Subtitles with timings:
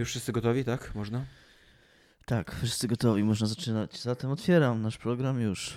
[0.00, 0.94] Już wszyscy gotowi, tak?
[0.94, 1.24] Można?
[2.24, 4.02] Tak, wszyscy gotowi, można zaczynać.
[4.02, 5.72] Zatem otwieram nasz program już.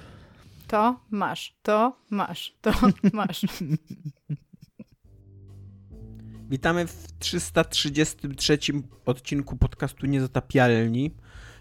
[0.68, 2.72] To masz, to masz, to
[3.14, 3.46] masz.
[6.50, 8.58] Witamy w 333
[9.06, 11.12] odcinku podcastu Niezatapialni.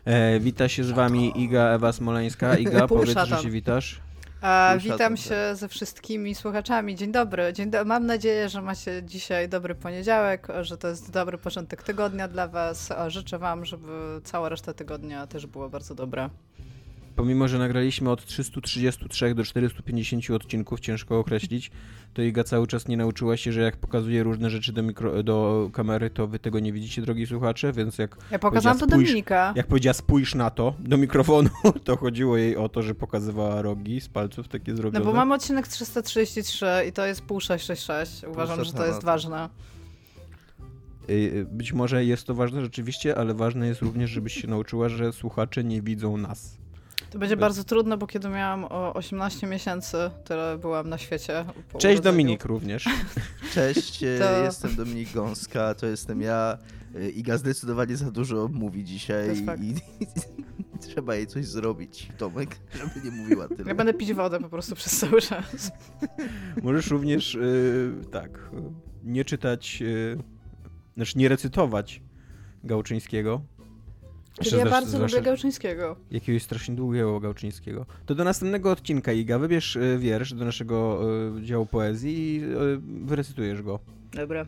[0.04, 2.56] E, wita się z wami Iga Ewa Smoleńska.
[2.58, 4.00] Iga, powiedz, że się witasz.
[4.42, 6.96] A, witam się ze wszystkimi słuchaczami.
[6.96, 7.52] Dzień dobry.
[7.52, 7.84] Dzień do...
[7.84, 12.88] Mam nadzieję, że macie dzisiaj dobry poniedziałek, że to jest dobry początek tygodnia dla was.
[13.08, 16.30] Życzę wam, żeby cała reszta tygodnia też była bardzo dobra.
[17.16, 21.70] Pomimo, że nagraliśmy od 333 do 450 odcinków, ciężko określić,
[22.14, 25.70] to Iga cały czas nie nauczyła się, że jak pokazuje różne rzeczy do, mikro, do
[25.72, 29.52] kamery, to wy tego nie widzicie, drogi słuchacze, więc jak, Ja pokazałam to spójrz- Dominika.
[29.56, 31.50] jak powiedziała spójrz na to, do mikrofonu,
[31.84, 35.04] to chodziło jej o to, że pokazywała rogi z palców takie No zrobione.
[35.04, 38.24] bo mamy odcinek 333 i to jest pół 666.
[38.24, 39.48] Uważam, że to jest ważne.
[41.10, 44.88] Y, y, Być może jest to ważne rzeczywiście, ale ważne jest również, żebyś się nauczyła,
[44.88, 46.61] że słuchacze nie widzą nas.
[47.12, 51.44] To będzie Bez- bardzo trudne, bo kiedy miałam o 18 miesięcy, tyle byłam na świecie.
[51.78, 52.00] Cześć urodzeniu.
[52.02, 52.84] Dominik również.
[53.54, 56.58] Cześć, e, To- jestem Dominik Gąska, to jestem ja.
[56.94, 59.62] E, Iga zdecydowanie za dużo mówi dzisiaj fakt.
[59.62, 59.74] i,
[60.88, 63.64] trzeba jej coś zrobić, Tomek, żeby nie mówiła tyle.
[63.68, 65.72] Ja będę pić wodę po prostu przez cały czas.
[66.62, 68.50] Możesz również, y, tak,
[69.04, 70.18] nie czytać, y,
[70.96, 72.02] znaczy nie recytować
[72.64, 73.42] Gałczyńskiego.
[74.40, 75.96] Czyli ja Zresz- bardzo lubię Gałczyńskiego.
[76.10, 77.86] Jakiegoś strasznie długiego Gałczyńskiego.
[78.06, 81.00] To do następnego odcinka, Iga, wybierz y, wiersz do naszego
[81.38, 83.78] y, działu poezji i y, wyrecytujesz go.
[84.12, 84.46] Dobra.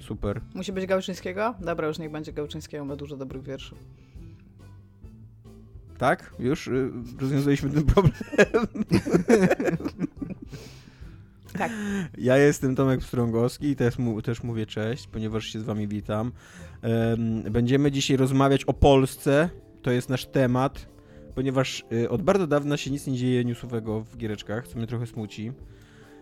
[0.00, 0.40] Super.
[0.54, 1.54] Musi być Gałczyńskiego?
[1.60, 3.74] Dobra, już niech będzie Gałczyńskiego, ma dużo dobrych wierszy.
[5.98, 6.34] Tak?
[6.38, 6.70] Już
[7.20, 8.14] rozwiązaliśmy ten problem.
[11.58, 11.72] Tak.
[12.18, 16.32] Ja jestem Tomek Pstrągowski i też, mu, też mówię cześć, ponieważ się z wami witam.
[16.82, 19.50] Em, Będziemy dzisiaj rozmawiać o Polsce.
[19.82, 20.88] To jest nasz temat,
[21.34, 25.06] ponieważ y, od bardzo dawna się nic nie dzieje newsowego w giereczkach, co mnie trochę
[25.06, 25.52] smuci.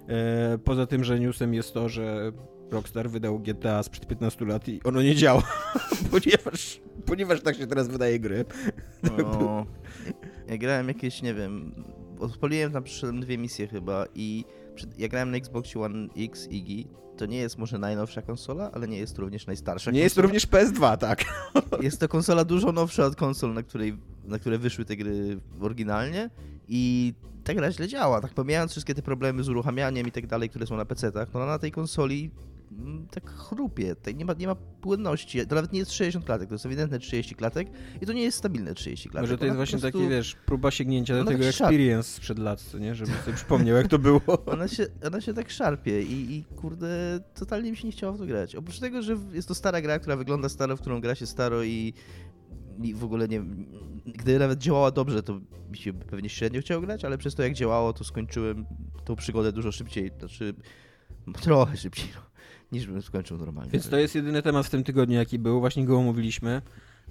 [0.08, 2.32] E, Poza tym, że newsem jest to, że
[2.70, 5.42] Rockstar wydał GTA sprzed 15 lat i ono nie działa,
[6.10, 8.44] ponieważ, ponieważ tak się teraz wydaje gry.
[9.02, 9.66] No,
[10.48, 11.84] ja grałem jakieś, nie wiem,
[12.20, 14.44] odpaliłem tam, przyszedłem dwie misje chyba i
[14.98, 16.86] ja grałem na Xbox One X Igi.
[17.16, 20.40] To nie jest może najnowsza konsola, ale nie jest również najstarsza Nie jest to konsola.
[20.40, 21.24] również PS2, tak.
[21.82, 26.30] Jest to konsola dużo nowsza od konsol, na, której, na które wyszły te gry oryginalnie
[26.68, 28.20] i ta gra źle działa.
[28.20, 31.46] Tak pomijając wszystkie te problemy z uruchamianiem i tak dalej, które są na PC-tach, no
[31.46, 32.30] na tej konsoli
[33.10, 35.46] tak chrupie, tutaj nie ma, nie ma płynności.
[35.46, 37.68] To nawet nie jest 60 klatek, to jest ewidentne 30 klatek
[38.00, 39.22] i to nie jest stabilne 30 klatek.
[39.22, 42.38] Może to jest Ona właśnie prostu- taki, wiesz, próba sięgnięcia do tego tak experience sprzed
[42.38, 42.94] lat, co nie?
[42.94, 44.20] Żeby sobie przypomniał, jak to było.
[44.46, 48.18] Ona się, ona się tak szarpie i, i kurde, totalnie mi się nie chciało w
[48.18, 48.54] to grać.
[48.54, 51.62] Oprócz tego, że jest to stara gra, która wygląda staro, w którą gra się staro
[51.62, 51.94] i,
[52.82, 53.42] i w ogóle nie...
[54.06, 55.40] Gdy nawet działała dobrze, to
[55.70, 58.66] mi się pewnie średnio chciało grać, ale przez to jak działało, to skończyłem
[59.04, 60.54] tą przygodę dużo szybciej, znaczy
[61.42, 62.20] trochę szybciej, no,
[62.72, 63.70] niż bym skończył normalnie.
[63.70, 66.62] Więc to jest jedyny temat w tym tygodniu, jaki był, właśnie go omówiliśmy.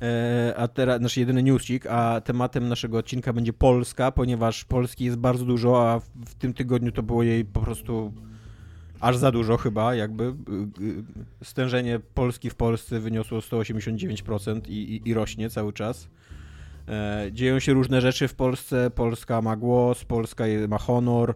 [0.01, 5.17] E, a teraz, nasz jedyny newsik, a tematem naszego odcinka będzie Polska, ponieważ Polski jest
[5.17, 8.13] bardzo dużo, a w, tym tygodniu to było jej po prostu
[8.99, 10.23] aż za dużo chyba, jakby.
[10.23, 10.31] Y,
[10.83, 11.03] y,
[11.43, 16.07] Stężenie Polski w Polsce wyniosło 189% i, i, i rośnie cały czas.
[16.87, 21.35] E, dzieją się różne rzeczy w Polsce, Polska ma głos, Polska ma honor,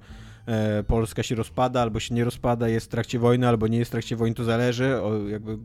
[0.88, 3.92] Polska się rozpada albo się nie rozpada, jest w trakcie wojny albo nie jest w
[3.92, 5.58] trakcie wojny, to zależy, o, jakby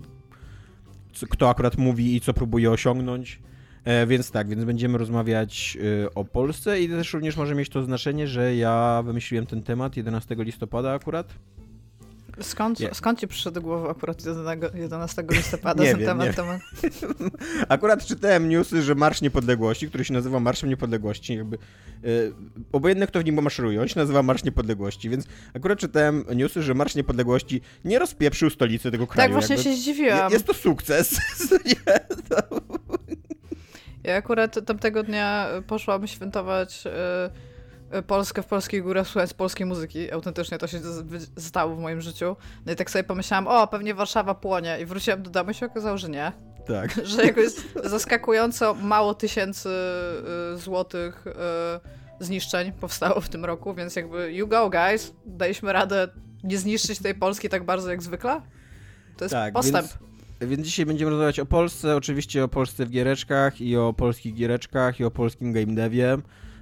[1.30, 3.40] kto akurat mówi i co próbuje osiągnąć.
[3.84, 7.82] E, więc tak, więc będziemy rozmawiać e, o Polsce i też również może mieć to
[7.82, 11.34] znaczenie, że ja wymyśliłem ten temat 11 listopada akurat.
[12.42, 12.94] Skąd, Nie.
[12.94, 16.26] skąd ci przyszedł do głowy akurat 11 11 listopada Nie ten wiem, temat?
[16.26, 16.32] nie.
[16.34, 16.60] temat?
[17.68, 22.08] Akurat czytałem newsy, że Marsz Niepodległości, który się nazywa Marszem Niepodległości, jakby e,
[22.72, 25.24] obojętne kto w nim maszeruje, on się nazywa Marsz Niepodległości, więc
[25.54, 29.28] akurat czytałem newsy, że Marsz Niepodległości nie rozpieprzył stolicy tego kraju.
[29.28, 29.70] Tak, właśnie jakby.
[29.70, 30.28] się zdziwiłam.
[30.30, 31.16] Je- Jest to sukces.
[34.04, 36.90] Ja akurat tamtego dnia poszłam świętować y,
[38.06, 40.12] Polskę w polskich górach, słuchając polskiej muzyki.
[40.12, 40.80] Autentycznie to się
[41.38, 42.36] stało w moim życiu.
[42.66, 44.78] No i tak sobie pomyślałam, o, pewnie Warszawa płonie.
[44.80, 46.32] I wróciłam do domu i się okazało, że nie.
[46.66, 47.00] tak.
[47.06, 47.46] Że jakoś
[47.84, 49.68] zaskakująco mało tysięcy
[50.54, 56.08] y, złotych y, zniszczeń powstało w tym roku, więc jakby you go guys, daliśmy radę
[56.44, 58.40] nie zniszczyć tej Polski tak bardzo jak zwykle.
[59.16, 59.88] To jest Tak, postęp.
[60.40, 64.34] Więc, więc dzisiaj będziemy rozmawiać o Polsce, oczywiście o Polsce w giereczkach i o polskich
[64.34, 66.18] giereczkach i o polskim game devie.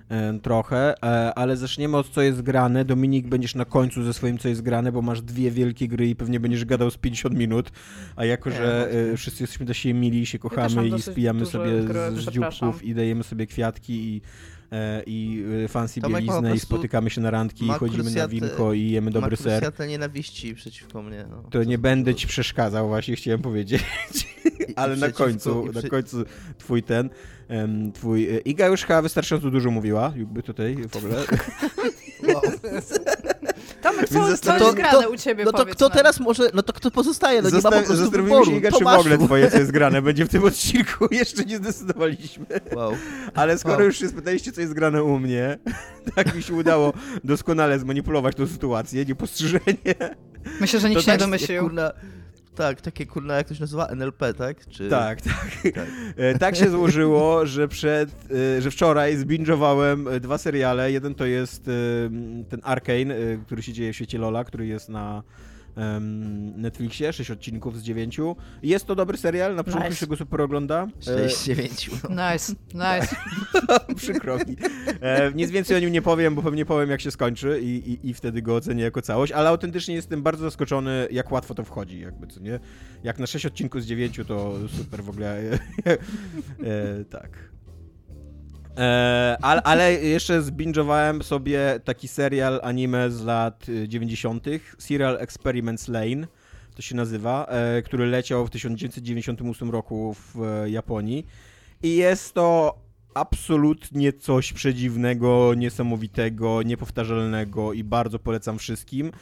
[0.08, 2.84] E, trochę, e, ale zaczniemy od co jest grane.
[2.84, 6.16] Dominik, będziesz na końcu ze swoim co jest grane, bo masz dwie wielkie gry i
[6.16, 7.70] pewnie będziesz gadał z 50 minut,
[8.16, 11.82] a jako, że e, wszyscy jesteśmy do siebie mili, się kochamy i spijamy sobie
[12.12, 14.20] z, dzióbków i dajemy sobie kwiatki i
[15.06, 18.91] i e, fancy Tomek bieliznę i spotykamy się na randki i chodzimy na winko i
[18.91, 19.73] jemy dobry ser.
[19.79, 21.26] Ma nienawiści przeciwko mnie.
[21.31, 21.43] No.
[21.50, 23.85] To nie będę ci przeszkadzał, właśnie chciałem powiedzieć.
[24.76, 26.25] Ale na końcu, na końcu
[26.59, 27.11] twój ten,
[27.94, 28.29] twój...
[28.29, 31.17] E, Iga już chyba wystarczająco dużo mówiła, jakby tutaj w ogóle.
[32.35, 32.43] Wow.
[33.83, 35.97] Tomek, co, co jest grane to, u ciebie, No to kto nam.
[35.99, 37.43] teraz może, no to kto pozostaje?
[37.43, 38.45] No Zosta nie ma po prostu wyboru.
[38.45, 41.09] się, Iga, czy w ogóle twoje co jest grane będzie w tym odcinku.
[41.15, 42.47] Jeszcze nie zdecydowaliśmy.
[42.77, 42.93] Wow.
[43.35, 43.85] Ale skoro wow.
[43.87, 45.59] już się spytaliście, co jest grane u mnie,
[46.17, 46.93] tak mi się udało
[47.25, 49.95] doskonale zmanipulować tę sytuację, niepostrzeżenie.
[50.61, 51.63] Myślę, że nikt się tak, nie domyślił.
[51.63, 51.93] Kurna,
[52.58, 53.87] tak, takie kurna, jak to się nazywa?
[53.87, 54.66] NLP, tak?
[54.66, 54.88] Czy...
[54.88, 55.72] Tak, tak.
[55.75, 58.10] Tak, e, tak się złożyło, że przed,
[58.56, 60.93] e, że wczoraj zbingowałem e, dwa seriale.
[60.93, 61.64] Jeden to jest
[62.49, 63.14] ten Arkane,
[63.46, 65.22] który się dzieje w świecie Lola, który jest na
[66.57, 68.21] Netflixie, 6 odcinków z 9.
[68.63, 70.01] Jest to dobry serial, na początku nice.
[70.01, 70.87] się go super ogląda.
[71.01, 71.91] 6 z 9.
[72.11, 73.17] Nice, nice.
[73.97, 74.57] Przykro mi.
[75.01, 78.09] E, nic więcej o nim nie powiem, bo pewnie powiem jak się skończy i, i,
[78.09, 82.01] i wtedy go ocenię jako całość, ale autentycznie jestem bardzo zaskoczony, jak łatwo to wchodzi,
[82.01, 82.61] jakby, co nie?
[83.05, 85.39] Jak na 6 odcinków z 9 to super w ogóle.
[85.89, 87.48] e, tak.
[88.79, 94.47] E, ale, ale jeszcze zbingowałem sobie taki serial anime z lat 90.
[94.47, 96.27] Y, Serial Experiments Lane,
[96.75, 101.27] to się nazywa, e, który leciał w 1998 roku w e, Japonii.
[101.83, 102.79] I jest to
[103.15, 109.13] absolutnie coś przedziwnego, niesamowitego, niepowtarzalnego i bardzo polecam wszystkim.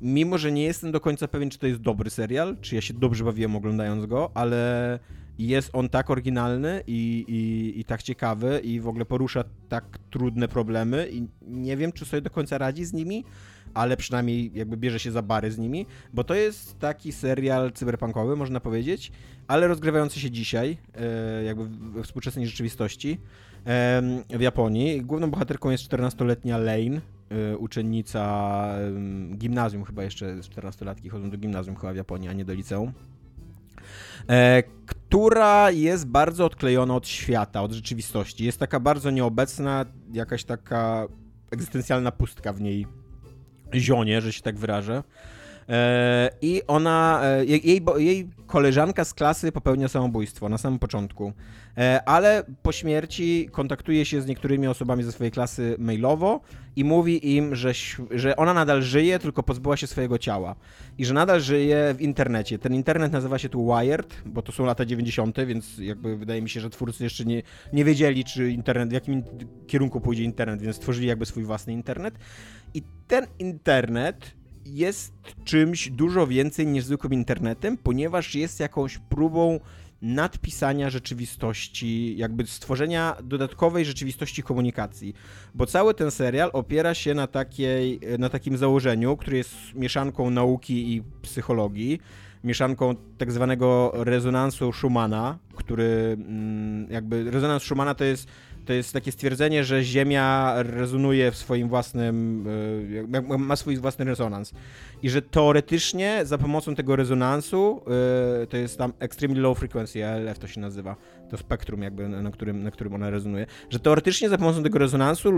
[0.00, 2.94] Mimo, że nie jestem do końca pewien, czy to jest dobry serial, czy ja się
[2.94, 4.98] dobrze bawiłem oglądając go, ale
[5.38, 10.48] jest on tak oryginalny i, i, i tak ciekawy i w ogóle porusza tak trudne
[10.48, 13.24] problemy i nie wiem, czy sobie do końca radzi z nimi,
[13.74, 18.36] ale przynajmniej jakby bierze się za bary z nimi, bo to jest taki serial cyberpunkowy,
[18.36, 19.12] można powiedzieć,
[19.48, 23.18] ale rozgrywający się dzisiaj, e, jakby we współczesnej rzeczywistości
[24.30, 25.02] w Japonii.
[25.02, 27.00] Główną bohaterką jest 14-letnia Lane,
[27.30, 28.68] e, uczennica
[29.36, 32.92] gimnazjum, chyba jeszcze 14-latki chodzą do gimnazjum chyba w Japonii, a nie do liceum.
[34.28, 38.44] E, która jest bardzo odklejona od świata, od rzeczywistości.
[38.44, 41.06] Jest taka bardzo nieobecna, jakaś taka
[41.50, 42.86] egzystencjalna pustka w niej
[43.74, 45.02] zionie, że się tak wyrażę.
[45.68, 51.32] E, I ona, e, jej, jej koleżanka z klasy popełnia samobójstwo na samym początku,
[51.78, 56.40] e, ale po śmierci kontaktuje się z niektórymi osobami ze swojej klasy mailowo
[56.76, 57.72] i mówi im, że,
[58.10, 60.56] że ona nadal żyje, tylko pozbyła się swojego ciała
[60.98, 62.58] i że nadal żyje w internecie.
[62.58, 66.50] Ten internet nazywa się tu Wired, bo to są lata 90., więc jakby wydaje mi
[66.50, 67.42] się, że twórcy jeszcze nie,
[67.72, 69.22] nie wiedzieli, czy internet, w jakim
[69.66, 72.14] kierunku pójdzie internet, więc stworzyli jakby swój własny internet.
[72.74, 74.36] I ten internet
[74.66, 75.12] jest
[75.44, 79.60] czymś dużo więcej niż zwykłym internetem, ponieważ jest jakąś próbą
[80.02, 85.14] nadpisania rzeczywistości, jakby stworzenia dodatkowej rzeczywistości komunikacji.
[85.54, 90.94] Bo cały ten serial opiera się na, takiej, na takim założeniu, który jest mieszanką nauki
[90.94, 92.00] i psychologii,
[92.44, 98.28] mieszanką tak zwanego rezonansu Schumana, który mm, jakby rezonans Schumana to jest
[98.66, 102.46] to jest takie stwierdzenie, że Ziemia rezonuje w swoim własnym,
[103.12, 104.52] e, ma swój własny rezonans.
[105.02, 107.82] I że teoretycznie za pomocą tego rezonansu,
[108.42, 110.96] e, to jest tam extremely low frequency, ALF to się nazywa,
[111.30, 115.32] to spektrum jakby, na którym, na którym ona rezonuje, że teoretycznie za pomocą tego rezonansu,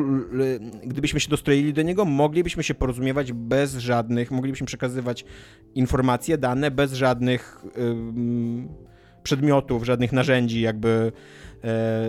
[0.82, 5.24] gdybyśmy się dostroili do niego, moglibyśmy się porozumiewać bez żadnych, moglibyśmy przekazywać
[5.74, 7.64] informacje, dane bez żadnych
[9.22, 11.12] przedmiotów, żadnych narzędzi jakby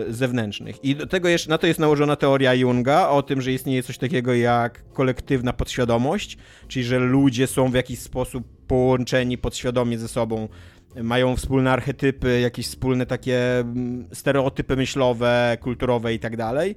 [0.10, 0.84] zewnętrznych.
[0.84, 3.98] I do tego jeszcze, na to jest nałożona teoria Junga o tym, że istnieje coś
[3.98, 6.38] takiego jak kolektywna podświadomość,
[6.68, 10.48] czyli że ludzie są w jakiś sposób połączeni podświadomie ze sobą,
[10.96, 16.76] mają wspólne archetypy, jakieś wspólne takie mm, stereotypy myślowe, kulturowe i tak dalej.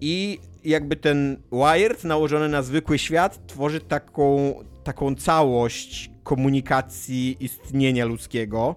[0.00, 8.76] I jakby ten Wired nałożony na zwykły świat tworzy taką, taką całość komunikacji istnienia ludzkiego.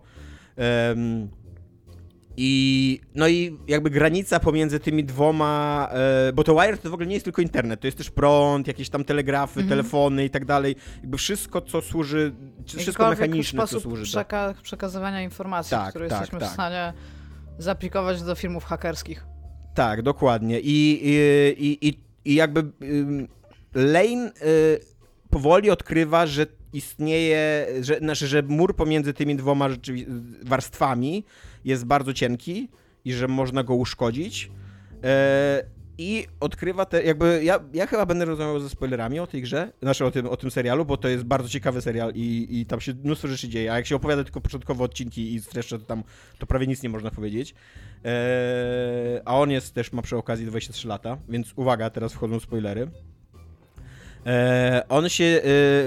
[0.57, 1.29] Um,
[2.37, 7.07] i no i jakby granica pomiędzy tymi dwoma, e, bo to wire to w ogóle
[7.07, 9.69] nie jest tylko internet, to jest też prąd, jakieś tam telegrafy, mm -hmm.
[9.69, 10.75] telefony i tak dalej.
[11.01, 12.33] Jakby wszystko, co służy,
[12.65, 14.03] wszystko mechaniczne, co służy.
[14.03, 16.49] Przeka przekazywania informacji, tak, które tak, jesteśmy tak.
[16.49, 16.93] w stanie
[17.57, 19.25] zaaplikować do filmów hakerskich.
[19.73, 20.59] Tak, dokładnie.
[20.59, 22.71] I, i, i, i jakby
[23.75, 24.79] Lane y,
[25.29, 29.69] powoli odkrywa, że istnieje, że, znaczy, że mur pomiędzy tymi dwoma
[30.43, 31.23] warstwami
[31.65, 32.69] jest bardzo cienki
[33.05, 34.51] i że można go uszkodzić.
[35.03, 35.63] E,
[35.97, 40.05] i odkrywa te, jakby, ja, ja chyba będę rozmawiał ze spoilerami o tej grze, znaczy
[40.05, 42.93] o tym, o tym serialu, bo to jest bardzo ciekawy serial i, i tam się
[42.93, 46.03] mnóstwo rzeczy dzieje, a jak się opowiada tylko początkowe odcinki i streszczę, to tam
[46.39, 47.55] to prawie nic nie można powiedzieć.
[48.03, 52.87] Eee, a on jest też, ma przy okazji 23 lata, więc uwaga, teraz wchodzą spoilery.
[54.25, 55.41] E, on się.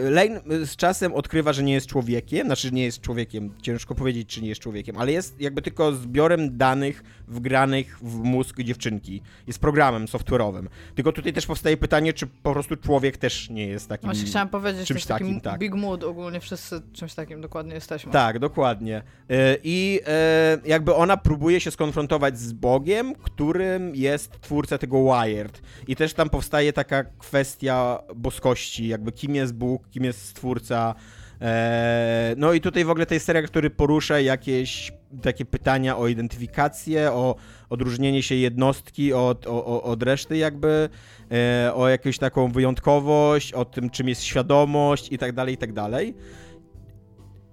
[0.07, 4.29] E, Lane z czasem odkrywa, że nie jest człowiekiem, znaczy nie jest człowiekiem, ciężko powiedzieć,
[4.29, 9.23] czy nie jest człowiekiem, ale jest jakby tylko zbiorem danych wgranych w mózg dziewczynki.
[9.47, 10.67] Jest programem software'owym.
[10.95, 14.09] Tylko tutaj też powstaje pytanie, czy po prostu człowiek też nie jest takim.
[14.09, 15.61] Właśnie chciałam powiedzieć, czymś takim, taki tak.
[15.61, 18.13] big mood, ogólnie wszyscy czymś takim dokładnie jesteśmy.
[18.13, 19.03] Tak, dokładnie.
[19.31, 25.63] E, I e, jakby ona próbuje się skonfrontować z Bogiem, którym jest twórca tego Wired.
[25.89, 30.95] I też tam powstaje taka kwestia boskości, jakby kim jest Bóg, kim jest stwórca.
[31.41, 36.09] E, No i tutaj w ogóle to jest serial, który porusza jakieś takie pytania o
[36.09, 37.37] identyfikację, o
[37.71, 40.89] odróżnienie się jednostki od, o, od reszty jakby,
[41.33, 45.73] e, o jakąś taką wyjątkowość, o tym czym jest świadomość i tak dalej, i tak
[45.73, 46.15] dalej.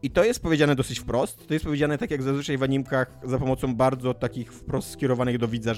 [0.03, 1.47] I to jest powiedziane dosyć wprost.
[1.47, 5.47] To jest powiedziane tak jak zazwyczaj w animkach za pomocą bardzo takich wprost skierowanych do
[5.47, 5.71] widza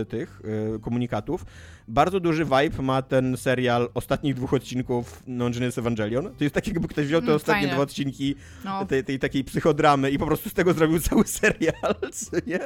[0.00, 0.40] y, tych
[0.76, 1.44] y, komunikatów.
[1.88, 6.24] Bardzo duży vibe ma ten serial ostatnich dwóch odcinków Non-Genius Evangelion.
[6.38, 7.74] To jest tak jakby ktoś wziął te Mm, ostatnie fajnie.
[7.74, 11.94] dwa odcinki No, tej, tej takiej psychodramy i po prostu z tego zrobił cały serial,
[12.46, 12.60] nie?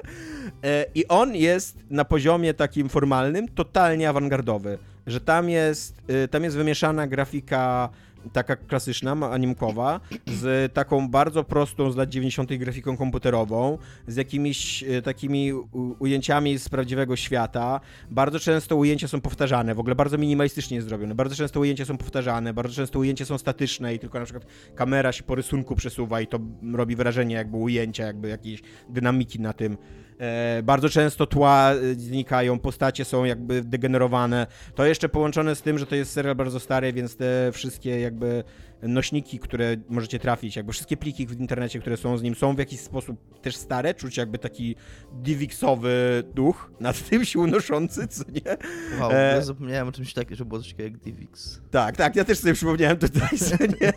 [0.64, 6.45] E, I on jest na poziomie takim formalnym totalnie awangardowy, że tam jest, y, tam
[6.45, 7.88] jest wymieszana grafika
[8.33, 12.55] taka klasyczna, animkowa, z taką bardzo prostą z lat 90.
[12.55, 15.53] grafiką komputerową, z jakimiś y, takimi
[15.99, 17.81] ujęciami z prawdziwego świata.
[18.11, 21.15] Bardzo często ujęcia są powtarzane, w ogóle bardzo minimalistycznie zrobione.
[21.15, 25.12] Bardzo często ujęcia są powtarzane, bardzo często ujęcia są statyczne i tylko na przykład kamera
[25.12, 26.39] się po rysunku przesuwa i to
[26.73, 29.77] robi wrażenie jakby ujęcia, jakby jakiejś dynamiki na tym.
[30.21, 34.47] E, bardzo często tła e, znikają, postacie są jakby degenerowane.
[34.75, 38.45] To jeszcze połączone z tym, że to jest serial bardzo stary, więc te wszystkie jakby
[38.83, 42.59] nośniki, które możecie trafić, jakby wszystkie pliki w internecie, które są z nim, są w
[42.59, 44.77] jakiś sposób też stare, czuć jakby taki
[45.13, 48.57] Divixowy duch nad tym się unoszący, co nie?
[49.01, 51.61] Wow, E, ja zapomniałem o czymś takim, że było coś takiego jak Divix.
[51.71, 53.93] Tak, tak, ja też sobie przypomniałem tutaj, że nie?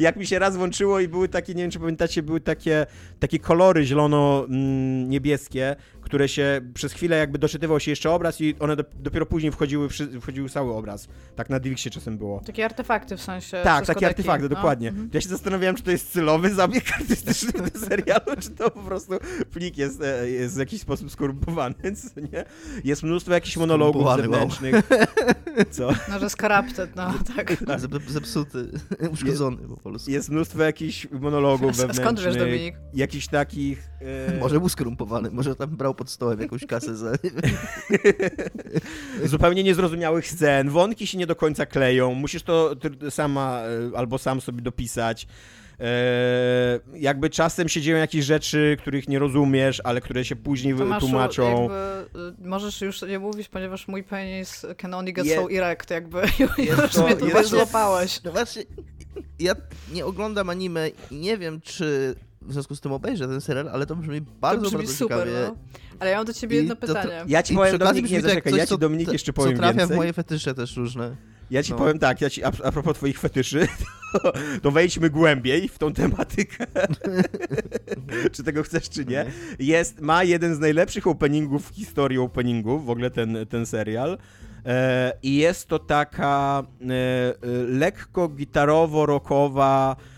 [0.00, 2.86] Jak mi się raz włączyło i były takie, nie wiem czy pamiętacie, były takie,
[3.18, 5.76] takie kolory zielono-niebieskie,
[6.08, 9.88] które się przez chwilę jakby doczytywał się jeszcze obraz i one dop- dopiero później wchodziły,
[10.20, 11.08] wchodził cały obraz.
[11.36, 12.40] Tak na Divixie czasem było.
[12.46, 13.60] takie artefakty w sensie.
[13.64, 14.88] Tak, takie artefakty, No, dokładnie.
[14.88, 15.10] mhm.
[15.12, 19.12] Ja się zastanawiałem, czy to jest celowy zabieg artystyczny tym serialu, czy to po prostu
[19.52, 21.74] plik jest, e, jest w jakiś sposób skorumpowany,
[22.14, 22.44] co nie?
[22.84, 24.50] Jest mnóstwo jakichś monologów Skorumpowany, wow.
[24.50, 24.84] zewnętrznych.
[25.70, 25.90] Co?
[26.10, 27.52] No, że skaraptet, no tak.
[27.62, 28.68] Zep- Zepsuty,
[29.10, 30.10] uszkodzony po polsku.
[30.10, 32.04] Jest mnóstwo jakichś monologów wewnętrznych.
[32.06, 32.74] skąd wiesz, Dominik?
[32.94, 33.88] Jakichś takich...
[34.30, 37.12] E, Może był skorumpowany, może tam brał pod stołem jakąś kasę za...
[39.24, 42.76] zupełnie niezrozumiałych scen, wątki się nie do końca kleją, musisz to
[43.10, 43.60] sama
[43.94, 45.26] e, albo sam sobie dopisać.
[45.80, 51.06] E, jakby czasem się dzieją jakieś rzeczy, których nie rozumiesz, ale które się później Tomaszu,
[51.06, 51.62] tłumaczą.
[51.62, 55.90] jakby, y, możesz już nie mówić, ponieważ mój penis can only get Je- so erect,
[55.90, 56.22] jakby
[56.82, 58.22] już to- mnie tutaj jest złapałeś.
[58.24, 58.62] No właśnie,
[59.40, 59.54] ja
[59.92, 62.14] nie oglądam anime i nie wiem, czy
[62.48, 65.18] w związku z tym obejrzę ten serial, ale to brzmi bardzo, to brzmi bardzo super,
[65.18, 65.46] ciekawie.
[65.48, 65.56] no.
[66.00, 67.24] Ale ja mam do ciebie I jedno pytanie.
[67.26, 69.94] Ja ci powiem, Dominik, nie zaczekaj, ja ci co- Dominik jeszcze Co powiem trafia więcej.
[69.94, 71.16] w moje fetysze też różne.
[71.50, 71.78] Ja ci no.
[71.78, 73.68] powiem tak, ja ci, a, a propos twoich fetyszy,
[74.12, 76.66] to, to wejdźmy głębiej w tą tematykę.
[78.32, 79.26] czy tego chcesz, czy nie.
[79.58, 84.18] Jest, ma jeden z najlepszych openingów w historii openingów, w ogóle ten, ten serial.
[84.66, 87.34] E, I jest to taka e, e,
[87.68, 90.17] lekko gitarowo-rockowa e,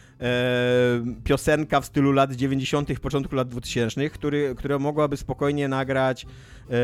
[1.25, 6.27] piosenka w stylu lat 90., początku lat 2000, który, która mogłaby spokojnie nagrać.
[6.71, 6.77] E,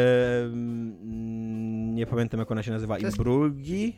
[1.94, 2.98] nie pamiętam, jak ona się nazywa.
[2.98, 3.96] Jest- Imbrulgi?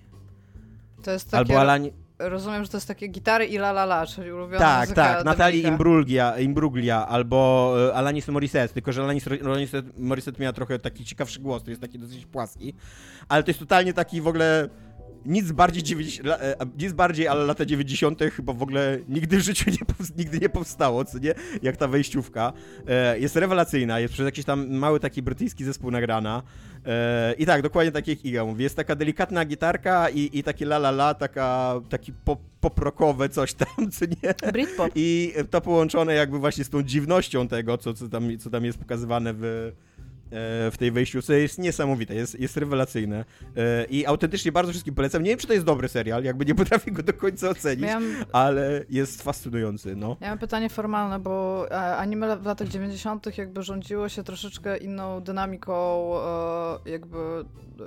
[1.03, 1.93] To jest takie, Albo Alani.
[2.19, 5.67] rozumiem, że to jest takie gitary i la la la, czyli ulubiona Tak, tak, Natalii.
[5.67, 11.41] Imbruglia, Imbruglia albo e, Alanis Morissette, tylko że Alanis, Alanis Morissette miała trochę taki ciekawszy
[11.41, 12.75] głos, to jest taki dosyć płaski,
[13.29, 14.69] ale to jest totalnie taki w ogóle
[15.27, 18.21] nic bardziej, 90, la- e, nic bardziej, ale lata 90.
[18.37, 19.77] chyba w ogóle nigdy w życiu nie,
[20.19, 21.35] nigdy nie powstało, co nie?
[21.63, 22.53] Jak ta wejściówka.
[22.89, 26.43] E, Jest rewelacyjna, jest przez jakiś tam mały taki brytyjski zespół nagrana.
[26.87, 28.63] E, I tak, dokładnie tak jak Iga mówi.
[28.63, 33.55] Jest taka delikatna gitarka i, i takie la la la, taka, taki pop, poprokowe coś
[33.55, 34.51] tam, co nie?
[34.53, 34.91] Britpop.
[34.95, 38.79] I to połączone jakby właśnie z tą dziwnością tego, co, co, tam, co tam jest
[38.79, 39.73] pokazywane w,
[40.31, 43.25] w tej wejściówce jest niesamowite, jest, jest rewelacyjne
[43.91, 45.23] i autentycznie bardzo wszystkim polecam.
[45.23, 47.89] Nie wiem, czy to jest dobry serial, jakby nie potrafię go do końca ocenić,
[48.33, 50.17] ale jest fascynujący, no.
[50.21, 51.67] Ja mam pytanie formalne, bo
[51.99, 53.39] anime w latach 90.
[53.39, 56.11] jakby rządziło się troszeczkę inną dynamiką
[56.87, 57.19] jakby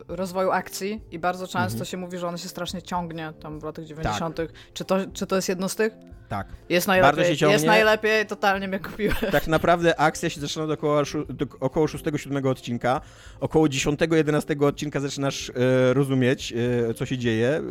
[0.08, 1.86] rozwoju akcji i bardzo często mhm.
[1.86, 4.36] się mówi, że one się strasznie ciągnie tam w latach 90.
[4.36, 4.48] Tak.
[4.74, 5.94] Czy, to, czy to jest jedno z tych?
[6.32, 6.48] Tak.
[6.70, 7.54] Jest najlepiej, Bardzo się ciągnie.
[7.54, 9.16] jest najlepiej, totalnie mnie kupiłem.
[9.32, 13.02] Tak naprawdę akcja się zaczyna do około, do około 6-7 odcinka.
[13.40, 16.54] Około 10-11 odcinka zaczynasz e, rozumieć,
[16.90, 17.62] e, co się dzieje.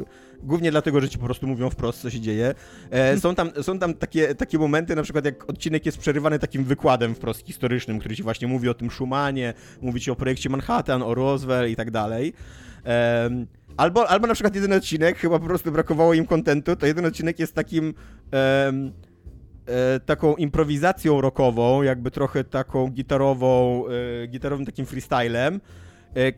[0.42, 2.54] Głównie dlatego, że ci po prostu mówią wprost, co się dzieje.
[2.90, 6.64] E, są tam, są tam takie, takie momenty, na przykład jak odcinek jest przerywany takim
[6.64, 11.02] wykładem wprost historycznym, który ci właśnie mówi o tym Schumanie, mówi ci o projekcie Manhattan,
[11.02, 12.32] o Roswell i tak dalej.
[13.80, 17.38] Albo, albo na przykład jeden odcinek, chyba po prostu brakowało im kontentu, to jeden odcinek
[17.38, 17.94] jest takim
[18.32, 23.84] e, taką improwizacją rockową, jakby trochę taką gitarową,
[24.22, 25.60] e, gitarowym takim freestylem,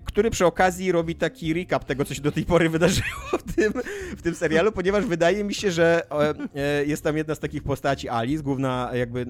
[0.05, 3.73] który przy okazji robi taki recap tego, co się do tej pory wydarzyło w tym,
[4.17, 7.63] w tym serialu, ponieważ wydaje mi się, że e, e, jest tam jedna z takich
[7.63, 9.27] postaci Alice, główna, jakby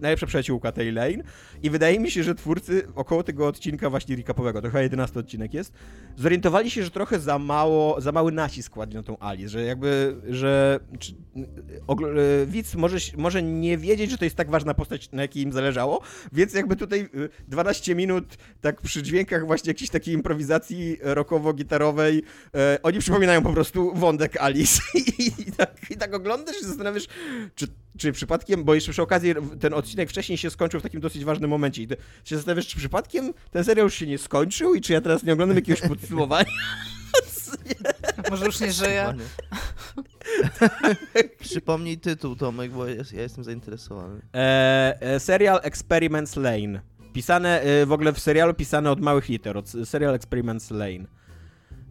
[0.00, 1.22] najlepsza przyjaciółka tej Lane.
[1.62, 5.54] I wydaje mi się, że twórcy około tego odcinka właśnie recapowego, to chyba 11 odcinek
[5.54, 5.72] jest,
[6.16, 10.16] zorientowali się, że trochę za mało, za mały nacisk kładli na tą Alice, że jakby,
[10.28, 11.14] że czy,
[12.46, 16.00] widz może, może nie wiedzieć, że to jest tak ważna postać, na jakiej im zależało,
[16.32, 17.08] więc jakby tutaj
[17.48, 22.22] 12 minut tak przy dźwiękach właśnie jakichś jakiejś takiej improwizacji rockowo-gitarowej,
[22.54, 27.06] e, oni przypominają po prostu wątek Alice I, i, tak, i tak oglądasz i zastanawiasz,
[27.54, 27.66] czy,
[27.98, 31.50] czy przypadkiem, bo jeszcze przy okazji ten odcinek wcześniej się skończył w takim dosyć ważnym
[31.50, 34.92] momencie i ty się zastanawiasz, czy przypadkiem ten serial już się nie skończył i czy
[34.92, 36.50] ja teraz nie oglądam jakiegoś podsumowania?
[38.30, 39.14] Może już nie żyje.
[41.40, 44.20] Przypomnij tytuł, Tomek, bo ja, ja jestem zainteresowany.
[44.34, 46.80] E, e, serial Experiments Lane.
[47.14, 50.90] Pisane y, w ogóle w serialu pisane od małych liter, od serial Experiments Lane.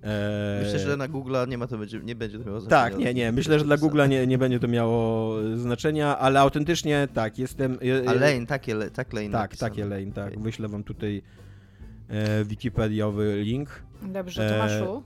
[0.04, 0.64] Eee...
[0.64, 2.90] Myślę, że na Google nie, ma to będzie, nie będzie to miało znaczenia.
[2.90, 3.32] Tak, nie, nie.
[3.32, 7.78] Myślę, że dla Google nie, nie będzie to miało znaczenia, ale autentycznie tak, jestem.
[8.08, 9.30] A Lane, takie, tak Lane.
[9.30, 9.70] Tak, napisane.
[9.70, 10.32] takie Lane, tak.
[10.32, 10.44] Okay.
[10.44, 11.22] Wyślę wam tutaj
[12.10, 13.84] e, wikipediowy link.
[14.02, 15.04] Dobrze, Tomaszu.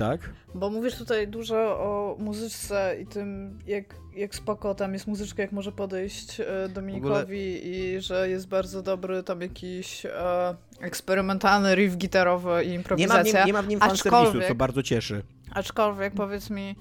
[0.00, 0.20] Tak?
[0.54, 3.84] Bo mówisz tutaj dużo o muzyce i tym, jak,
[4.16, 7.70] jak spoko tam jest muzyczka, jak może podejść e, Dominikowi ogóle...
[7.70, 10.10] i że jest bardzo dobry tam jakiś e,
[10.80, 13.44] eksperymentalny riff gitarowy i improwizacja.
[13.44, 15.22] Nie ma w nim, nie ma w nim fanserwisu, co bardzo cieszy.
[15.54, 16.76] Aczkolwiek powiedz mi,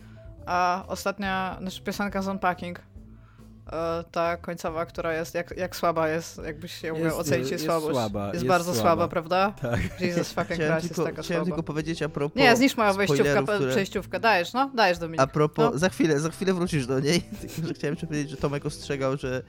[0.46, 2.82] a ostatnia nasza piosenka z Unpacking,
[4.12, 7.92] ta końcowa, która jest, jak, jak słaba jest, jakbyś się jest, ocenić jej słabość.
[7.92, 8.82] Słaba, jest, jest bardzo słaba.
[8.82, 9.54] słaba, prawda?
[9.62, 10.02] Tak.
[10.02, 11.46] Jesus fucking Christ jest taka Chciałem słaba.
[11.46, 13.72] tylko powiedzieć a propos Nie, zniszcz moją wejściówkę, które...
[13.72, 15.22] przejściówkę, dajesz, no, dajesz Dominik.
[15.22, 15.78] A propos, no.
[15.80, 19.18] za chwilę, za chwilę wrócisz do niej, tylko że chciałem jeszcze powiedzieć, że Tomek ostrzegał,
[19.18, 19.44] że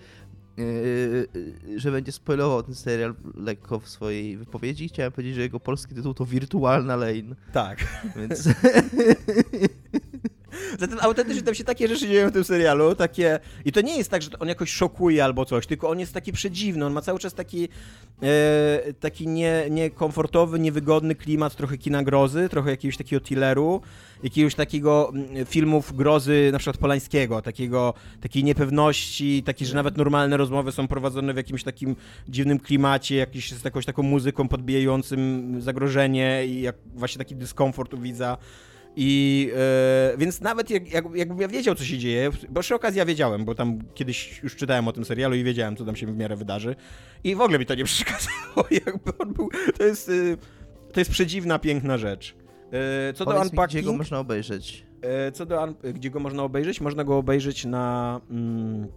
[0.56, 4.88] Yy, że będzie spoilował ten serial lekko w swojej wypowiedzi.
[4.88, 7.37] Chciałem powiedzieć, że jego polski tytuł to Wirtualna Lane.
[7.52, 7.78] Tak.
[8.16, 8.48] Więc...
[10.79, 13.39] Zatem autentycznie tam się takie rzeczy dzieją w tym serialu, takie...
[13.65, 16.33] I to nie jest tak, że on jakoś szokuje albo coś, tylko on jest taki
[16.33, 17.69] przedziwny, on ma cały czas taki
[18.23, 23.81] e, taki nie, niekomfortowy, niewygodny klimat, trochę kina grozy, trochę jakiegoś takiego thrilleru,
[24.23, 30.37] jakiegoś takiego mm, filmów grozy na przykład Polańskiego, takiego, takiej niepewności, takiej, że nawet normalne
[30.37, 31.97] rozmowy są prowadzone w jakimś takim
[32.29, 37.99] dziwnym klimacie, jakiś, z jakąś taką muzyką podbijającym zagrożenie i jak, właśnie taki dyskomfort u
[37.99, 38.39] widza.
[38.96, 42.98] I e, więc nawet jak, jak, jakbym ja wiedział, co się dzieje, bo przy okazji
[42.98, 46.07] ja wiedziałem, bo tam kiedyś już czytałem o tym serialu i wiedziałem, co tam się
[46.07, 46.76] w miarę wydarzy.
[47.24, 49.48] I w ogóle mi to nie przeszkadzało, jakby on był.
[49.79, 50.12] To jest, e,
[50.92, 52.37] to jest przedziwna, piękna rzecz.
[52.72, 53.74] E, co Powiedz do Unpacking.
[53.74, 54.87] Mi, gdzie go można obejrzeć?
[55.03, 56.81] E, co do gdzie go można obejrzeć?
[56.81, 58.88] Można go obejrzeć na mm,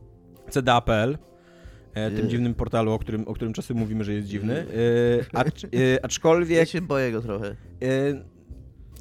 [0.50, 1.18] cda.pl.
[1.94, 4.66] E, tym dziwnym portalu, o którym, o którym czasem mówimy, że jest dziwny.
[5.34, 5.68] E, acz, e,
[6.06, 6.58] aczkolwiek.
[6.58, 7.48] Ja się boję go trochę.
[7.48, 7.56] E,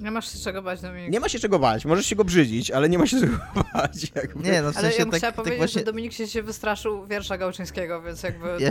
[0.00, 1.12] nie masz się czego bać, Dominik.
[1.12, 1.85] Nie ma się czego bać.
[1.85, 3.38] Możesz się go brzydzić, ale nie ma się czego
[3.74, 4.12] bać.
[4.14, 4.42] Jakby.
[4.50, 5.78] Nie, no w sensie ale ja tak, chciała tak powiedzieć, właśnie...
[5.78, 8.46] że Dominik się, się wystraszył wiersza Gałczyńskiego, więc jakby...
[8.59, 8.70] Ja,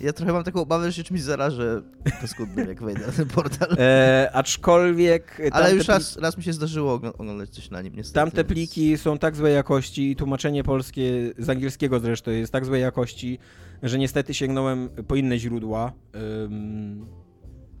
[0.00, 1.82] ja trochę mam taką obawę, że się czymś zarażę
[2.20, 3.76] paskudnym, jak wejdę na ten portal.
[3.78, 5.42] E, aczkolwiek...
[5.52, 8.14] Ale już raz, raz mi się zdarzyło oglądać coś na nim, niestety.
[8.14, 12.82] Tamte pliki są tak złej jakości i tłumaczenie polskie, z angielskiego zresztą, jest tak złej
[12.82, 13.38] jakości,
[13.82, 15.92] że niestety sięgnąłem po inne źródła.
[16.14, 17.23] Um,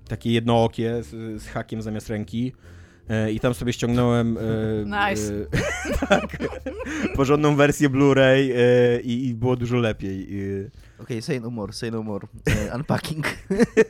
[0.08, 2.52] takie jednookie z, z hakiem zamiast ręki.
[3.08, 4.40] E, I tam sobie ściągnąłem e,
[4.84, 5.34] nice.
[5.34, 6.38] e, tak,
[7.14, 10.24] porządną wersję Blu-ray e, i, i, było dużo lepiej.
[10.24, 12.26] Okej, okay, say no more, say no more.
[12.46, 13.26] E, unpacking.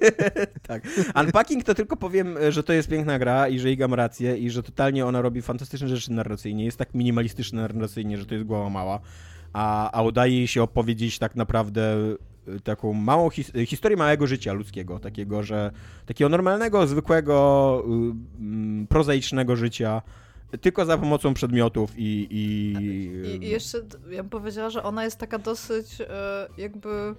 [0.69, 0.83] tak.
[1.21, 4.51] Unpacking to tylko powiem, że to jest piękna gra i że Iga ma rację i
[4.51, 6.65] że totalnie ona robi fantastyczne rzeczy narracyjnie.
[6.65, 9.01] Jest tak minimalistyczna narracyjnie, że to jest głowa mała.
[9.53, 11.97] A, a udaje jej się opowiedzieć tak naprawdę
[12.65, 15.71] taką małą his historię małego życia ludzkiego, takiego, że
[16.07, 17.85] takiego normalnego, zwykłego,
[18.83, 20.03] y, prozaicznego życia,
[20.61, 22.27] tylko za pomocą przedmiotów i...
[22.31, 23.79] I, I, jeszcze
[24.11, 26.07] ja bym powiedziała, że ona jest taka dosyć y,
[26.59, 27.15] jakby...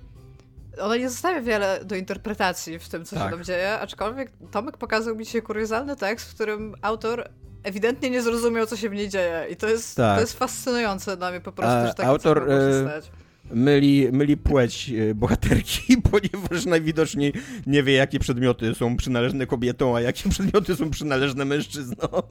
[0.81, 3.25] Ona nie zostawia wiele do interpretacji w tym, co tak.
[3.25, 7.29] się tam dzieje, aczkolwiek Tomek pokazał mi dzisiaj kuriozalny tekst, w którym autor
[7.63, 9.45] ewidentnie nie zrozumiał, co się w niej dzieje.
[9.49, 10.15] I to jest, tak.
[10.15, 12.47] to jest fascynujące dla mnie po prostu, A, że tak autor,
[12.81, 13.11] stać.
[13.51, 17.34] Myli, myli płeć e, bohaterki, ponieważ najwidoczniej
[17.67, 22.21] nie wie, jakie przedmioty są przynależne kobietom, a jakie przedmioty są przynależne mężczyznom.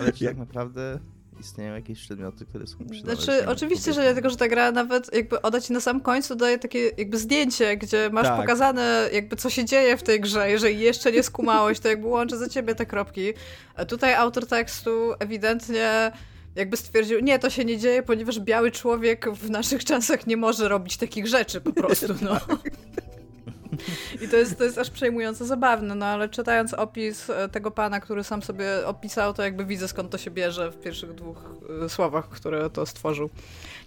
[0.00, 0.32] Ale czy Jak...
[0.32, 0.98] tak naprawdę
[1.40, 5.14] istnieją jakieś przedmioty, które są przynależne Znaczy, oczywiście, że nie, tylko że ta gra nawet
[5.14, 8.40] jakby oda ci na sam końcu daje takie jakby zdjęcie, gdzie masz tak.
[8.40, 10.50] pokazane jakby co się dzieje w tej grze.
[10.50, 13.32] Jeżeli jeszcze nie skumałeś, to jakby łączy za ciebie te kropki.
[13.74, 16.12] A tutaj autor tekstu ewidentnie
[16.58, 20.68] jakby stwierdził, nie, to się nie dzieje, ponieważ biały człowiek w naszych czasach nie może
[20.68, 22.40] robić takich rzeczy po prostu, no.
[24.22, 28.00] I to jest, to jest aż przejmująco zabawne, no ale czytając opis e, tego pana,
[28.00, 31.44] który sam sobie opisał, to jakby widzę skąd to się bierze w pierwszych dwóch
[31.84, 33.30] e, słowach, które to stworzył.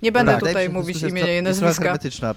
[0.01, 1.67] Nie będę tak, tutaj mówić imienia i nazwiska.
[1.67, 2.35] Jest hermetyczna.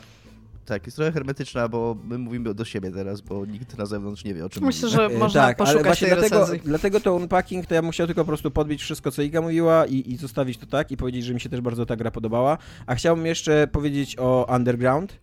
[0.64, 4.34] Tak, jest trochę hermetyczna, bo my mówimy do siebie teraz, bo nikt na zewnątrz nie
[4.34, 5.10] wie o czym Myślę, mówimy.
[5.12, 8.22] że można tak, poszukać ale właśnie tej dlatego, dlatego to unpacking, to ja musiał tylko
[8.22, 11.34] po prostu podbić wszystko, co Iga mówiła i, i zostawić to tak i powiedzieć, że
[11.34, 12.58] mi się też bardzo ta gra podobała.
[12.86, 15.18] A chciałbym jeszcze powiedzieć o Underground,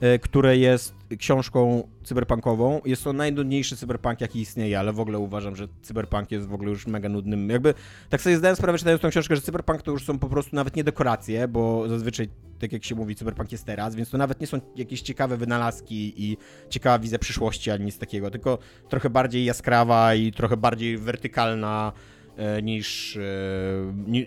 [0.00, 2.80] E, które jest książką cyberpunkową.
[2.84, 6.70] Jest to najnudniejszy cyberpunk, jaki istnieje, ale w ogóle uważam, że cyberpunk jest w ogóle
[6.70, 7.50] już mega nudnym.
[7.50, 7.74] Jakby
[8.08, 10.76] tak sobie zdałem sprawę, czytając tą książkę, że cyberpunk to już są po prostu nawet
[10.76, 14.46] nie dekoracje, bo zazwyczaj, tak jak się mówi, cyberpunk jest teraz, więc to nawet nie
[14.46, 16.36] są jakieś ciekawe wynalazki i
[16.70, 21.92] ciekawa wizja przyszłości, ani nic takiego, tylko trochę bardziej jaskrawa i trochę bardziej wertykalna
[22.36, 23.20] e, niż, e,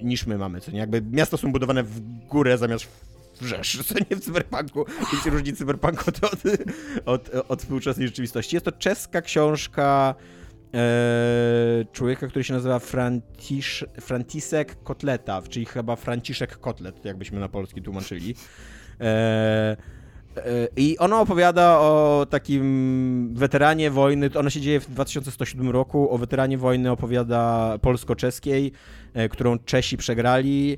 [0.04, 0.80] niż my mamy, co nie?
[0.80, 3.09] Jakby miasta są budowane w górę zamiast
[3.41, 4.86] wrzesz, co nie w cyberpunku.
[5.23, 6.41] Się różni cyberpunk od, od,
[7.06, 8.56] od, od współczesnej rzeczywistości.
[8.56, 10.15] Jest to czeska książka
[10.73, 12.80] e, człowieka, który się nazywa
[14.02, 18.36] Frantisek Kotleta, czyli chyba Franciszek Kotlet, jakbyśmy na polski tłumaczyli.
[19.02, 26.13] E, e i ona opowiada o takim weteranie wojny, ona się dzieje w 2107 roku,
[26.13, 28.71] o weteranie wojny opowiada polsko-czeskiej,
[29.13, 30.78] e, którą Czesi przegrali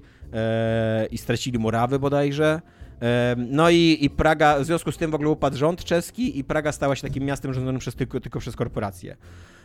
[1.12, 2.62] i stracili Murawy bodajże.
[3.02, 6.44] E, no i, i Praga, w związku z tym w ogóle upadł rząd czeski i
[6.44, 9.18] Praga stała się takim miastem rządzonym przez, tylko, tylko przez korporacje.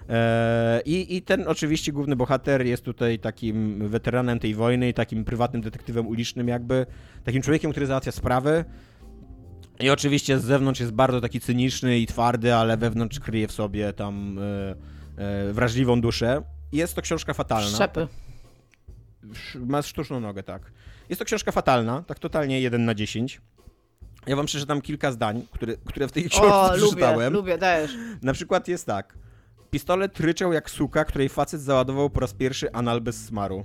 [0.09, 5.63] E, I, I ten oczywiście główny bohater jest tutaj takim weteranem tej wojny takim prywatnym
[5.63, 6.87] detektywem ulicznym jakby,
[7.25, 8.65] takim człowiekiem, który załatwia sprawy.
[9.81, 13.93] I oczywiście z zewnątrz jest bardzo taki cyniczny i twardy, ale wewnątrz kryje w sobie
[13.93, 14.43] tam e,
[15.23, 16.43] e, wrażliwą duszę.
[16.73, 17.77] Jest to książka fatalna.
[17.77, 18.07] Szczepy.
[19.67, 20.73] Ma sztuczną nogę, tak.
[21.09, 23.41] Jest to książka fatalna, tak totalnie 1 na 10.
[24.27, 27.33] Ja wam przeczytam kilka zdań, które, które w tej książce o, przeczytałem.
[27.33, 27.95] Lubię, lubię, dajesz.
[28.23, 29.19] Na przykład jest tak.
[29.71, 33.65] Pistolet ryczał jak suka, której facet załadował po raz pierwszy anal bez smaru.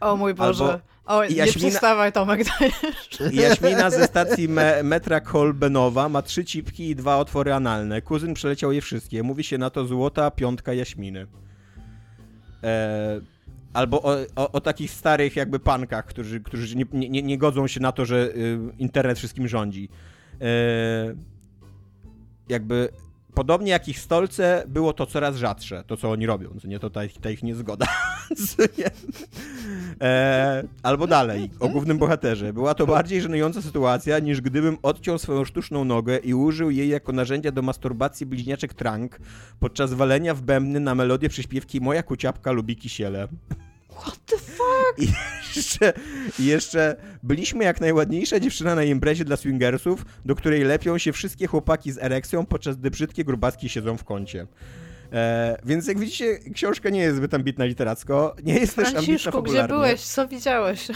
[0.00, 0.64] O mój Boże.
[0.64, 1.44] Albo o, Jaśmina...
[1.44, 3.08] nie przestawaj Tomek, dajesz.
[3.32, 8.02] Jaśmina ze stacji me metra Kolbenowa ma trzy cipki i dwa otwory analne.
[8.02, 9.22] Kuzyn przeleciał je wszystkie.
[9.22, 11.26] Mówi się na to złota piątka Jaśminy.
[12.62, 13.37] Eee
[13.72, 17.80] Albo o, o, o, takich starych jakby pankach, którzy, którzy nie, nie, nie godzą się
[17.80, 19.88] na to, że y, internet wszystkim rządzi.
[20.40, 21.14] E,
[22.48, 22.88] jakby
[23.34, 26.90] podobnie jak ich stolce, było to coraz rzadsze, to co oni robią, co nie to
[26.90, 27.86] ta, ta ich niezgoda.
[30.00, 32.52] e, albo dalej, o głównym bohaterze.
[32.52, 37.12] Była to bardziej żenująca sytuacja, niż gdybym odciął swoją sztuczną nogę i użył jej jako
[37.12, 39.18] narzędzia do masturbacji bliźniaczek Trank
[39.60, 43.28] podczas walenia w bębny na melodię przyśpiewki Moja kuciapka lubi kisiele.
[44.00, 44.98] What the fuck?
[44.98, 45.08] I
[45.56, 45.92] jeszcze,
[46.38, 51.92] jeszcze byliśmy jak najładniejsza dziewczyna na imprezie dla swingersów, do której lepią się wszystkie chłopaki
[51.92, 54.46] z erekcją, podczas gdy brzydkie grubaski siedzą w kącie.
[55.12, 59.64] E, więc jak widzicie, książka nie jest zbyt ambitna literacko, nie jest też ambitna popularnie.
[59.64, 60.00] gdzie byłeś?
[60.00, 60.88] Co widziałeś?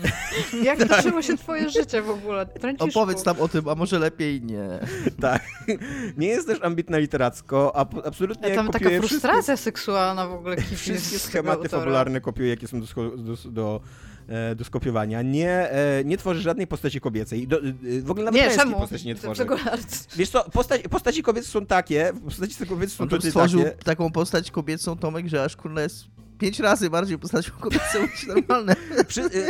[0.64, 0.88] jak tak.
[0.88, 2.46] toczyło się twoje życie w ogóle?
[2.60, 3.00] Franciszku.
[3.00, 4.68] Opowiedz tam o tym, a może lepiej nie.
[5.20, 5.42] tak.
[6.16, 10.56] Nie jest też ambitna literacko, a absolutnie ja tam taka frustracja wszystkie, seksualna w ogóle
[10.56, 13.80] Wszystkie schematy fabularne kopiuje, jakie są do, do, do
[14.56, 15.22] do skopiowania.
[15.22, 17.48] Nie, e, nie tworzy żadnej postaci kobiecej.
[17.48, 17.62] Do, e,
[18.02, 18.78] w ogóle nawet nie, czemu?
[18.78, 19.46] postaci nie tworzy.
[20.16, 23.76] Wiesz co, postać, postaci kobiece są takie, postaci kobiece są tutaj stworzył takie.
[23.76, 26.04] taką postać kobiecą, Tomek, że aż kurna jest
[26.38, 28.76] pięć razy bardziej postacią kobiecą niż normalne.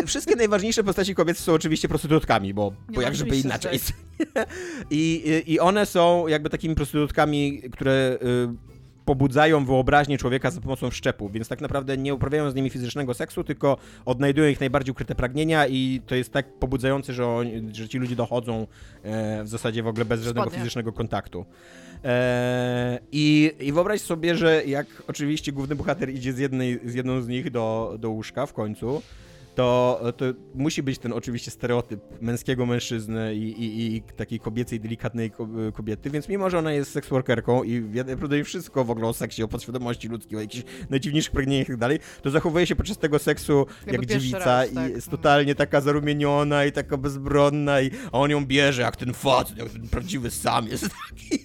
[0.07, 3.81] wszystkie najważniejsze postaci kobiece są oczywiście prostytutkami, bo, bo jak żeby inaczej.
[4.91, 8.19] I, I one są jakby takimi prostytutkami, które
[9.05, 13.45] pobudzają wyobraźnię człowieka za pomocą szczepu, więc tak naprawdę nie uprawiają z nimi fizycznego seksu,
[13.45, 17.99] tylko odnajdują ich najbardziej ukryte pragnienia i to jest tak pobudzające, że, oni, że ci
[17.99, 18.67] ludzie dochodzą
[19.03, 20.59] e, w zasadzie w ogóle bez żadnego Spodnie.
[20.59, 21.47] fizycznego kontaktu.
[22.05, 27.23] E, i, I wyobraź sobie, że jak oczywiście główny bohater idzie z, jednej, z jedną
[27.23, 29.03] z nich do, do łóżka w końcu,
[29.55, 35.31] to, to musi być ten oczywiście stereotyp męskiego mężczyzny i, i, i takiej kobiecej, delikatnej
[35.31, 39.43] ko- kobiety, więc mimo, że ona jest seksworkerką i naprawdę wszystko w ogóle o seksie,
[39.43, 43.19] o podświadomości ludzkiej, o jakichś najdziwniejszych pragnieniach i tak dalej, to zachowuje się podczas tego
[43.19, 44.91] seksu Jakby jak dziewica raz, i tak.
[44.91, 49.59] jest totalnie taka zarumieniona i taka bezbronna i a on ją bierze jak ten facet,
[49.59, 51.45] jak ten prawdziwy sam jest taki.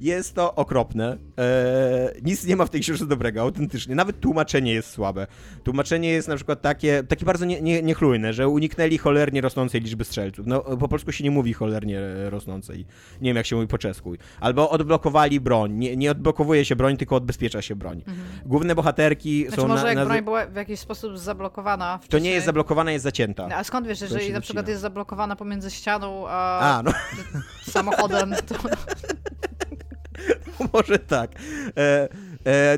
[0.00, 1.16] Jest to okropne.
[1.36, 3.94] Eee, nic nie ma w tej książce dobrego, autentycznie.
[3.94, 5.26] Nawet tłumaczenie jest słabe.
[5.64, 10.04] Tłumaczenie jest na przykład takie, takie bardzo nie, nie, niechlujne, że uniknęli cholernie rosnącej liczby
[10.04, 10.46] strzelców.
[10.46, 12.86] No, po polsku się nie mówi cholernie rosnącej.
[13.20, 14.14] Nie wiem, jak się mówi po czesku.
[14.40, 15.72] Albo odblokowali broń.
[15.72, 18.02] Nie, nie odblokowuje się broń, tylko odbezpiecza się broń.
[18.46, 20.04] Główne bohaterki Znaczy są może na, jak na...
[20.04, 22.22] broń była w jakiś sposób zablokowana To wcześniej.
[22.22, 23.48] nie jest zablokowana, jest zacięta.
[23.56, 26.92] A skąd wiesz, jeżeli na przykład jest zablokowana pomiędzy ścianą a, A, no
[27.72, 28.54] samochodem, to
[30.72, 31.30] może tak.
[31.76, 32.08] E,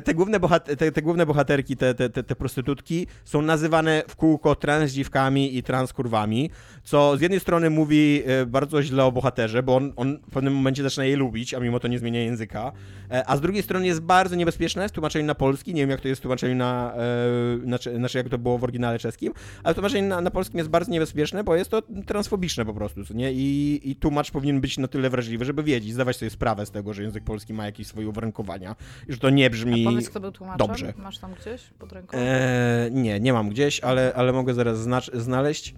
[0.03, 0.39] te, główne
[0.77, 6.49] te, te główne bohaterki, te, te, te, prostytutki są nazywane w kółko transdziwkami i transkurwami,
[6.83, 10.55] co z jednej strony mówi e, bardzo źle o bohaterze, bo on, on w pewnym
[10.55, 12.71] momencie zaczyna je lubić, a mimo to nie zmienia języka,
[13.11, 16.01] e, a z drugiej strony jest bardzo niebezpieczne w tłumaczeniu na polski, nie wiem jak
[16.01, 19.73] to jest w tłumaczeniu na, e, znaczy, znaczy jak to było w oryginale czeskim, ale
[19.73, 23.33] w tłumaczeniu na, na polskim jest bardzo niebezpieczne, bo jest to transfobiczne po prostu, nie?
[23.33, 26.93] I, I tłumacz powinien być na tyle wrażliwy, żeby wiedzieć, zdawać sobie sprawę z tego,
[26.93, 28.75] że język polski ma jakieś swoje uwarunkowania
[29.09, 29.56] że to nie brzmi...
[29.85, 30.67] powiedz, kto był tłumaczem.
[30.67, 30.93] dobrze.
[30.97, 32.17] Masz tam gdzieś pod ręką?
[32.17, 34.77] E, nie, nie mam gdzieś, ale, ale mogę zaraz
[35.13, 35.73] znaleźć.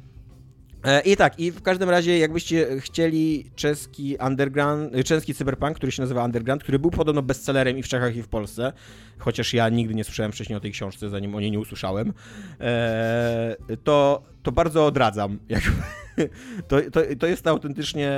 [0.84, 5.92] E, I tak, i w każdym razie, jakbyście chcieli czeski underground, e, czeski cyberpunk, który
[5.92, 8.74] się nazywa Underground, który był podobno bestsellerem i w Czechach, i w Polsce,
[9.18, 12.14] chociaż ja nigdy nie słyszałem wcześniej o tej książce, zanim o niej nie usłyszałem,
[12.60, 15.40] e, to, to bardzo odradzam.
[16.68, 18.12] To, to, to jest autentycznie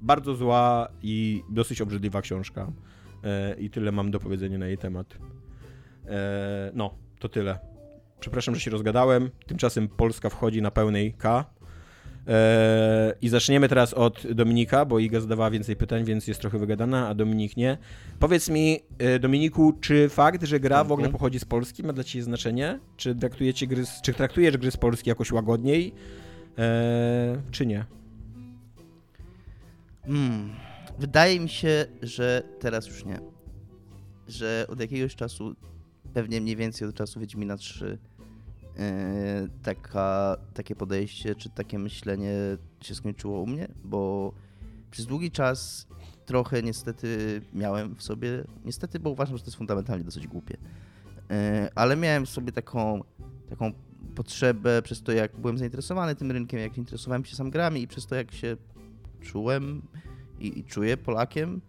[0.00, 2.72] bardzo zła i dosyć obrzydliwa książka.
[3.24, 5.06] E, I tyle mam do powiedzenia na jej temat.
[6.06, 7.58] E, no, to tyle.
[8.20, 9.30] Przepraszam, że się rozgadałem.
[9.46, 11.44] Tymczasem Polska wchodzi na pełnej K.
[12.28, 17.08] E, I zaczniemy teraz od Dominika, bo Iga zadawała więcej pytań, więc jest trochę wygadana,
[17.08, 17.78] a Dominik nie.
[18.18, 18.80] Powiedz mi,
[19.20, 22.78] Dominiku, czy fakt, że gra w ogóle pochodzi z Polski ma dla Ciebie znaczenie?
[22.96, 25.94] Czy traktujecie gry, z, czy traktujesz gry z Polski jakoś łagodniej,
[27.50, 27.84] czy nie?
[30.06, 30.50] Mm,
[31.00, 33.20] wydaje mi się, że teraz już nie.
[34.28, 35.54] Że od jakiegoś czasu,
[36.14, 37.98] pewnie mniej więcej od czasu Wiedźmina 3,
[38.76, 38.82] yy,
[39.62, 42.32] taka, takie podejście czy takie myślenie
[42.80, 44.32] się skończyło u mnie, bo
[44.90, 45.86] przez długi czas
[46.26, 50.56] trochę niestety miałem w sobie, niestety, bo uważam, że to jest fundamentalnie dosyć głupie,
[51.30, 51.36] yy,
[51.74, 53.04] ale miałem w sobie taką,
[53.48, 53.72] taką
[54.14, 58.06] potrzebę przez to, jak byłem zainteresowany tym rynkiem, jak interesowałem się sam grami i przez
[58.06, 58.56] to, jak się
[59.20, 59.82] czułem
[60.40, 61.60] i, i czuję Polakiem.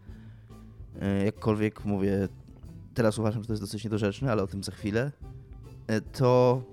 [1.02, 2.28] E, Jakkolwiek mówię,
[2.94, 5.12] teraz uważam, że to jest dosyć niedorzeczne, ale o tym za chwilę.
[5.88, 6.64] E, To,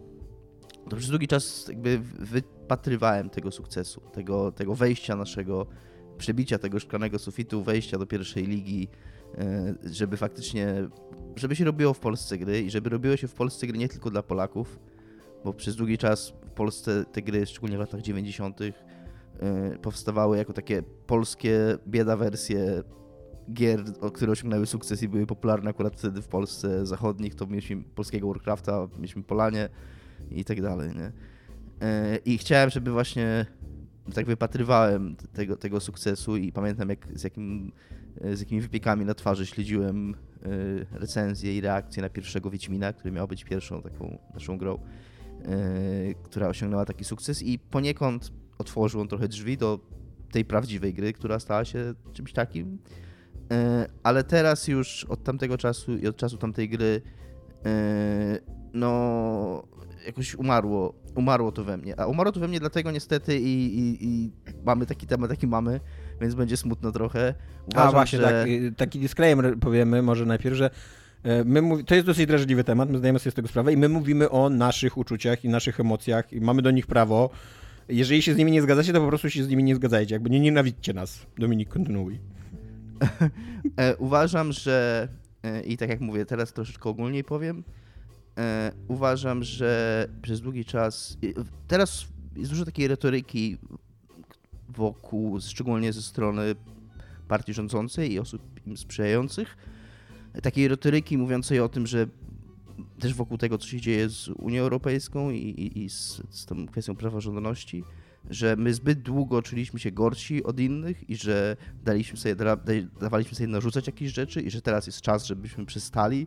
[0.91, 5.67] to przez długi czas jakby wypatrywałem tego sukcesu, tego, tego wejścia naszego,
[6.19, 8.89] przebicia tego szklanego sufitu, wejścia do pierwszej ligi,
[9.39, 10.75] e, żeby faktycznie,
[11.37, 14.11] żeby się robiło w Polsce gry i żeby robiło się w Polsce gry nie tylko
[14.11, 14.79] dla Polaków,
[15.45, 18.73] bo przez długi czas w Polsce te gry, szczególnie w latach 90., y,
[19.83, 22.83] powstawały jako takie polskie bieda wersje
[23.53, 28.29] gier, które osiągnęły sukces i były popularne akurat wtedy w Polsce zachodnich, to mieliśmy polskiego
[28.29, 29.68] Warcrafta, mieliśmy Polanie
[30.31, 31.12] i tak dalej, nie?
[31.88, 33.46] Y, I chciałem, żeby właśnie
[34.14, 37.72] tak wypatrywałem tego, tego sukcesu i pamiętam jak, z, jakim,
[38.24, 40.14] y, z jakimi wypiekami na twarzy śledziłem
[40.46, 46.14] y, recenzje i reakcje na pierwszego Wiedźmina, który miał być pierwszą taką naszą grą, y,
[46.22, 49.81] która osiągnęła taki sukces i poniekąd otworzył on trochę drzwi do
[50.33, 52.79] tej prawdziwej gry, która stała się czymś takim.
[53.53, 57.03] E, Ale teraz już od tamtego czasu i od czasu tamtej gry
[57.66, 58.38] e,
[58.73, 59.62] no
[60.07, 62.01] jakoś umarło, umarło to we mnie.
[62.01, 64.31] A umarło to we mnie dlatego niestety i, i, i
[64.64, 65.81] mamy taki temat, jaki mamy,
[66.21, 67.35] więc będzie smutno trochę.
[67.73, 68.25] Uważam, A właśnie, że...
[68.25, 70.71] tak, y, taki disclaimer powiemy może najpierw, że
[71.23, 73.77] e, my mówi- to jest dosyć drażliwy temat, my zdajemy sobie z tego sprawę i
[73.77, 77.31] my mówimy o naszych uczuciach i naszych emocjach i mamy do nich prawo.
[77.88, 80.31] Jeżeli się z nimi nie zgadzacie, to po prostu się z nimi nie zgadzajcie, jakby
[80.31, 81.27] nie nienawidźcie nas.
[81.38, 82.18] Dominik, kontynuuj.
[83.77, 85.09] E, uważam, że
[85.42, 87.64] e, i tak jak mówię, teraz troszeczkę ogólniej powiem.
[88.38, 91.18] E, uważam, że przez długi czas.
[91.68, 93.59] Teraz jest dużo takiej retoryki
[94.68, 96.55] wokół, szczególnie ze strony
[97.29, 99.57] partii rządzącej i osób im sprzyjających,
[100.42, 102.07] takiej retoryki mówiącej o tym, że
[102.99, 106.67] też wokół tego, co się dzieje z Unią Europejską i, i, i z, z tą
[106.67, 107.85] kwestią praworządności,
[108.31, 112.57] że my zbyt długo czuliśmy się gorsi od innych i że daliśmy sobie, da,
[113.01, 116.27] dawaliśmy sobie narzucać jakieś rzeczy i że teraz jest czas, żebyśmy przestali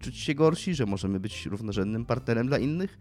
[0.00, 2.98] czuć się gorsi, że możemy być równorzędnym partnerem dla innych.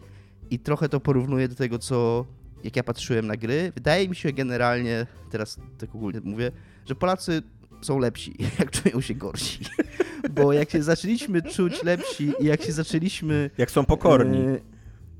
[0.50, 2.26] I trochę to porównuję do tego, co
[2.64, 3.72] jak ja patrzyłem na gry.
[3.76, 6.52] Wydaje mi się generalnie, teraz tak ogólnie mówię,
[6.86, 7.42] że Polacy
[7.82, 9.66] są lepsi, jak czują się gorsi.
[10.30, 13.50] Bo jak się zaczęliśmy czuć lepsi i jak się zaczęliśmy...
[13.58, 14.38] Jak są pokorni.
[14.38, 14.60] E,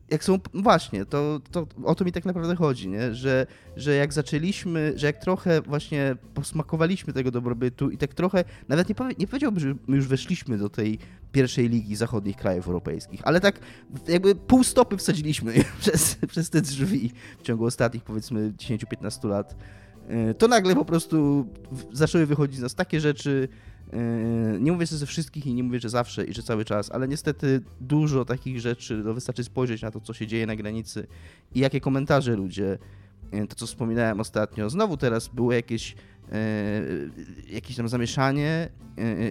[0.10, 3.16] jak są, właśnie, to, to o to mi tak naprawdę chodzi, nie?
[3.16, 8.90] Że, że jak zaczęliśmy, że jak trochę właśnie posmakowaliśmy tego dobrobytu i tak trochę, nawet
[8.90, 11.00] nie, powie, nie powiedziałbym, że my już weszliśmy do tej
[11.32, 13.60] pierwszej ligi zachodnich krajów europejskich, ale tak
[14.08, 19.56] jakby pół stopy wsadziliśmy przez, przez te drzwi w ciągu ostatnich powiedzmy 10-15 lat,
[20.08, 21.48] e, to nagle po prostu
[21.92, 23.48] zaczęły wychodzić z nas takie rzeczy,
[24.60, 27.08] nie mówię, że ze wszystkich i nie mówię, że zawsze i że cały czas, ale
[27.08, 31.08] niestety dużo takich rzeczy, no wystarczy spojrzeć na to, co się dzieje na granicy
[31.56, 32.78] i jakie komentarze ludzie,
[33.32, 35.96] yy, to co wspominałem ostatnio, znowu teraz było jakieś,
[36.32, 37.12] yy,
[37.50, 38.70] jakieś tam zamieszanie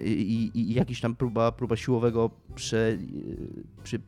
[0.04, 2.98] i, i, i jakaś tam próba, próba siłowego prze,
[3.82, 3.98] prze,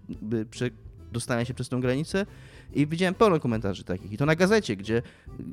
[0.50, 0.70] prze,
[1.12, 2.26] dostania się przez tą granicę
[2.74, 4.12] i widziałem pełno komentarzy takich.
[4.12, 5.02] I to na gazecie, gdzie,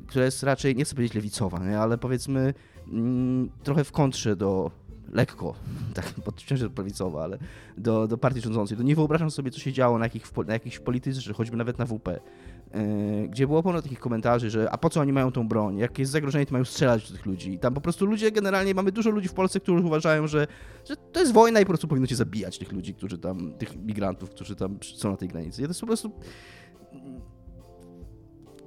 [0.06, 1.78] która jest raczej, nie chcę powiedzieć lewicowa, nie?
[1.78, 2.54] ale powiedzmy
[2.92, 4.70] mm, trochę w kontrze do,
[5.12, 5.54] lekko,
[5.94, 7.38] tak, wciąż jest prawicowa, ale
[7.78, 10.78] do, do partii rządzącej, to nie wyobrażam sobie, co się działo na, jakich, na jakichś
[10.78, 15.00] polityce, choćby nawet na WP, yy, gdzie było pełno takich komentarzy, że a po co
[15.00, 17.52] oni mają tą broń, jak jest zagrożenie, to mają strzelać do tych ludzi.
[17.52, 20.46] I tam po prostu ludzie, generalnie mamy dużo ludzi w Polsce, którzy uważają, że,
[20.88, 23.76] że to jest wojna i po prostu powinno się zabijać tych ludzi, którzy tam, tych
[23.76, 25.62] migrantów, którzy tam są na tej granicy.
[25.62, 26.12] Ja to jest po prostu...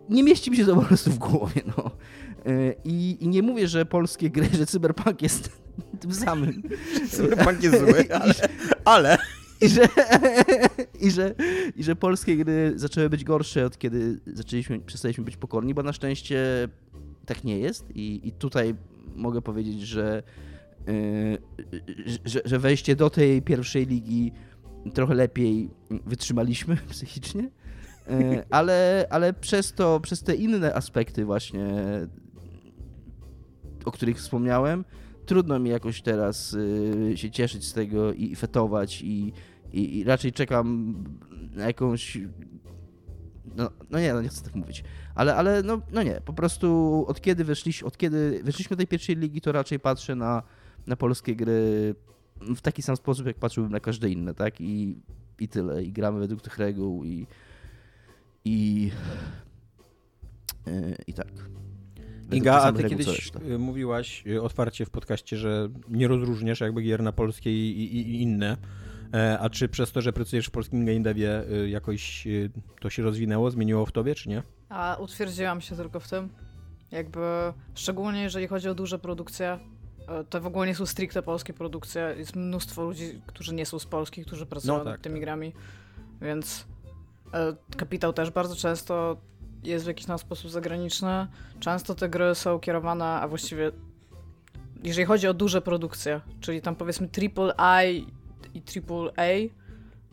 [0.10, 1.91] Nie mieści mi się to po prostu w głowie, no.
[2.45, 5.68] Yy, I, I nie mówię, że polskie gry, że cyberpunk jest
[5.99, 6.63] tym samym.
[7.09, 8.33] Cyberpunk jest zły, ale...
[8.85, 9.17] ale...
[9.61, 9.87] I że,
[11.07, 11.35] i, że,
[11.75, 15.93] I że polskie gry zaczęły być gorsze od kiedy zaczęliśmy, przestaliśmy być pokorni, bo na
[15.93, 16.67] szczęście
[17.25, 17.95] tak nie jest.
[17.95, 18.75] I, i tutaj
[19.15, 20.23] mogę powiedzieć, że,
[20.87, 21.37] yy,
[22.25, 24.31] że, że wejście do tej pierwszej ligi
[24.93, 25.69] trochę lepiej
[26.05, 27.49] wytrzymaliśmy psychicznie.
[28.09, 31.67] Yy, ale, ale przez to, przez te inne aspekty właśnie,
[33.85, 34.85] o których wspomniałem,
[35.29, 39.33] trudno mi jakoś teraz y, się cieszyć z tego i fetować i,
[39.73, 40.95] i, i raczej czekam
[41.51, 42.17] na jakąś
[43.55, 44.83] no, no nie, no nie chcę tak mówić,
[45.15, 48.87] ale, ale no, no nie, po prostu od kiedy, weszliś, od kiedy weszliśmy do tej
[48.87, 50.43] pierwszej ligi, to raczej patrzę na,
[50.87, 51.95] na polskie gry
[52.41, 54.61] w taki sam sposób, jak patrzyłbym na każde inne, tak?
[54.61, 54.95] I,
[55.39, 55.83] i tyle.
[55.83, 57.27] I gramy według tych reguł i
[58.45, 58.91] i,
[60.65, 61.59] yy, i tak.
[62.31, 67.03] Iga, a ty kiedyś y, mówiłaś y, otwarcie w podcaście, że nie rozróżniasz jakby gier
[67.03, 68.57] na polskie i, i, i inne.
[69.13, 72.27] E, a czy przez to, że pracujesz w polskim game devie, y, jakoś
[72.81, 74.43] to się rozwinęło, zmieniło w tobie, czy nie?
[74.69, 76.29] A utwierdziłam się tylko w tym.
[76.91, 77.19] Jakby,
[77.75, 79.59] szczególnie jeżeli chodzi o duże produkcje,
[80.07, 82.15] e, to w ogóle nie są stricte polskie produkcje.
[82.17, 85.21] Jest mnóstwo ludzi, którzy nie są z Polski, którzy pracują no, tak, nad tymi tak.
[85.21, 85.53] grami.
[86.21, 86.65] Więc
[87.33, 89.17] e, kapitał też bardzo często
[89.63, 91.28] jest w jakiś tam sposób zagraniczny.
[91.60, 93.72] Często te gry są kierowane, a właściwie
[94.84, 97.54] jeżeli chodzi o duże produkcje, czyli tam powiedzmy triple
[97.86, 98.08] I
[98.54, 99.32] i triple A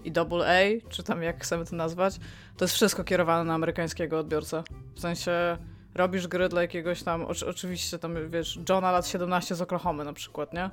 [0.04, 2.18] i double A, czy tam jak chcemy to nazwać,
[2.56, 4.62] to jest wszystko kierowane na amerykańskiego odbiorcę.
[4.94, 5.58] W sensie
[5.94, 10.52] robisz gry dla jakiegoś tam, oczywiście tam wiesz, Johna lat 17 z Oklahomy na przykład,
[10.52, 10.70] nie?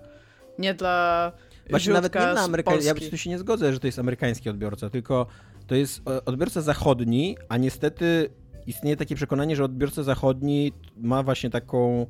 [0.59, 1.31] Nie dla
[1.69, 2.87] Właśnie nawet nie na amerykański.
[2.87, 5.27] Ja tu się nie zgodzę, że to jest amerykański odbiorca, tylko
[5.67, 8.29] to jest odbiorca zachodni, a niestety
[8.67, 12.07] istnieje takie przekonanie, że odbiorca zachodni ma właśnie taką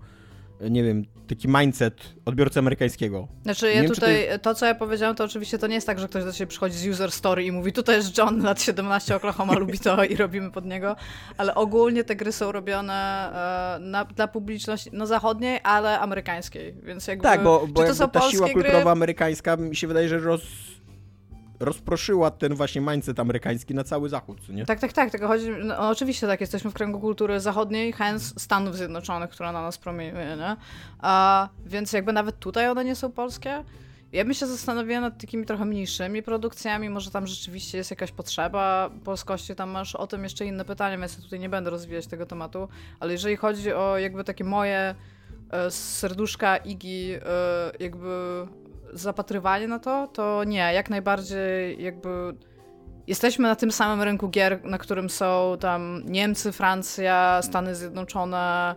[0.70, 3.28] nie wiem, taki mindset odbiorcy amerykańskiego.
[3.44, 4.44] Znaczy ja wiem, tutaj, to, jest...
[4.44, 6.78] to, co ja powiedziałam, to oczywiście to nie jest tak, że ktoś do ciebie przychodzi
[6.78, 10.52] z user story i mówi, tutaj jest John, lat 17, Oklahoma lubi to i robimy
[10.52, 10.96] pod niego,
[11.38, 12.94] ale ogólnie te gry są robione
[13.76, 17.24] e, na, dla publiczności, no zachodniej, ale amerykańskiej, więc jakby...
[17.24, 18.92] Tak, bo, bo to są ta siła kulturowa gry...
[18.92, 20.42] amerykańska mi się wydaje, że roz
[21.60, 24.66] rozproszyła ten właśnie mindset amerykański na cały zachód, nie?
[24.66, 25.12] Tak, tak, tak.
[25.12, 29.62] Tylko chodzi, no, oczywiście tak, jesteśmy w kręgu kultury zachodniej, hence Stanów Zjednoczonych, która na
[29.62, 30.56] nas promieniuje, nie?
[31.00, 33.64] A, więc jakby nawet tutaj one nie są polskie.
[34.12, 38.90] Ja bym się zastanowiła nad takimi trochę mniejszymi produkcjami, może tam rzeczywiście jest jakaś potrzeba
[39.04, 42.26] polskości, tam masz o tym jeszcze inne pytania, więc ja tutaj nie będę rozwijać tego
[42.26, 42.68] tematu,
[43.00, 44.96] ale jeżeli chodzi o jakby takie moje
[45.50, 47.20] e, serduszka Igi, e,
[47.80, 48.08] jakby
[48.94, 52.36] zapatrywanie na to, to nie, jak najbardziej jakby
[53.08, 58.76] jesteśmy na tym samym rynku gier, na którym są tam Niemcy, Francja, Stany Zjednoczone,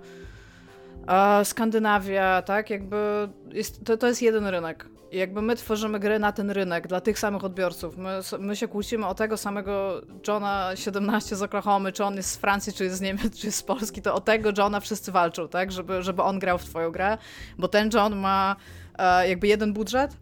[1.44, 4.88] Skandynawia, tak, jakby jest, to, to jest jeden rynek.
[5.12, 7.96] Jakby my tworzymy gry na ten rynek, dla tych samych odbiorców.
[7.96, 12.36] My, my się kłócimy o tego samego Johna 17 z Oklahomy, czy on jest z
[12.36, 15.48] Francji, czy jest z Niemiec, czy jest z Polski, to o tego Johna wszyscy walczą,
[15.48, 17.18] tak, żeby, żeby on grał w twoją grę,
[17.58, 18.85] bo ten John ma e,
[19.28, 20.16] jakby jeden budżet,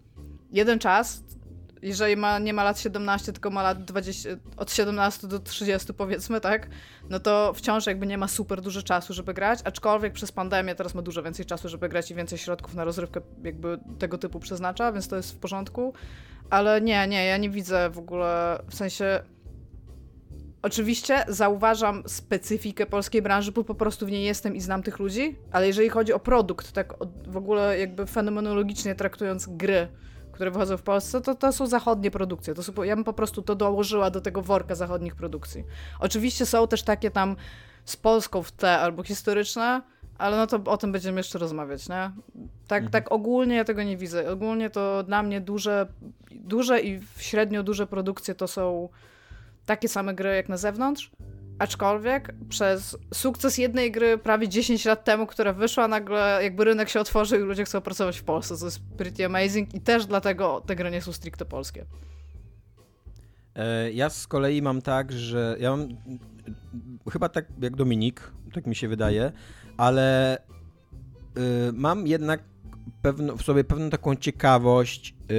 [0.51, 1.22] jeden czas,
[1.85, 6.41] jeżeli ma, nie ma lat 17, tylko ma lat 20, od 17 do 30 powiedzmy,
[6.41, 6.68] tak,
[7.11, 10.95] no to wciąż jakby nie ma super dużo czasu, żeby grać, aczkolwiek przez pandemię teraz
[10.95, 14.93] ma dużo więcej czasu, żeby grać i więcej środków na rozrywkę jakby tego typu przeznacza,
[14.93, 15.95] więc to jest w porządku,
[16.51, 19.22] ale nie, nie, ja nie widzę w ogóle, w sensie
[20.65, 25.37] Oczywiście zauważam specyfikę polskiej branży, bo po prostu w niej jestem i znam tych ludzi,
[25.53, 26.95] ale jeżeli chodzi o produkt, tak
[27.27, 29.89] w ogóle jakby fenomenologicznie traktując gry,
[30.33, 32.55] które wychodzą w Polsce, to, to są zachodnie produkcje.
[32.55, 35.65] To są, ja bym po prostu to dołożyła do tego worka zachodnich produkcji.
[36.01, 37.37] Oczywiście są też takie tam
[37.85, 39.83] z Polską w tle albo historyczne,
[40.19, 42.11] ale no to o tym będziemy jeszcze rozmawiać, nie?
[42.67, 42.91] Tak, mhm.
[42.91, 44.31] tak ogólnie ja tego nie widzę.
[44.31, 45.87] Ogólnie to dla mnie duże,
[46.31, 48.89] duże i średnio duże produkcje to są
[49.67, 51.11] takie same gry jak na zewnątrz,
[51.59, 57.01] Aczkolwiek przez sukces jednej gry prawie 10 lat temu, która wyszła, nagle jakby rynek się
[57.01, 60.77] otworzył i ludzie chcą pracować w Polsce, co jest pretty amazing i też dlatego te
[60.77, 61.85] gry nie są stricte polskie.
[63.55, 65.89] E, ja z kolei mam tak, że ja mam
[67.12, 69.33] chyba tak jak Dominik, tak mi się wydaje,
[69.77, 72.43] ale y, mam jednak
[73.05, 75.37] pewno, w sobie pewną taką ciekawość, yy,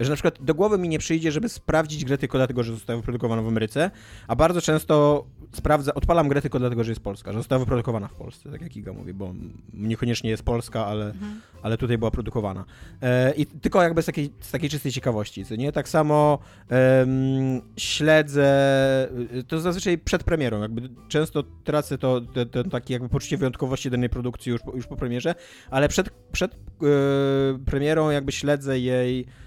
[0.00, 2.96] że na przykład do głowy mi nie przyjdzie, żeby sprawdzić grę tylko dlatego, że została
[2.96, 3.90] wyprodukowana w Ameryce,
[4.28, 5.26] a bardzo często
[5.56, 8.76] sprawdzę, odpalam grę tylko dlatego, że jest polska, że została wyprodukowana w Polsce, tak jak
[8.76, 9.34] Iga mówi, bo
[9.74, 11.40] niekoniecznie jest polska, ale, mhm.
[11.62, 12.64] ale tutaj była produkowana.
[13.02, 15.72] E, I tylko jakby z takiej, z takiej czystej ciekawości, co nie?
[15.72, 16.38] Tak samo
[17.76, 23.36] śledzę, y, to zazwyczaj przed premierą, jakby często tracę to, to, to takie jakby poczucie
[23.36, 25.34] wyjątkowości danej produkcji już, już po premierze,
[25.70, 26.88] ale przed, przed yy,
[27.66, 29.43] premierą jakby śledzę jej E,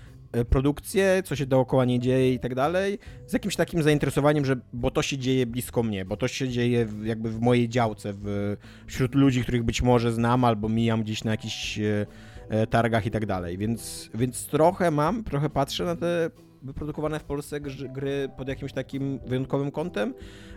[0.49, 4.91] produkcję, co się dookoła nie dzieje i tak dalej, z jakimś takim zainteresowaniem, że bo
[4.91, 8.57] to się dzieje blisko mnie, bo to się dzieje jakby w mojej działce, w,
[8.87, 12.05] wśród ludzi, których być może znam albo mijam gdzieś na jakichś e,
[12.49, 16.29] e targach i tak dalej, więc, więc trochę mam, trochę patrzę na te
[16.61, 20.13] wyprodukowane w Polsce gry pod jakimś takim wyjątkowym kątem,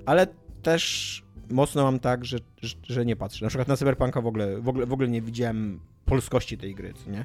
[0.06, 0.26] ale
[0.62, 2.38] też mocno mam tak, że,
[2.82, 3.44] że nie patrzę.
[3.44, 6.92] Na przykład na Cyberpunka w ogóle, w ogóle, w ogóle nie widziałem polskości tej gry,
[7.06, 7.24] nie?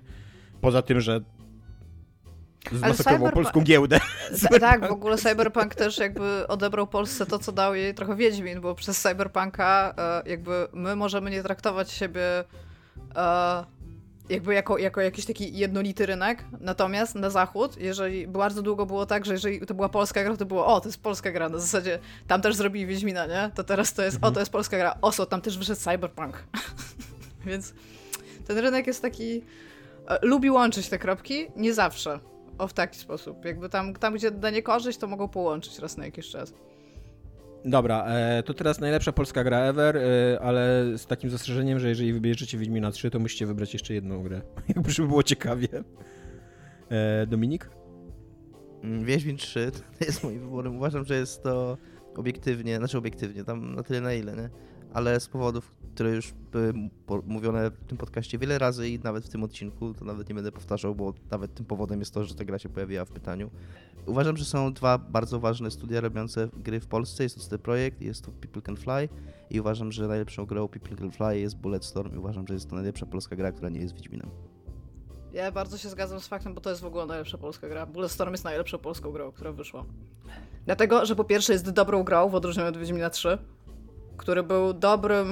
[0.61, 1.21] Poza tym, że
[2.72, 3.99] zmasakrował polską giełdę.
[4.59, 8.76] Tak, w ogóle Cyberpunk też jakby odebrał Polsce to, co dał jej trochę Wiedźmin, bo
[8.76, 12.43] przez Cyberpunka e, jakby my możemy nie traktować siebie
[13.16, 13.63] e,
[14.30, 19.26] jakby jako, jako jakiś taki jednolity rynek, natomiast na zachód, jeżeli bardzo długo było tak,
[19.26, 21.99] że jeżeli to była polska gra, to było o, to jest polska gra, na zasadzie
[22.28, 23.51] tam też zrobili Wiedźmina, nie?
[23.55, 24.32] To teraz to jest, mhm.
[24.32, 26.43] o, to jest polska gra, oso, tam też wyszedł Cyberpunk.
[27.45, 27.74] Więc
[28.47, 29.41] ten rynek jest taki,
[30.07, 32.20] e, lubi łączyć te kropki, nie zawsze.
[32.57, 33.45] O, w taki sposób.
[33.45, 36.53] Jakby tam, tam gdzie da niekorzyść, to mogą połączyć raz na jakiś czas.
[37.65, 42.13] Dobra, e, to teraz najlepsza polska gra ever, e, ale z takim zastrzeżeniem, że jeżeli
[42.13, 44.41] wybierzecie Wiedźmina 3, to musicie wybrać jeszcze jedną grę.
[44.75, 45.67] Jakby żeby było ciekawie.
[46.89, 47.69] E, Dominik?
[48.83, 50.75] Mm, Wiedźmin 3 to jest moim wyborem.
[50.75, 51.77] Uważam, że jest to
[52.15, 54.49] obiektywnie, znaczy obiektywnie, tam na tyle na ile, nie?
[54.93, 56.73] ale z powodów, które już były
[57.25, 60.51] mówione w tym podcaście wiele razy i nawet w tym odcinku, to nawet nie będę
[60.51, 63.49] powtarzał, bo nawet tym powodem jest to, że ta gra się pojawiła w pytaniu.
[64.05, 67.23] Uważam, że są dwa bardzo ważne studia robiące gry w Polsce.
[67.23, 69.09] Jest to CD Projekt jest to People Can Fly
[69.49, 72.75] i uważam, że najlepszą grą People Can Fly jest Bulletstorm i uważam, że jest to
[72.75, 74.29] najlepsza polska gra, która nie jest Wiedźminem.
[75.33, 77.85] Ja bardzo się zgadzam z faktem, bo to jest w ogóle najlepsza polska gra.
[77.85, 79.85] Bulletstorm jest najlepszą polską grą, która wyszła.
[80.65, 83.37] Dlatego, że po pierwsze jest dobrą grą, w odróżnieniu od Wiedźmina 3,
[84.18, 85.28] który był dobrym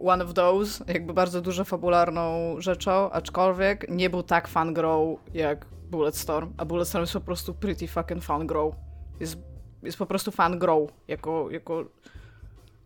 [0.00, 5.66] one of those, jakby bardzo dużo fabularną rzeczą, aczkolwiek nie był tak fan grow jak
[5.90, 8.74] Bulletstorm, a Bulletstorm jest po prostu pretty fucking fun grow.
[9.20, 9.38] Jest,
[9.82, 11.84] jest po prostu fan grow jako, jako,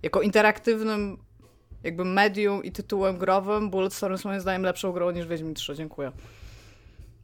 [0.03, 1.18] jako interaktywnym
[1.83, 5.74] jakby medium i tytułem growym Bulletstorm jest moim zdaniem lepszą grą niż Wiedźmin 3.
[5.74, 6.12] Dziękuję.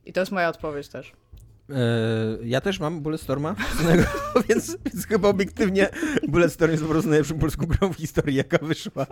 [0.05, 1.13] I to jest moja odpowiedź też.
[1.73, 3.55] E, ja też mam Bulletstorma,
[4.49, 5.89] więc, więc chyba obiektywnie
[6.29, 9.07] Bulletstorm jest po prostu najlepszą polską grą w historii, jaka wyszła.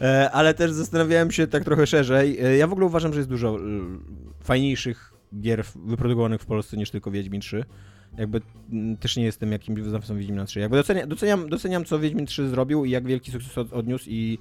[0.00, 2.40] E, ale też zastanawiałem się tak trochę szerzej.
[2.40, 3.58] E, ja w ogóle uważam, że jest dużo
[4.42, 7.64] fajniejszych gier wyprodukowanych w Polsce niż tylko Wiedźmin 3.
[8.18, 8.40] Jakby
[9.00, 10.60] też nie jestem jakimś wyznawcą Wiedźmina 3.
[10.60, 14.38] Jakby doceniam, doceniam, doceniam, co Wiedźmin 3 zrobił i jak wielki sukces odniósł i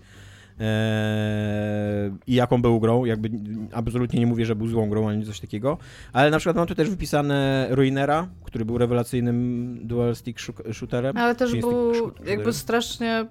[2.27, 3.05] i jaką był grą.
[3.05, 3.29] Jakby
[3.73, 5.77] absolutnie nie mówię, że był złą grą, ani coś takiego.
[6.13, 10.39] Ale na przykład mam tu też wypisane Ruinera, który był rewelacyjnym dual stick
[10.71, 11.17] shooterem.
[11.17, 13.25] Ale też był jakby strasznie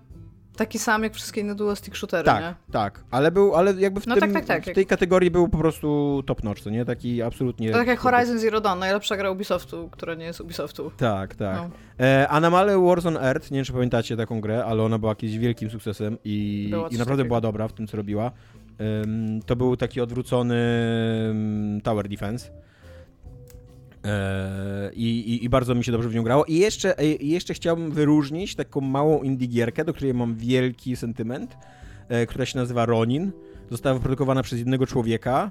[0.57, 2.55] taki sam jak wszystkie inne dual stick shootery, Tak, nie?
[2.73, 5.49] tak, ale był, ale jakby w, No tym, tak, tak, tak, w tej kategorii był
[5.49, 6.85] po prostu top notch, co nie?
[6.85, 7.71] Taki absolutnie...
[7.73, 10.91] To tak jak Horizon Zero Dawn, najlepsza gra Ubisoftu, która nie jest Ubisoftu.
[10.97, 11.57] Tak, tak.
[11.57, 11.71] No.
[12.07, 15.39] E, Anamale Wars on Earth, nie wiem czy pamiętacie taką grę, ale ona była kiedyś
[15.39, 18.31] wielkim sukcesem i, i naprawdę była dobra w tym, co robiła.
[18.79, 20.57] Em, to był taki odwrócony
[21.31, 22.51] em, tower defense.
[24.05, 26.45] E, i, i, I bardzo mi się dobrze w nią grało.
[26.45, 31.57] I jeszcze, i jeszcze chciałbym wyróżnić taką małą indie gierkę, do której mam wielki sentyment,
[32.09, 33.33] e, która się nazywa Ronin.
[33.71, 35.51] Została wyprodukowana przez jednego człowieka,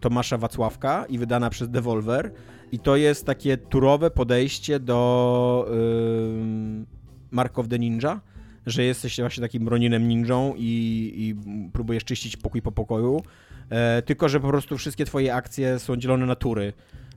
[0.00, 2.32] Tomasza Wacławka i wydana przez Devolver.
[2.72, 5.68] I to jest takie turowe podejście do
[7.30, 8.20] Mark of the Ninja,
[8.66, 11.34] że jesteś właśnie takim Roninem ninją i, i
[11.72, 13.22] próbujesz czyścić pokój po pokoju,
[13.70, 16.72] e, tylko że po prostu wszystkie twoje akcje są dzielone na tury.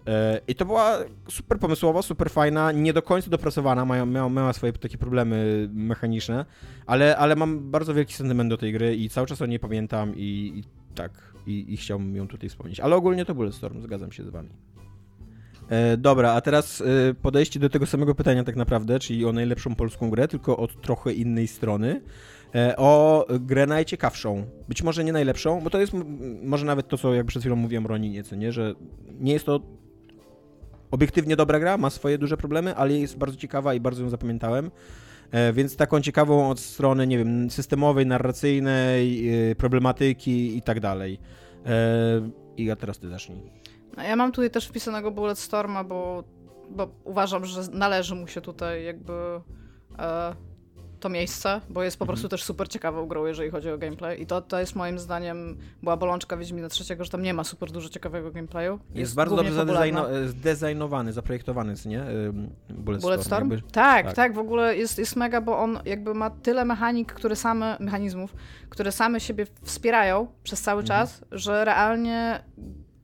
[0.08, 0.98] E, I to była
[1.30, 6.45] super pomysłowa, super fajna, nie do końca dopracowana, mają, miała, miała swoje takie problemy mechaniczne,
[6.86, 10.16] ale, ale mam bardzo wielki sentyment do tej gry i cały czas o niej pamiętam
[10.16, 10.64] i, i
[10.95, 11.12] tak,
[11.48, 12.80] i, i chciałbym ją tutaj wspomnieć.
[12.80, 14.50] Ale ogólnie to Bulletstorm, zgadzam się z wami.
[15.70, 19.76] E, dobra, a teraz e, podejście do tego samego pytania tak naprawdę, czyli o najlepszą
[19.76, 22.01] polską grę, tylko od trochę innej strony.
[22.55, 24.45] E, o grę najciekawszą.
[24.70, 25.93] Być może nie najlepszą, bo to jest
[26.43, 28.76] może nawet to, co jak przed chwilą mówiłem Roninie, co nie, że
[29.20, 29.59] nie jest to
[30.91, 34.72] obiektywnie dobra gra, ma swoje duże problemy, ale jest bardzo ciekawa i bardzo ją zapamiętałem.
[35.32, 41.20] E, Więc taką ciekawą od strony, nie wiem, systemowej, narracyjnej, e, problematyki i tak dalej.
[41.65, 43.66] E, I a teraz ty zacznij.
[44.04, 46.24] Ja mam tutaj też wpisanego Bulletstorma, bo,
[46.70, 49.14] bo uważam, że należy mu się tutaj jakby
[50.00, 50.36] e,
[51.00, 52.14] to miejsce, bo jest po Mhm.
[52.16, 54.22] prostu też super ciekawą grą, jeżeli chodzi o gameplay.
[54.22, 57.72] I to, to jest moim zdaniem, była bolączka Wiedźmina trzeciego, że tam nie ma super
[57.72, 58.80] dużo ciekawego gameplayu.
[58.95, 62.04] Jest, bardzo głównie dobrze zadezajno- zdezajnowany, zaprojektowany, co nie?
[62.70, 63.52] Bulletstorm?
[63.52, 63.72] jakby.
[63.72, 64.16] Tak, tak.
[64.16, 68.36] tak, w ogóle jest, jest mega, bo on jakby ma tyle mechanik, które same, mechanizmów,
[68.70, 71.00] które same siebie wspierają przez cały Mhm.
[71.02, 72.43] czas, że realnie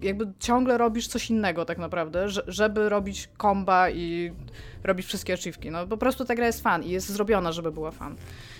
[0.03, 4.31] jakby ciągle robisz coś innego tak naprawdę, że, żeby robić komba i
[4.83, 5.71] robić wszystkie achievki.
[5.71, 8.15] No po prostu ta gra jest fan i jest zrobiona, żeby była fan.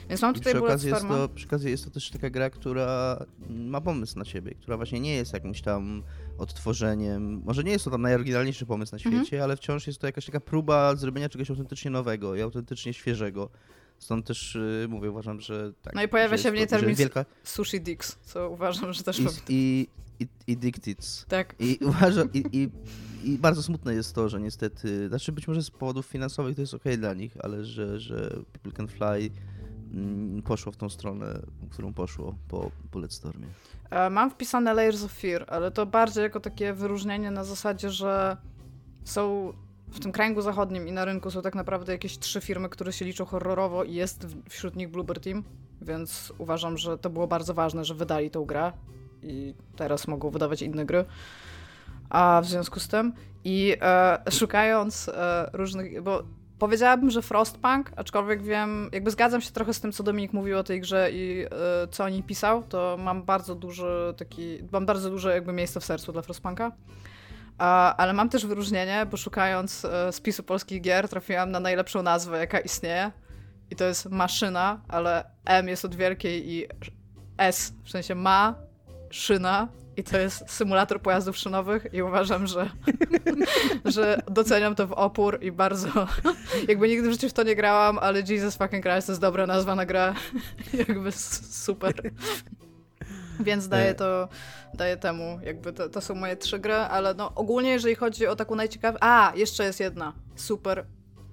[0.10, 2.50] Więc mam I tutaj przy okazji, jest to, przy okazji jest to też taka gra,
[2.50, 3.18] która
[3.50, 6.04] ma pomysł na siebie, która właśnie nie jest jakimś tam
[6.38, 7.42] odtworzeniem.
[7.46, 9.26] Może nie jest to tam najoryginalniejszy pomysł na Mhm.
[9.26, 13.50] świecie, ale wciąż jest to jakaś taka próba zrobienia czegoś autentycznie nowego i autentycznie świeżego.
[14.00, 15.96] Stąd też yy, mówię, uważam, że tak.
[15.96, 19.20] No i pojawia się w niej termin wielka Sushi Dix, co uważam, że też...
[19.20, 19.88] i, i,
[20.48, 21.26] i, Dictits.
[21.26, 21.56] Tak.
[21.60, 22.70] I uważam, i, i,
[23.24, 26.74] i bardzo smutne jest to, że niestety, znaczy być może z powodów finansowych to jest
[26.74, 29.30] okej dla nich, ale że, że People Can Fly
[29.94, 33.48] mm, poszło w tą stronę, którą poszło po Bulletstormie.
[33.90, 38.38] E, Mam wpisane Layers of Fear, ale to bardziej jako takie wyróżnienie na zasadzie, że
[39.04, 39.54] są
[39.94, 43.06] w tym kręgu zachodnim i na rynku są tak naprawdę jakieś trzy firmy, które się
[43.06, 45.44] liczą horrorowo i jest wśród nich Bluebird Team,
[45.82, 48.72] więc uważam, że to było bardzo ważne, że wydali tą grę
[49.24, 51.06] i teraz mogą wydawać inne gry.
[52.10, 53.14] A w związku z tym
[53.44, 56.24] i e, szukając e, różnych, bo
[56.60, 60.64] powiedziałabym, że Frostpunk, aczkolwiek wiem, jakby zgadzam się trochę z tym, co Dominik mówił o
[60.64, 65.10] tej grze i e, co o niej pisał, to mam bardzo duży taki, mam bardzo
[65.10, 66.72] duże jakby miejsce w sercu dla Frostpunka.
[67.58, 72.40] A, ale mam też wyróżnienie, bo szukając e, spisu polskich gier trafiłam na najlepszą nazwę,
[72.40, 73.12] jaka istnieje.
[73.72, 76.68] I to jest maszyna, ale M jest od wielkiej i
[77.38, 78.56] S, w sensie ma,
[79.14, 79.68] szyna.
[79.98, 82.70] I to jest symulator pojazdów szynowych i uważam, że,
[83.86, 86.08] że doceniam to w opór i bardzo,
[86.68, 89.48] jakby nigdy w życiu w to nie grałam, ale Jesus fucking Christ to jest dobra
[89.48, 90.14] nazwa na grę.
[90.88, 91.94] jakby super.
[93.40, 94.30] Więc daję to,
[94.74, 98.36] daję temu, jakby to, to są moje trzy gry, ale no ogólnie jeżeli chodzi o
[98.36, 98.98] taką najciekawszą...
[99.02, 100.14] A, jeszcze jest jedna.
[100.36, 100.86] Super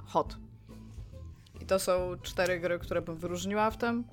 [0.07, 0.37] hot.
[1.61, 4.05] I to są cztery gry, które bym wyróżniła w tym.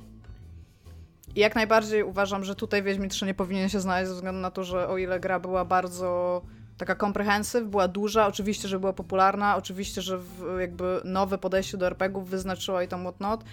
[1.36, 4.64] Jak najbardziej uważam, że tutaj Wiedźmin 3 nie powinien się znaleźć ze względu na to,
[4.64, 6.42] że o ile gra była bardzo
[6.78, 10.20] taka comprehensive, była duża, oczywiście, że była popularna, oczywiście, że
[10.60, 13.44] jakby nowe podejście do RPGów wyznaczyła i tam whatnot,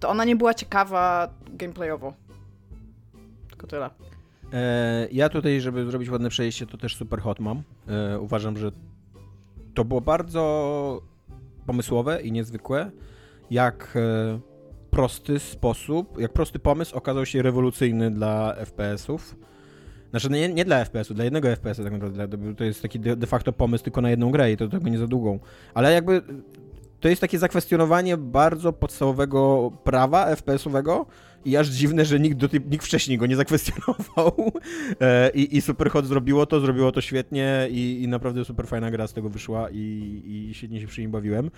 [0.00, 2.14] to ona nie była ciekawa gameplayowo.
[3.48, 3.90] Tylko tyle.
[4.52, 7.62] E, ja tutaj, żeby zrobić ładne przejście, to też super hot mam.
[7.88, 8.72] E, uważam, że
[9.74, 11.02] to było bardzo
[11.66, 12.90] pomysłowe i niezwykłe,
[13.50, 14.40] jak e,
[14.90, 19.36] prosty sposób, jak prosty pomysł okazał się rewolucyjny dla FPS-ów.
[20.10, 22.28] Znaczy nie, nie dla FPS-u, dla jednego FPS-a tak naprawdę.
[22.54, 25.06] To- jest taki de facto pomysł tylko na jedną grę i to tego nie za
[25.06, 25.38] długą.
[25.74, 26.22] Ale jakby
[27.00, 31.06] to jest takie zakwestionowanie bardzo podstawowego prawa FPS-owego,
[31.44, 34.32] i aż dziwne, że nikt, do tej, nikt wcześniej go nie zakwestionował
[35.00, 39.06] e, I, i Superhot zrobiło to, zrobiło to świetnie i, i naprawdę super fajna gra
[39.06, 41.50] z tego wyszła i, i świetnie się przy nim bawiłem.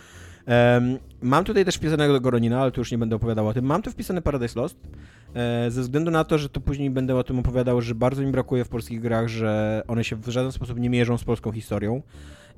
[0.46, 3.64] Um, mam tutaj też wpisanego Goronina, ale tu już nie będę opowiadał o tym.
[3.64, 4.76] Mam tu wpisane Paradise Lost,
[5.34, 8.32] e, ze względu na to, że to później będę o tym opowiadał, że bardzo mi
[8.32, 12.02] brakuje w polskich grach, że one się w żaden sposób nie mierzą z polską historią.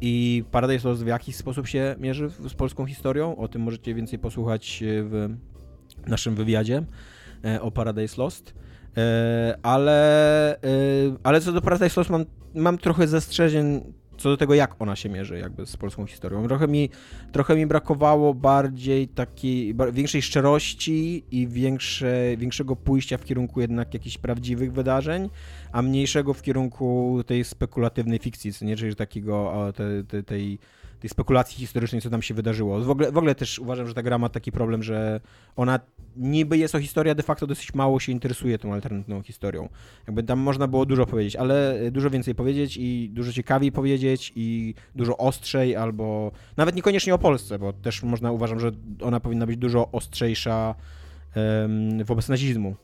[0.01, 3.37] I Paradise Lost w jakiś sposób się mierzy z polską historią.
[3.37, 5.29] O tym możecie więcej posłuchać w
[6.07, 6.85] naszym wywiadzie e,
[7.61, 8.55] o Paradise Lost.
[8.97, 10.59] E, ale, e,
[11.23, 12.25] ale co do Paradise Lost mam,
[12.55, 16.49] mam trochę zastrzeżeń co do tego, jak ona się mierzy jakby z polską historią.
[16.49, 16.91] Trochę mi,
[17.33, 24.19] trochę mi brakowało bardziej takiej, większej szczerości i większe, większego pójścia w kierunku jednak jakichś
[24.19, 25.31] prawdziwych wydarzeń,
[25.73, 30.59] a mniejszego w kierunku tej spekulatywnej fikcji, co nie, czyli takiego, te, te, tej
[31.03, 32.81] tej spekulacji historycznej, co tam się wydarzyło.
[32.81, 35.21] W ogóle, w ogóle też uważam, że ta gra ma taki problem, że
[35.57, 35.81] ona
[36.17, 39.69] niby jest o historii, de facto dosyć mało się interesuje tą alternatywną historią.
[40.07, 44.75] Jakby tam można było dużo powiedzieć, ale dużo więcej powiedzieć i dużo ciekawiej powiedzieć i
[44.95, 49.57] dużo ostrzej albo nawet niekoniecznie o Polsce, bo też można uważam, że ona powinna być
[49.57, 50.75] dużo ostrzejsza
[51.37, 52.77] um, wobec nazizmu.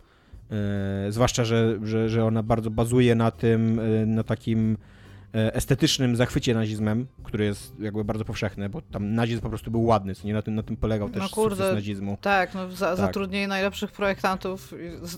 [0.50, 4.78] E, zwłaszcza, że, że, że ona bardzo bazuje na tym, e, na takim E,
[5.32, 10.14] estetycznym zachwycie nazizmem, który jest jakby bardzo powszechny, bo tam nazizm po prostu był ładny,
[10.14, 12.18] co nie na tym, na tym polegał też no kurde, sukces nazizmu.
[12.20, 12.96] Tak, no za, tak.
[12.96, 14.74] zatrudnili najlepszych projektantów,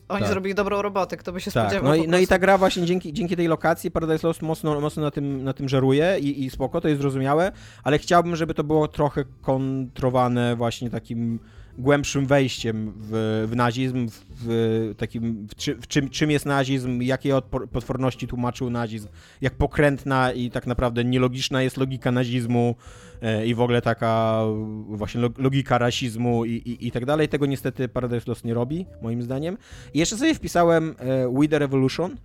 [0.09, 0.29] oni tak.
[0.29, 1.65] zrobili dobrą robotę, kto by się tak.
[1.65, 1.89] spodziewał.
[1.89, 5.03] No i, no i ta gra właśnie dzięki, dzięki tej lokacji Paradise Lost mocno, mocno
[5.03, 7.53] na, tym, na tym żeruje i, i spoko, to jest zrozumiałe,
[7.85, 11.39] ale chciałbym, żeby to było trochę kontrowane właśnie takim
[11.79, 17.01] głębszym wejściem w, w nazizm, w, w takim, w, czy, w czym, czym jest nazizm,
[17.03, 17.41] jakie
[17.73, 19.09] potworności tłumaczył nazizm,
[19.41, 22.75] jak pokrętna i tak naprawdę nielogiczna jest logika nazizmu
[23.23, 24.43] e, i w ogóle taka
[24.89, 27.29] właśnie logika rasizmu i, i, i tak dalej.
[27.29, 29.57] Tego niestety Paradise Lost nie robi, moim zdaniem.
[29.95, 32.16] I jeszcze sobie wpisałem e, We The Revolution,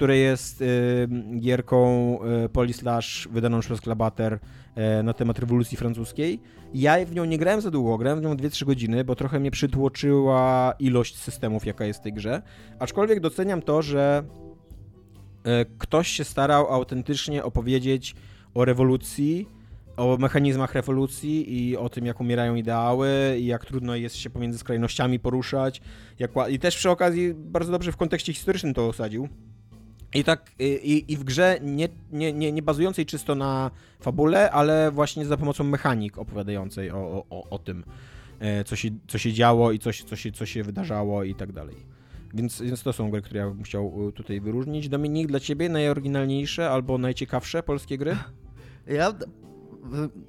[0.00, 1.08] które jest y,
[1.40, 4.32] gierką y, Polislash wydaną przez Klabater
[5.00, 6.40] y, na temat rewolucji francuskiej.
[6.74, 9.50] Ja w nią nie grałem za długo, grałem w nią 2-3 godziny, bo trochę mnie
[9.50, 12.42] przytłoczyła ilość systemów, jaka jest w tej grze.
[12.78, 14.24] Aczkolwiek doceniam to, że
[15.78, 18.14] ktoś się starał autentycznie opowiedzieć
[18.54, 19.48] o rewolucji,
[19.96, 24.58] o mechanizmach rewolucji i o tym, jak umierają ideały i jak trudno jest się pomiędzy
[24.58, 25.80] skrajnościami poruszać.
[26.18, 29.28] Jak, I też przy okazji bardzo dobrze w kontekście historycznym to osadził.
[30.14, 34.90] I tak, i, i w grze nie, nie, nie, nie bazującej czysto na fabule, ale
[34.90, 37.84] właśnie za pomocą mechanik opowiadającej o, o, o tym,
[38.40, 41.52] e, co się, co się działo i coś, co, się, co się wydarzało i tak
[41.52, 41.76] dalej.
[42.34, 44.88] Więc, więc to są gry, które ja bym chciał e, tutaj wyróżnić.
[44.88, 48.16] Dominik, dla ciebie najoryginalniejsze albo najciekawsze polskie gry?
[48.86, 49.14] Ja...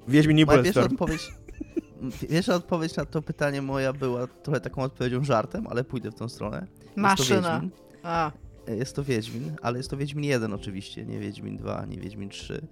[0.08, 1.32] Wiedźmin nie Pierwsza odpowiedź,
[2.30, 6.28] pierwsza odpowiedź na to pytanie moja była trochę taką odpowiedzią żartem, ale pójdę w tą
[6.28, 6.66] stronę.
[6.96, 7.62] Maszyna.
[8.02, 8.32] A.
[8.66, 12.66] Jest to Wiedźmin, ale jest to Wiedźmin 1 oczywiście, nie Wiedźmin 2, nie Wiedźmin 3.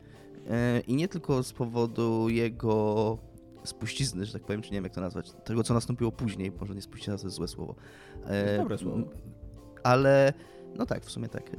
[0.51, 3.18] E, I nie tylko z powodu jego
[3.64, 6.74] spuścizny, że tak powiem, czy nie wiem jak to nazwać, tego co nastąpiło później, może
[6.74, 7.74] nie spuścizna to jest złe słowo.
[8.26, 8.99] E, dobre słowo.
[9.82, 10.32] Ale,
[10.76, 11.51] no tak, w sumie tak.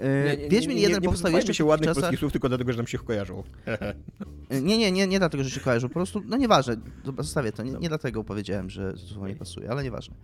[0.00, 2.02] E, nie, Wiedźmin 1 powstał jeszcze się ładnych czasach...
[2.02, 3.42] polskich słów tylko dlatego, że nam się kojarzą.
[4.50, 6.76] nie, nie, nie, nie dlatego, że się kojarzą, po prostu, no nieważne,
[7.18, 10.16] zostawię to, nie, nie dlatego powiedziałem, że to nie pasuje, ale nieważne.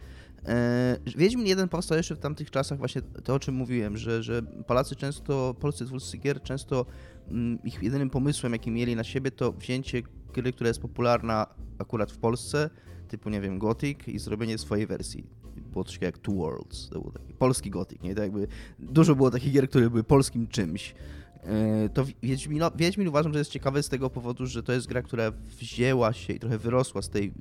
[0.47, 4.43] E, Wiedźmin 1 powstał jeszcze w tamtych czasach właśnie to, o czym mówiłem, że, że
[4.43, 6.87] Polacy często, polscy twórcy gier często
[7.29, 10.03] mm, ich jedynym pomysłem, jaki mieli na siebie, to wzięcie
[10.35, 11.47] gry, która jest popularna
[11.79, 12.71] akurat w Polsce,
[13.09, 15.25] typu, nie wiem, Gothic i zrobienie swojej wersji.
[15.73, 18.15] Było coś jak Two Worlds, to był taki polski Gothic, nie?
[18.15, 18.49] To jakby
[18.79, 20.95] dużo było takich gier, które były polskim czymś.
[21.43, 25.03] E, to Wiedźmin, Wiedźmin uważam, że jest ciekawy z tego powodu, że to jest gra,
[25.03, 27.33] która wzięła się i trochę wyrosła z tej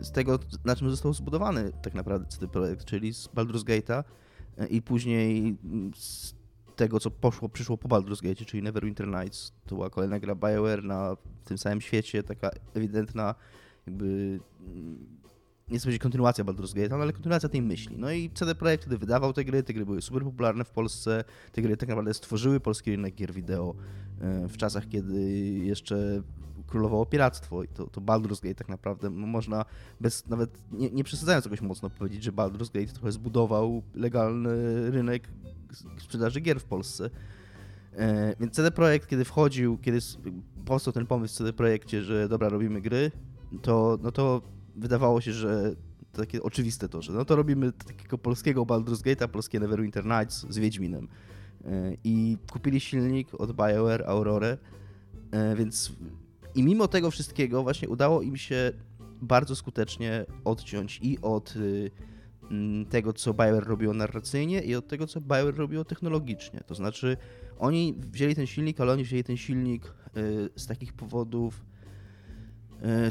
[0.00, 4.04] z tego, na czym został zbudowany tak naprawdę CD Projekt, czyli z Baldur's Gate'a
[4.58, 5.56] e, i później
[5.94, 6.34] z
[6.76, 9.52] tego, co poszło, przyszło po Baldur's Gate, czyli Neverwinter Nights.
[9.66, 13.34] To była kolejna gra BioWare na tym samym świecie, taka ewidentna
[13.86, 14.40] jakby
[15.68, 17.96] nie chcę powiedzieć kontynuacja Baldur's Gate, ale kontynuacja tej myśli.
[17.98, 21.24] No i CD Projekt wtedy wydawał te gry, te gry były super popularne w Polsce,
[21.52, 23.74] te gry tak naprawdę stworzyły polski rynek gier wideo
[24.20, 25.22] e, w czasach, kiedy
[25.64, 26.22] jeszcze
[26.66, 29.64] królowało piractwo i to, to Baldur's Gate tak naprawdę no, można
[30.00, 35.28] bez, nawet nie, nie przesadzając jakoś mocno powiedzieć, że Baldur's Gate trochę zbudował legalny rynek
[35.98, 37.10] sprzedaży gier w Polsce.
[37.96, 39.98] E, więc CD Projekt, kiedy wchodził, kiedy
[40.64, 43.10] powstał ten pomysł w CD Projekcie, że dobra, robimy gry,
[43.62, 45.74] to, no to wydawało się, że
[46.12, 50.58] takie oczywiste to, że no to robimy takiego polskiego Baldur's Gate'a, polskie Neverwinter Nights z
[50.58, 51.08] Wiedźminem.
[51.64, 54.56] E, I kupili silnik od BioWare Aurora,
[55.30, 55.92] e, więc
[56.54, 58.72] i mimo tego wszystkiego właśnie udało im się
[59.22, 61.90] bardzo skutecznie odciąć i od y,
[62.90, 66.60] tego, co BioWare robiło narracyjnie i od tego, co BioWare robiło technologicznie.
[66.66, 67.16] To znaczy,
[67.58, 71.64] oni wzięli ten silnik, ale oni wzięli ten silnik y, z takich powodów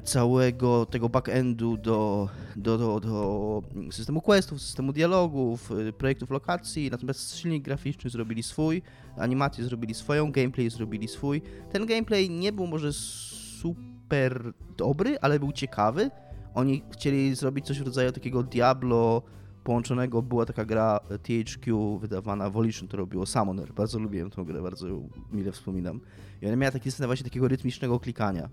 [0.04, 7.38] całego tego backendu do, do, do, do systemu questów, systemu dialogów, y, projektów lokacji, natomiast
[7.38, 8.82] silnik graficzny zrobili swój,
[9.18, 11.42] animacje zrobili swoją, gameplay zrobili swój.
[11.72, 16.12] Ten gameplay nie był może super dobry, ale był ciekawy.
[16.54, 19.22] Oni chcieli zrobić coś w rodzaju takiego Diablo
[19.64, 20.22] połączonego.
[20.22, 23.74] Była taka gra THQ wydawana, Volition to robiło, Summoner.
[23.74, 24.88] Bardzo lubiłem tę grę, bardzo
[25.32, 26.00] mile wspominam.
[26.42, 28.50] I ona miała taki system właśnie takiego rytmicznego klikania.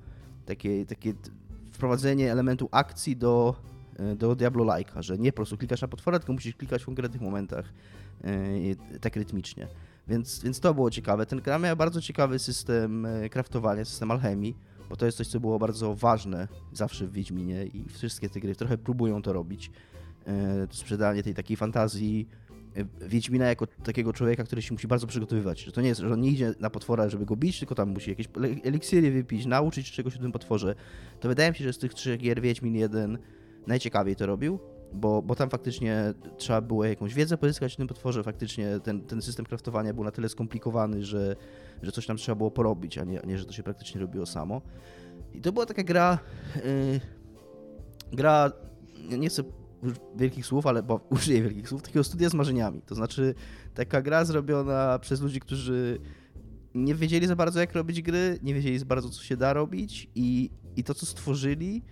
[0.50, 1.14] Takie, takie
[1.72, 3.54] wprowadzenie elementu akcji do,
[3.98, 7.22] e, do Diablo-like'a, że nie po prostu klikasz na potwora, tylko musisz klikać w konkretnych
[7.22, 7.72] momentach
[8.24, 9.68] e, tak rytmicznie.
[10.08, 11.26] Więc, więc to było ciekawe.
[11.26, 14.56] Ten gra miał bardzo ciekawy system e, craftowania, system alchemii,
[14.88, 18.54] bo to jest coś, co było bardzo ważne zawsze w Wiedźminie i wszystkie te gry
[18.54, 19.70] trochę próbują to robić.
[20.70, 22.28] Sprzedanie tej takiej fantazji
[23.00, 25.60] Wiedźmina jako takiego człowieka, który się musi bardzo przygotowywać.
[25.60, 27.88] Że to nie jest, że on nie idzie na potwora, żeby go bić, tylko tam
[27.88, 28.28] musi jakieś
[28.64, 30.74] eliksiry wypić, nauczyć czegoś o tym potworze.
[31.20, 33.18] To wydaje mi się, że z tych trzech gier Wiedźmin 1
[33.66, 34.58] najciekawiej to robił,
[34.92, 39.22] bo, bo tam faktycznie trzeba było jakąś wiedzę pozyskać o tym potworze, faktycznie ten, ten
[39.22, 41.36] system kraftowania był na tyle skomplikowany, że,
[41.82, 44.62] że coś tam trzeba było porobić, a nie, nie że to się praktycznie robiło samo.
[45.34, 46.18] I to była taka gra,
[46.56, 47.00] yy,
[48.12, 48.52] gra,
[49.18, 49.42] nie chcę
[50.16, 52.82] wielkich słów, ale bo użyję wielkich słów, takiego studia z marzeniami.
[52.82, 53.34] To znaczy
[53.74, 55.98] taka gra zrobiona przez ludzi, którzy
[56.74, 60.10] nie wiedzieli za bardzo jak robić gry, nie wiedzieli za bardzo co się da robić
[60.14, 61.82] i, i to co stworzyli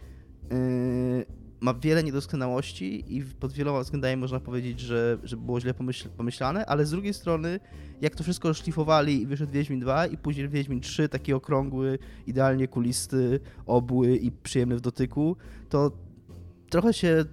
[0.51, 1.27] yy,
[1.61, 6.67] ma wiele niedoskonałości i pod wieloma względami można powiedzieć, że, że było źle pomyśl, pomyślane,
[6.67, 7.61] ale z drugiej strony
[8.01, 12.69] jak to wszystko szlifowali i wyszedł Wiedźmin 2 i później Wiedźmin 3, taki okrągły, idealnie
[12.69, 15.37] kulisty, obły i przyjemny w dotyku,
[15.69, 15.93] to
[16.71, 17.25] trochę się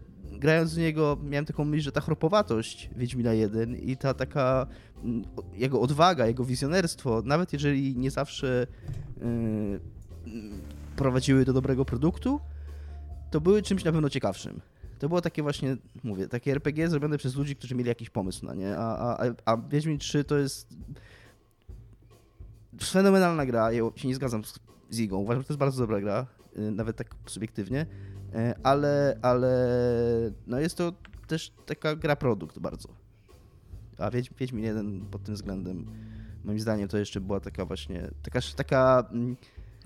[0.45, 4.67] grając w niego miałem taką myśl, że ta chropowatość Wiedźmina 1 i ta taka
[5.03, 5.23] mm,
[5.53, 8.67] jego odwaga, jego wizjonerstwo, nawet jeżeli nie zawsze
[9.21, 9.79] mm,
[10.95, 12.39] prowadziły do dobrego produktu,
[13.31, 14.61] to były czymś na pewno ciekawszym.
[14.99, 18.53] To było takie właśnie, mówię, takie RPG zrobione przez ludzi, którzy mieli jakiś pomysł na
[18.53, 20.67] nie, a, a, a- Wiedźmin 3 to jest
[22.83, 26.01] fenomenalna gra, ja się nie zgadzam z z Igą, uważam, że to jest bardzo dobra
[26.01, 26.25] gra,
[26.57, 28.14] y, nawet tak subiektywnie, y,
[28.63, 29.51] ale, ale
[30.47, 30.93] no jest to
[31.27, 32.89] też taka gra produkt bardzo.
[33.97, 35.85] A Wiedź, Wiedźmin 1 pod tym względem,
[36.43, 39.35] moim zdaniem to jeszcze była taka właśnie, taka, taka mm,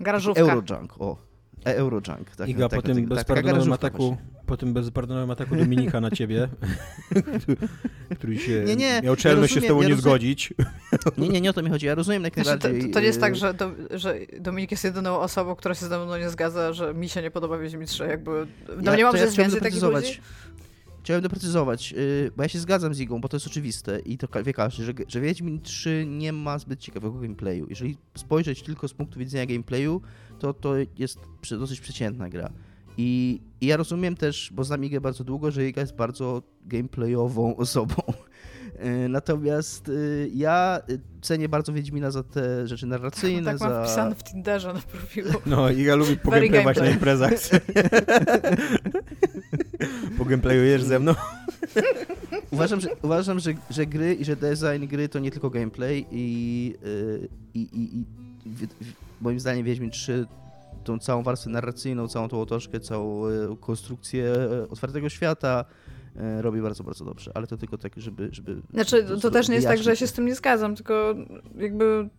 [0.00, 0.40] Garażówka.
[0.40, 1.16] Eurojunk, o,
[1.64, 2.30] e- Eurojunk.
[2.30, 4.39] Taka, Iga, taka, po tym taka- taka bezpardonowym ataku, właśnie.
[4.50, 6.48] Po tym bezpardonowym ataku Dominika na ciebie,
[8.16, 10.54] który się Nie, nie, miał czelność się z ja tobą rozumiem- nie ja rozumiem- zgodzić.
[11.18, 12.90] Nie, nie, nie o to mi chodzi, ja rozumiem jak Znaczy, to, najbardziej.
[12.92, 16.04] to nie jest tak, y, że, do, że Dominik jest jedyną osobą, która się ze
[16.04, 18.04] mną nie zgadza, że mi się nie podoba Wiedźmin 3.
[18.06, 20.04] Jakby Ja- domniemam, to że ja więcej takich doprecyzować.
[20.08, 20.20] ludzi.
[21.04, 24.28] Chciałem doprecyzować, yy, bo ja się zgadzam z Igą, bo to jest oczywiste i to
[24.44, 27.66] wie każdy, że, że Wiedźmin 3 nie ma zbyt ciekawego gameplayu.
[27.70, 30.00] Jeżeli spojrzeć tylko z punktu widzenia gameplayu,
[30.38, 31.18] to to jest
[31.50, 32.50] dosyć przeciętna gra.
[32.98, 37.56] I, I ja rozumiem też, bo znam Igę bardzo długo, że Iga jest bardzo gameplayową
[37.64, 37.94] osobą.
[38.84, 43.84] Yy, Natomiast yy, ja y, cenię bardzo Wiedźmina za te rzeczy narracyjne, Tak mam za...
[43.84, 45.30] wpisane w Tinderze na profilu.
[45.46, 47.30] No, Iga lubi pogameplayować na imprezach.
[50.18, 51.14] Pogemplayujesz ze mną?
[52.50, 56.74] Uważam, że, uważam że, że gry i że design gry to nie tylko gameplay i,
[56.82, 58.04] yy, i, i, i
[58.46, 60.26] w, w, moim zdaniem Wiedźmin 3
[60.84, 65.64] tą całą warstwę narracyjną, całą tą otoczkę, całą e, konstrukcję e, otwartego świata
[66.16, 68.28] e, robi bardzo, bardzo dobrze, ale to tylko tak, żeby...
[68.32, 71.14] żeby Znaczy, to, też nie jest tak, że ja się z tym nie zgadzam, tylko
[71.56, 72.10] jakby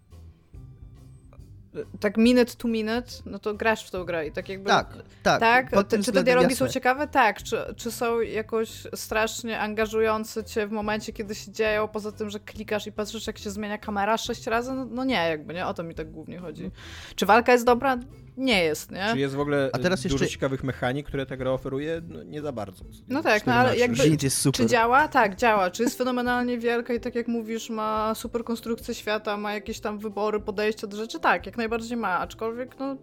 [1.99, 4.70] tak minute to minute, no to grasz w tą grę i tak jakby...
[4.70, 5.39] Tak, tak.
[5.39, 5.88] Tak?
[5.88, 6.68] tym Czy te dialogi jasne.
[6.68, 7.07] są ciekawe?
[7.07, 7.43] Tak.
[7.43, 12.39] Czy, czy są jakoś strasznie angażujące cię w momencie, kiedy się dzieją, poza tym, że
[12.39, 14.74] klikasz i patrzysz, jak się zmienia kamera sześć razy?
[14.74, 15.66] No, no nie, jakby, nie?
[15.66, 16.72] O to mi tak głównie chodzi.
[17.16, 17.97] Czy walka jest dobra?
[18.38, 19.08] Nie jest, nie?
[19.14, 22.02] Czy jest w ogóle A teraz dużo jeszcze- ciekawych mechanik, które ta gra oferuje?
[22.10, 22.86] No, nie za bardzo.
[23.08, 23.70] No tak, no 14.
[23.70, 24.58] ale jakby- Shit jest super.
[24.66, 25.08] Czy działa?
[25.08, 25.72] Tak, działa.
[25.72, 30.00] Czy jest fenomenalnie wielka i tak jak mówisz, ma super konstrukcję świata, ma jakieś tam
[30.00, 31.20] wybory, podejście do rzeczy?
[31.20, 32.96] Tak, jak najbardziej ma, aczkolwiek no...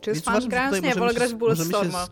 [0.00, 0.82] Czy jest Więc fan grając?
[0.82, 2.06] Nie, wolę grać się- w możemy się Bulletstorma.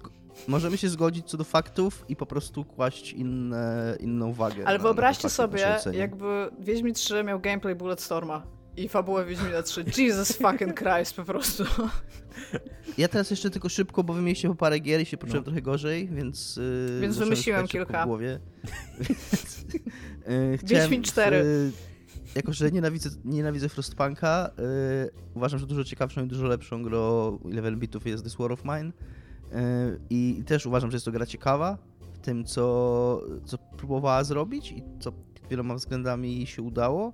[0.49, 4.67] Możemy się zgodzić co do faktów i po prostu kłaść inne, inną wagę.
[4.67, 8.43] Ale na- wyobraźcie na sobie, jakby Wiedźmin 3 miał gameplay Bulletstorma
[8.77, 9.85] i fabułę Wiedźmina 3.
[9.99, 11.64] Jesus fucking Christ po prostu.
[12.99, 15.45] Ja teraz jeszcze tylko szybko, bo wy mieliście po parę gier i się poczułem No.
[15.45, 16.57] trochę gorzej, więc...
[16.57, 18.03] Yy, Więc wymyśliłem kilka.
[18.03, 18.41] W głowie.
[19.01, 19.64] Więc,
[20.29, 21.37] yy, Wiedźmin w- 4.
[21.37, 21.72] Yy,
[22.35, 27.77] jako, że nienawidzę, nienawidzę Frostpunka, yy, uważam, że dużo ciekawszą i dużo lepszą grą 11
[27.77, 28.93] bitów jest This War of Mine.
[30.11, 31.79] I też uważam, że jest to gra ciekawa
[32.14, 35.12] w tym, co, co próbowała zrobić i co
[35.51, 37.12] wieloma względami się udało.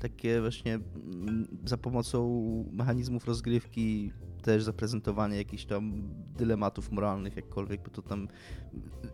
[0.00, 2.28] Takie właśnie mm, za pomocą
[2.72, 5.92] mechanizmów rozgrywki też zaprezentowanie jakichś tam
[6.36, 8.28] dylematów moralnych, jakkolwiek by to tam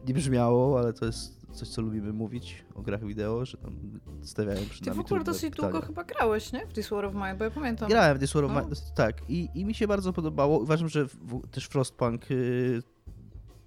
[0.08, 4.60] nie brzmiało, ale to jest coś, co lubimy mówić o grach wideo, że tam stawiają
[4.70, 5.72] przed Ty nami w ogóle dosyć pytania.
[5.72, 6.66] długo chyba grałeś, nie?
[6.66, 7.88] W This War of Mine, bo ja pamiętam.
[7.88, 8.60] Grałem w This War of No.
[8.62, 9.30] Mine, tak.
[9.30, 10.58] I, I mi się bardzo podobało.
[10.58, 12.82] Uważam, że w, też Frostpunk y,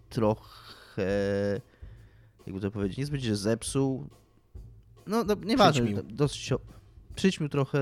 [0.09, 1.07] trochę,
[2.45, 4.07] jakby to powiedzieć, nie zbyt się zepsuł.
[5.07, 6.03] No, no nieważne.
[6.03, 6.59] Dosyć, o-
[7.18, 7.80] przyćmił trochę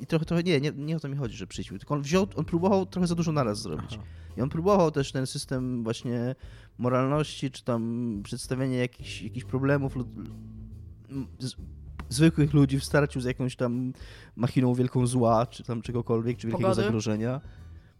[0.00, 2.26] i trochę, trochę, nie, nie, nie o to mi chodzi, że przyćmił, tylko on wziął,
[2.36, 3.90] on próbował trochę za dużo naraz zrobić.
[3.92, 4.02] Aha.
[4.36, 6.34] I on próbował też ten system właśnie
[6.78, 10.08] moralności, czy tam przedstawienia jakichś, jakichś problemów lud...
[11.38, 11.54] z...
[12.08, 13.92] zwykłych ludzi w starciu z jakąś tam
[14.36, 16.82] machiną wielką zła, czy tam czegokolwiek, czy wielkiego Pogody.
[16.82, 17.40] zagrożenia.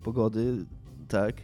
[0.02, 0.66] Pogody,
[1.08, 1.40] tak.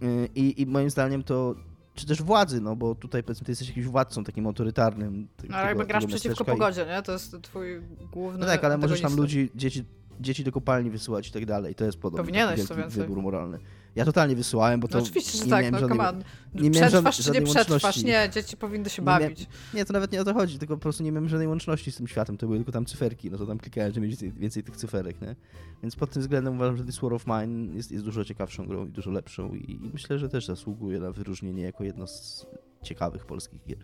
[0.00, 1.54] Yy, I, I moim zdaniem to,
[1.94, 5.28] czy też władzy, no bo tutaj powiedzmy ty jesteś jakimś władcą takim autorytarnym.
[5.48, 7.02] No ale jakby grasz przeciwko miasteczka pogodzie, nie?
[7.02, 7.80] To jest twój
[8.12, 9.84] główny No tak, ale możesz tam ludzi, dzieci,
[10.20, 11.74] dzieci do kopalni wysyłać i tak dalej.
[11.74, 13.02] To jest podobno Powinieneś, wielki więcej.
[13.02, 13.58] wybór moralny.
[13.96, 16.22] Ja totalnie wysyłałem, bo to No oczywiście, że nie tak, no żadnej, come on.
[16.54, 18.02] nie Przetrwasz żadnej- czy nie przetrwasz?
[18.02, 19.46] Nie, dzieci powinny się Nie bawić.
[19.74, 21.96] Nie, to nawet nie o to chodzi, tylko po prostu nie miałem żadnej łączności z
[21.96, 24.62] tym światem, to były tylko tam cyferki, no to tam klikałem, żeby mieć więcej, więcej
[24.62, 25.36] tych cyferek, nie?
[25.82, 28.86] Więc pod tym względem uważam, że This War of Mine jest, jest dużo ciekawszą grą
[28.86, 32.46] i dużo lepszą i, i myślę, że też zasługuje na wyróżnienie jako jedno z
[32.82, 33.78] ciekawych polskich gier.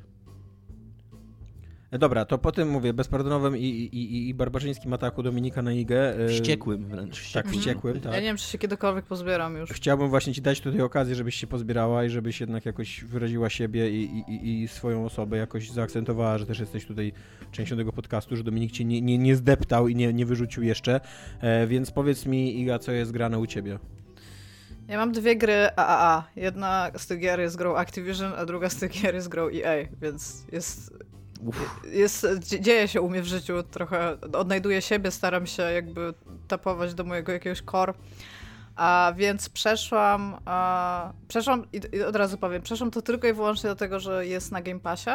[1.92, 6.24] Dobra, to po tym mówię, bezpardonowym i, i, i, i barbarzyńskim ataku Dominika na Igę.
[6.24, 7.32] e, Wściekłym wręcz.
[7.32, 7.60] Tak, Mhm.
[7.62, 8.12] wściekłym, tak.
[8.12, 9.70] Ja nie wiem, czy się kiedykolwiek pozbieram już.
[9.70, 13.90] Chciałbym właśnie ci dać tutaj okazję, żebyś się pozbierała i żebyś jednak jakoś wyraziła siebie
[13.90, 17.12] i, i, i- i swoją osobę, jakoś zaakcentowała, że też jesteś tutaj
[17.52, 21.00] częścią tego podcastu, że Dominik cię nie, nie, nie zdeptał i nie, nie wyrzucił jeszcze.
[21.40, 23.78] E, więc powiedz mi, Iga, co jest grane u ciebie?
[24.88, 26.24] Ja mam dwie gry AAA.
[26.36, 29.86] Jedna z tych gier jest grą Activision, a druga z tych gier jest grą EA,
[30.02, 30.94] więc jest,
[31.92, 34.16] jest dzie- dzieje się u mnie w życiu trochę.
[34.32, 36.14] Odnajduję siebie, staram się jakby
[36.48, 37.94] tapować do mojego jakiegoś core.
[38.76, 43.68] A więc przeszłam, a, przeszłam i, i od razu powiem, przeszłam to tylko i wyłącznie
[43.68, 45.10] dlatego, że jest na Game Passie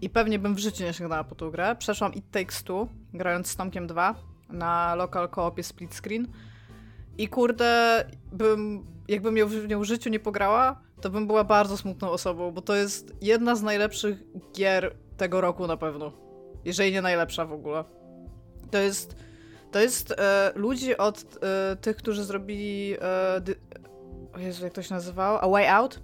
[0.00, 1.76] i pewnie bym w życiu nie sięgnęła po tą grę.
[1.78, 4.14] Przeszłam It Takes Two, grając z Tomkiem 2
[4.48, 6.28] na local co-opie split screen.
[7.18, 11.76] I kurde, bym, jakbym ją w nią w życiu nie pograła, to bym była bardzo
[11.76, 14.22] smutną osobą, bo to jest jedna z najlepszych
[14.56, 16.12] gier tego roku na pewno.
[16.64, 17.84] Jeżeli nie najlepsza w ogóle.
[18.70, 19.16] To jest,
[19.70, 22.96] to jest e, ludzi od e, tych, którzy zrobili.
[23.00, 23.54] E, dy,
[24.34, 25.40] o Jezu, jak to się nazywało?
[25.40, 26.00] A Way Out.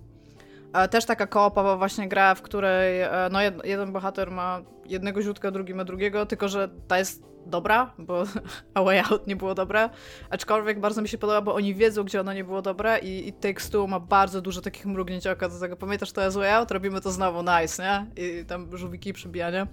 [0.73, 5.23] E, też taka koopowa właśnie gra, w której e, no jed, jeden bohater ma jednego
[5.23, 8.25] źródła, drugi ma drugiego, tylko że ta jest dobra, bo
[8.75, 9.91] A Way Out nie było dobre.
[10.31, 13.33] Aczkolwiek bardzo mi się podoba, bo oni wiedzą, gdzie ono nie było dobre i, i
[13.33, 15.77] Takes Two ma bardzo dużo takich mrugnięć oka do tego.
[15.77, 16.71] Pamiętasz to as way out?
[16.71, 18.25] Robimy to znowu, nice, nie?
[18.25, 19.67] I tam żółwiki przybijanie.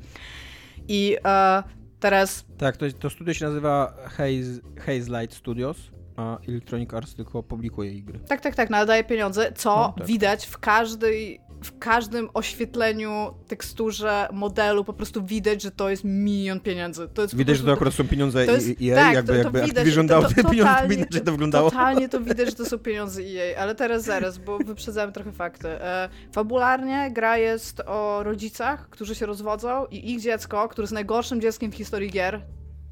[0.88, 1.64] I e,
[2.00, 5.78] teraz Tak, to, to studio się nazywa Haze, Haze Light Studios,
[6.16, 8.20] a Electronic Arts tylko publikuje gry.
[8.20, 10.08] Tak, tak, tak, no ale daje pieniądze, co No, tak.
[10.08, 16.60] widać w każdej, w każdym oświetleniu, teksturze, modelu, po prostu widać, że to jest milion
[16.60, 17.08] pieniędzy.
[17.14, 19.38] To jest Widać, że to akurat są pieniądze to jest- i EA, tak, jakby, to-
[19.40, 21.72] to jakby widać, Activision to- dał to- te pieniądze, totalnie- widać, że to wyglądało.
[21.72, 25.68] Totalnie to widać, że to są pieniądze EA, ale teraz zaraz, bo wyprzedzałem trochę fakty.
[25.70, 31.42] E, fabularnie gra jest o rodzicach, którzy się rozwodzą i ich dziecko, które jest najgorszym
[31.42, 32.42] dzieckiem w historii gier,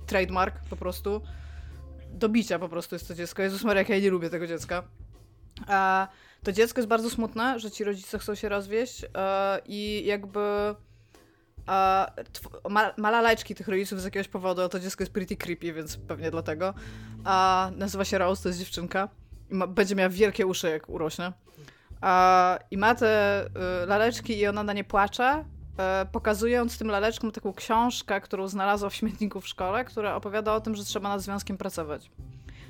[0.05, 1.22] trademark po prostu,
[2.13, 3.41] do bicia po prostu jest to dziecko.
[3.41, 4.84] Jezus Maria, jak ja nie lubię tego dziecka.
[5.70, 6.07] E,
[6.46, 10.39] to dziecko jest bardzo smutne, że ci rodzice chcą się rozwieść e, i jakby
[11.68, 12.06] e,
[12.98, 16.32] ma, laleczki tych rodziców z jakiegoś powodu, a to dziecko jest pretty creepy, więc pewnie
[16.32, 16.74] dlatego.
[17.24, 19.10] A nazywa się Rose, to jest dziewczynka.
[19.50, 21.34] Ma, będzie miała wielkie uszy, jak urośnie.
[22.02, 25.46] A, I ma te y, laleczki i ona na nie płacze,
[25.78, 30.62] e, pokazując tym laleczkom taką książkę, którą znalazła w śmietniku w szkole, która opowiada o
[30.62, 32.12] tym, że trzeba nad związkiem pracować.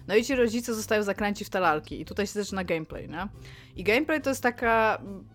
[0.08, 3.28] No i ci rodzice zostają zakręci w te lalki i tutaj się zaczyna gameplay, nie?
[3.76, 5.28] I gameplay to jest taka mm,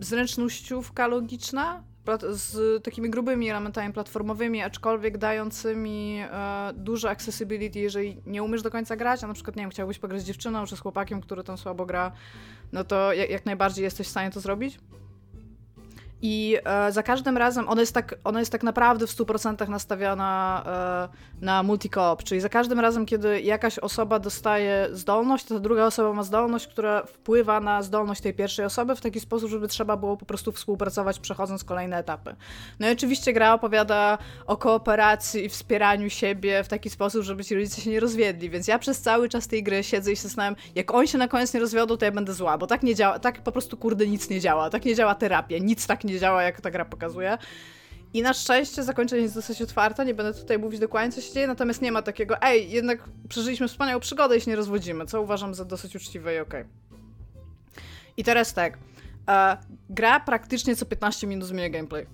[0.00, 1.84] zręcznościówka logiczna,
[2.30, 8.96] z takimi grubymi elementami platformowymi, aczkolwiek dającymi e, dużo accessibility, jeżeli nie umiesz do końca
[8.96, 11.58] grać, a na przykład, nie wiem, chciałbyś pograć z dziewczyną czy z chłopakiem, który tam
[11.58, 12.12] słabo gra,
[12.72, 14.78] no to jak, jak najbardziej jesteś w stanie to zrobić.
[16.22, 20.62] I e, za każdym razem ona jest tak, ona jest tak naprawdę w 100% nastawiona
[21.40, 25.86] e, na multi-coop, czyli za każdym razem, kiedy jakaś osoba dostaje zdolność, to ta druga
[25.86, 29.96] osoba ma zdolność, która wpływa na zdolność tej pierwszej osoby w taki sposób, żeby trzeba
[29.96, 32.36] było po prostu współpracować, przechodząc kolejne etapy.
[32.80, 37.54] No i oczywiście gra opowiada o kooperacji i wspieraniu siebie w taki sposób, żeby ci
[37.54, 40.56] rodzice się nie rozwiedli, więc ja przez cały czas tej gry siedzę i się zastanawiam,
[40.74, 43.18] jak oni się na koniec nie rozwiodą, to ja będę zła, bo tak nie działa,
[43.18, 46.42] tak po prostu kurde nic nie działa, tak nie działa terapia, nic tak nie działa,
[46.42, 47.38] jak ta gra pokazuje.
[48.14, 51.46] I na szczęście zakończenie jest dosyć otwarte, nie będę tutaj mówić dokładnie, co się dzieje,
[51.46, 55.54] natomiast nie ma takiego, ej, jednak przeżyliśmy wspaniałą przygodę i się nie rozwodzimy, co uważam
[55.54, 56.60] za dosyć uczciwe i okej.
[56.60, 56.82] Okay.
[58.16, 58.78] I teraz tak,
[59.28, 59.56] e,
[59.90, 62.06] gra praktycznie co 15 minut zmienia gameplay.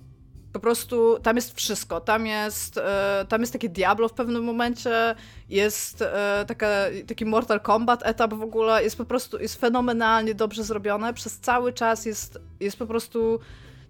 [0.53, 2.01] Po prostu tam jest wszystko.
[2.01, 5.15] Tam jest, e, tam jest takie Diablo w pewnym momencie,
[5.49, 6.67] jest e, taka,
[7.07, 11.13] taki Mortal Kombat etap w ogóle, jest po prostu, jest fenomenalnie dobrze zrobione.
[11.13, 13.39] Przez cały czas jest, jest po prostu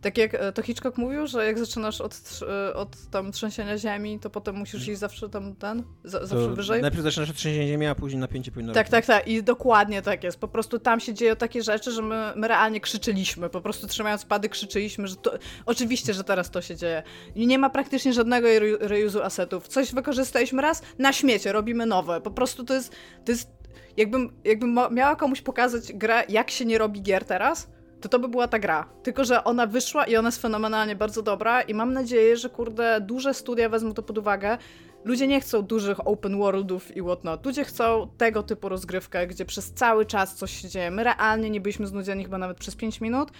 [0.02, 4.20] tak jak e, to Hitchcock mówił, że jak zaczynasz od, e, od tam trzęsienia ziemi,
[4.20, 6.82] to potem musisz iść zawsze tam ten, za, zawsze wyżej.
[6.82, 9.28] Najpierw zaczynasz od trzęsienia ziemi, a później napięcie powinno Tak, tak, tak.
[9.28, 10.39] I dokładnie tak jest.
[10.39, 13.50] Po prostu tam się dzieją takie rzeczy, że my, my realnie krzyczyliśmy.
[13.50, 15.32] Po prostu trzymając pady krzyczyliśmy, że to...
[15.66, 17.04] Oczywiście, że teraz to się dzieje.
[17.36, 19.68] I nie ma praktycznie żadnego reuse'u asetów.
[19.68, 22.22] Coś wykorzystaliśmy raz, na śmiecie, robimy nowe.
[22.22, 22.95] Po prostu to jest...
[23.26, 23.60] To jest
[23.97, 27.68] jakbym, jakbym miała komuś pokazać grę, jak się nie robi gier teraz,
[28.02, 28.86] to to by była ta gra.
[29.04, 33.02] Tylko, że ona wyszła i ona jest fenomenalnie bardzo dobra i mam nadzieję, że kurde,
[33.02, 34.58] duże studia wezmą to pod uwagę.
[35.06, 37.45] Ludzie nie chcą dużych open worldów i whatnot.
[37.45, 40.91] Ludzie chcą tego typu rozgrywkę, gdzie przez cały czas coś się dzieje.
[40.91, 43.32] My realnie nie byliśmy znudzeni chyba nawet przez 5 minut.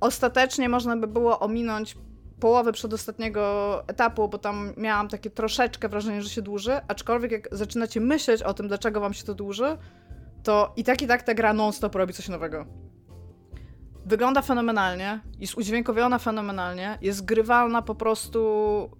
[0.00, 1.96] Ostatecznie można by było ominąć
[2.40, 8.00] połowę przedostatniego etapu, bo tam miałam takie troszeczkę wrażenie, że się dłuży, aczkolwiek jak zaczynacie
[8.00, 9.78] myśleć o tym, dlaczego wam się to dłuży,
[10.42, 12.66] to i tak i tak ta gra non-stop robi coś nowego.
[14.06, 18.90] Wygląda fenomenalnie, jest udźwiękowiona fenomenalnie, jest grywalna po prostu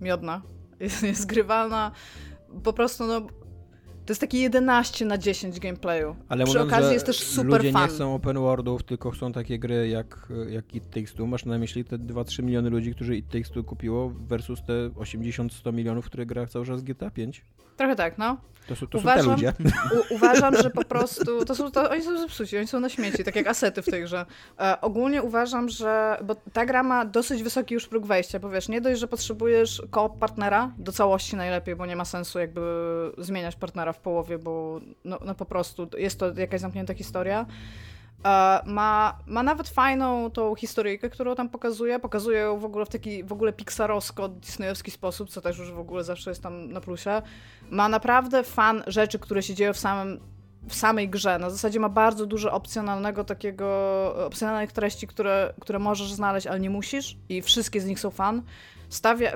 [0.00, 0.42] miodna.
[0.80, 1.90] Jest, jest grywalna
[2.64, 3.26] po prostu, no,
[4.10, 6.16] to jest takie 11 na 10 gameplayu.
[6.28, 7.82] Ale Przy mówiąc, okazji jest też super ludzie fan.
[7.82, 11.26] nie chcą open worldów, tylko chcą takie gry jak, jak It Takes Two.
[11.26, 15.72] Masz na myśli te 2-3 miliony ludzi, którzy It Takes Two kupiło versus te 80-100
[15.72, 17.44] milionów, które gra cały czas GTA 5?
[17.76, 18.36] Trochę tak, no.
[18.66, 19.52] To są, to uważam, są te ludzie.
[20.10, 21.44] U, uważam, że po prostu.
[21.44, 24.02] To są, to, oni są zepsuci, oni są na śmieci, tak jak asety w tej
[24.02, 24.26] grze.
[24.60, 26.18] E, ogólnie uważam, że.
[26.24, 29.82] Bo ta gra ma dosyć wysoki już próg wejścia, bo wiesz, nie dość, że potrzebujesz
[29.90, 32.60] koop partnera do całości najlepiej, bo nie ma sensu jakby
[33.18, 37.46] zmieniać partnera w połowie, bo no, no po prostu jest to jakaś zamknięta historia.
[38.24, 41.98] E, ma, ma nawet fajną tą historyjkę, którą tam pokazuje.
[41.98, 45.78] Pokazuje ją w ogóle w taki w ogóle pixarowsko, disneyowski sposób, co też już w
[45.78, 47.22] ogóle zawsze jest tam na plusie.
[47.70, 50.20] Ma naprawdę fan rzeczy, które się dzieją w samym
[50.68, 51.38] w samej grze.
[51.38, 53.66] Na zasadzie ma bardzo dużo opcjonalnego takiego,
[54.26, 58.42] opcjonalnych treści, które, które możesz znaleźć, ale nie musisz i wszystkie z nich są fan.
[58.88, 59.32] Stawia,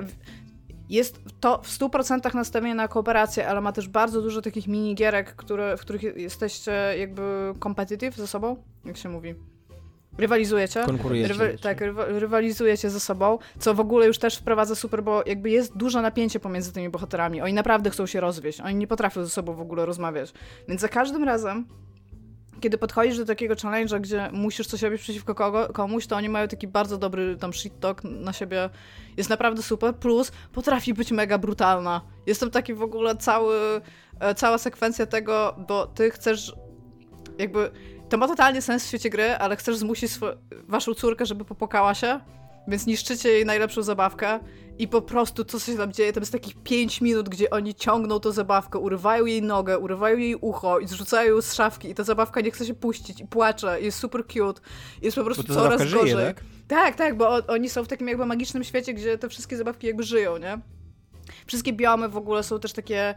[0.89, 5.77] jest to w 100% nastawienie na kooperację, ale ma też bardzo dużo takich minigierek, które,
[5.77, 8.55] w których jesteście jakby competitive ze sobą,
[8.85, 9.35] jak się mówi.
[10.17, 10.83] Rywalizujecie.
[10.85, 11.33] Konkurujecie.
[11.33, 15.49] Rywa tak, rywa rywalizujecie ze sobą, co w ogóle już też wprowadza super, bo jakby
[15.49, 17.41] jest duże napięcie pomiędzy tymi bohaterami.
[17.41, 18.61] Oni naprawdę chcą się rozwieść.
[18.61, 20.33] Oni nie potrafią ze sobą w ogóle rozmawiać.
[20.67, 21.65] Więc za każdym razem
[22.61, 26.47] kiedy podchodzisz do takiego challenge'a, gdzie musisz coś robić przeciwko kogo, komuś, to oni mają
[26.47, 28.69] taki bardzo dobry tam shit talk na siebie.
[29.17, 32.01] Jest naprawdę super, plus potrafi być mega brutalna.
[32.25, 33.81] Jestem taki w ogóle cały,
[34.19, 36.53] e, cała sekwencja tego, bo ty chcesz
[37.37, 37.71] jakby...
[38.09, 40.11] To ma totalnie sens w świecie gry, ale chcesz zmusić
[40.67, 42.19] waszą córkę, żeby popłakała się,
[42.67, 44.39] więc niszczycie jej najlepszą zabawkę
[44.79, 48.19] i po prostu co się tam dzieje, to jest takich 5 minut, gdzie oni ciągną
[48.19, 52.03] tą zabawkę, urywają jej nogę, urywają jej ucho i zrzucają ją z szafki i ta
[52.03, 54.61] zabawka nie chce się puścić i płacze, jest super cute,
[55.01, 56.01] jest po prostu coraz gorzej.
[56.01, 56.43] Żyje, tak?
[56.67, 60.03] tak, tak, bo oni są w takim jakby magicznym świecie, gdzie te wszystkie zabawki jakby
[60.03, 60.59] żyją, nie?
[61.47, 63.15] Wszystkie biomy w ogóle są też takie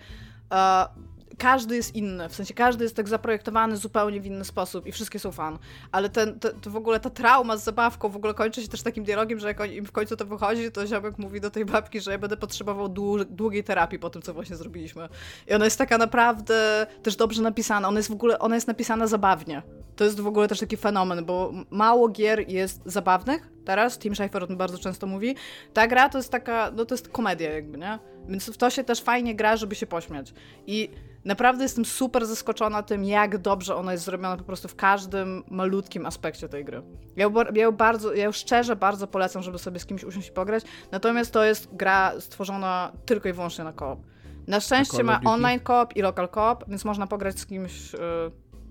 [1.38, 5.18] każdy jest inny, w sensie każdy jest tak zaprojektowany zupełnie w inny sposób i wszystkie
[5.18, 5.58] są fan.
[5.92, 8.82] Ale ten, to, to w ogóle ta trauma z zabawką w ogóle kończy się też
[8.82, 12.00] takim dialogiem, że jak im w końcu to wychodzi, to ziomek mówi do tej babki,
[12.00, 12.88] że ja będę potrzebował
[13.30, 15.08] długiej terapii po tym, co właśnie zrobiliśmy.
[15.48, 17.88] I ona jest taka naprawdę też dobrze napisana.
[17.88, 19.62] Ona jest w ogóle, ona jest napisana zabawnie.
[19.96, 24.42] To jest w ogóle też taki fenomen, bo mało gier jest zabawnych teraz, Tim Schafer
[24.42, 25.34] o tym bardzo często mówi.
[25.72, 27.98] Ta gra to jest taka, no to jest komedia jakby, nie?
[28.28, 30.32] Więc w to się też fajnie gra, żeby się pośmiać.
[30.66, 30.90] I
[31.28, 36.06] Naprawdę jestem super zaskoczona tym, jak dobrze ona jest zrobiona po prostu w każdym malutkim
[36.06, 36.82] aspekcie tej gry.
[37.16, 41.32] Ja, ja bardzo, ja szczerze bardzo polecam, żeby sobie z kimś usiąść i pograć, natomiast
[41.32, 44.00] to jest gra stworzona tylko i wyłącznie na koop.
[44.46, 47.98] Na szczęście ma online koop i local koop, więc można pograć z kimś yy,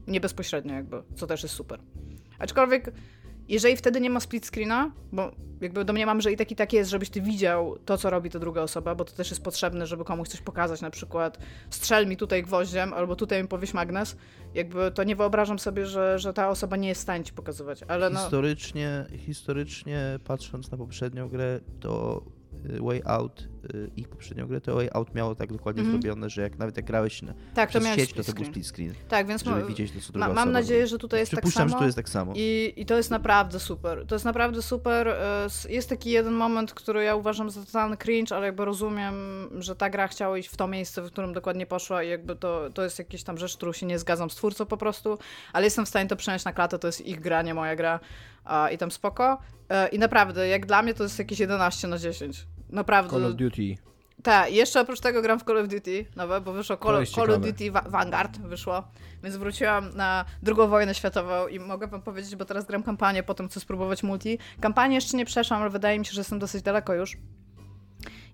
[0.08, 1.80] nie bezpośrednio jakby, co też jest super.
[2.39, 2.91] Aczkolwiek
[3.50, 5.32] jeżeli wtedy nie ma split screena, bo
[5.62, 8.39] jakby domniemam, że i tak i tak jest, żebyś ty widział to, co robi ta
[8.39, 11.38] druga osoba, bo to też jest potrzebne, żeby komuś coś pokazać, na przykład
[11.70, 14.18] strzel mi tutaj gwoździem, albo tutaj mi powieś magnes,
[14.54, 17.84] jakby to nie wyobrażam sobie, że, że ta osoba nie jest w stanie ci pokazywać,
[17.88, 18.20] ale no...
[18.20, 22.24] Historycznie, historycznie patrząc na poprzednią grę, to
[22.82, 26.01] Way Out, y, ich poprzednią grę, to Way Out miało tak dokładnie Mhm.
[26.01, 28.51] zrobione, że jak nawet jak grałeś na, tak, to sieć, to to był screen.
[28.51, 30.97] split screen, Tak, więc żeby ma, widzieć to, co druga ma, osoba mam nadzieję, że
[30.97, 31.70] tutaj jest tak samo.
[31.70, 32.34] że to jest tak samo.
[32.36, 34.05] I, I to jest naprawdę super.
[34.08, 35.08] To jest naprawdę super.
[35.08, 39.16] E, Jest taki jeden moment, który ja uważam za totalny cringe, ale jakby rozumiem,
[39.62, 42.70] że ta gra chciała iść w to miejsce, w którym dokładnie poszła i jakby to,
[42.74, 45.18] to jest jakiś tam rzecz, którą się nie zgadzam z twórcą po prostu,
[45.53, 47.99] ale jestem w stanie to przenieść na klatę, to jest ich gra, nie moja gra
[48.74, 49.38] i tam spoko.
[49.70, 52.48] E, I naprawdę, jak dla mnie to jest jakieś 11 na 10.
[52.70, 53.12] Naprawdę.
[53.12, 53.78] Call of Duty.
[54.24, 57.41] Tak, jeszcze oprócz tego gram w Call of Duty nowe, bo wyszło Call, Call of.
[57.41, 58.84] Duty Va- Vanguard, wyszło,
[59.24, 63.48] więc wróciłam na drugą wojnę światową i mogę wam powiedzieć, bo teraz gram kampanię, potem
[63.50, 64.39] chcę spróbować multi.
[64.60, 67.18] Kampanię jeszcze nie przeszłam, ale wydaje mi się, że jestem dosyć daleko już.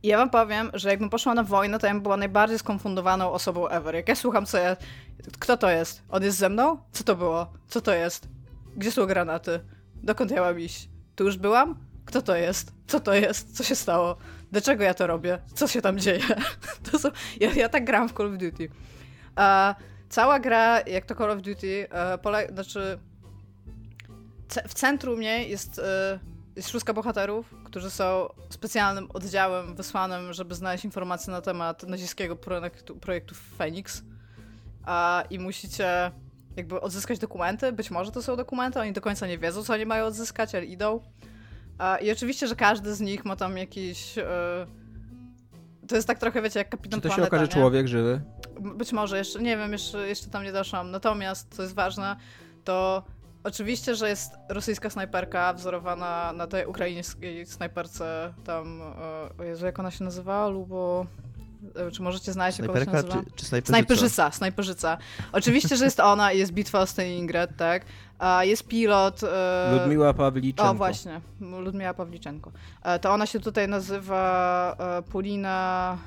[0.04, 3.32] I ja wam powiem, że jakbym poszła na wojnę, to ja bym była najbardziej skonfundowaną
[3.32, 3.96] osobą ever.
[3.96, 4.78] Jak ja słucham, co ja...
[5.40, 6.02] Kto to jest?
[6.10, 6.78] On jest ze mną?
[6.92, 7.54] Co to było?
[7.68, 8.28] Co to jest?
[8.78, 9.60] Gdzie są granaty?
[10.04, 10.90] Dokąd ja mam iść?
[11.16, 11.76] Tu już byłam?
[12.06, 12.74] Kto to jest?
[12.88, 13.58] Co to jest?
[13.58, 14.18] Co się stało?
[14.52, 15.40] Dlaczego ja to robię?
[15.54, 16.24] Co się tam dzieje?
[16.92, 17.10] To są...
[17.40, 18.70] ja, ja tak gram w Call of Duty.
[19.36, 19.76] A
[20.10, 22.48] cała gra, jak to Call of Duty, e, pole...
[22.54, 23.00] znaczy
[24.68, 26.20] w centrum niej jest, e,
[26.56, 32.96] jest szóstka bohaterów, którzy są specjalnym oddziałem wysłanym, żeby znaleźć informacje na temat nazistskiego projektu,
[32.96, 34.04] projektu Phoenix.
[34.86, 36.12] A, I musicie
[36.56, 37.72] jakby odzyskać dokumenty.
[37.72, 40.66] Być może to są dokumenty, oni do końca nie wiedzą, co oni mają odzyskać, ale
[40.66, 41.02] idą.
[42.02, 44.18] I oczywiście, że każdy z nich ma tam jakiś.
[44.18, 44.24] E,
[45.88, 47.54] to jest tak trochę, wiecie, jak kapitan Czy to się Planeta, okaże nie?
[47.54, 48.22] człowiek żywy?
[48.62, 50.92] Być może, jeszcze nie wiem, jeszcze, jeszcze tam nie doszłam.
[50.92, 52.16] Natomiast, co jest ważne,
[52.64, 53.04] to
[53.44, 59.80] oczywiście, że jest rosyjska snajperka wzorowana na tej ukraińskiej snajperce tam, e, o Jezu, jak
[59.80, 61.06] ona się nazywała, Lubo...
[61.76, 63.24] e, Czy możecie znaleźć, jak się Snajperka nazywa?
[63.26, 63.68] czy, czy snajperzyca?
[63.72, 64.98] Snajperzyca, snajperzyca.
[65.32, 67.86] Oczywiście, że jest ona i jest bitwa o Stalingrad, tak?
[68.20, 69.22] A jest pilot...
[69.24, 70.72] e, Ludmiła Pawliczenko.
[70.72, 72.52] o, właśnie, Ludmiła Pawliczenko.
[72.84, 75.98] E, To ona się tutaj nazywa e, Polina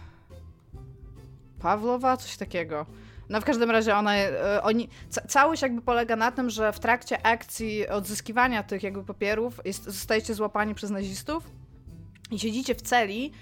[1.59, 2.87] Pawlowa, coś takiego.
[3.29, 4.13] No w każdym razie ona,
[4.63, 9.61] oni, ca całość jakby polega na tym, że w trakcie akcji odzyskiwania tych jakby papierów
[9.65, 11.51] jest, zostajecie złapani przez nazistów
[12.31, 13.33] i siedzicie w celi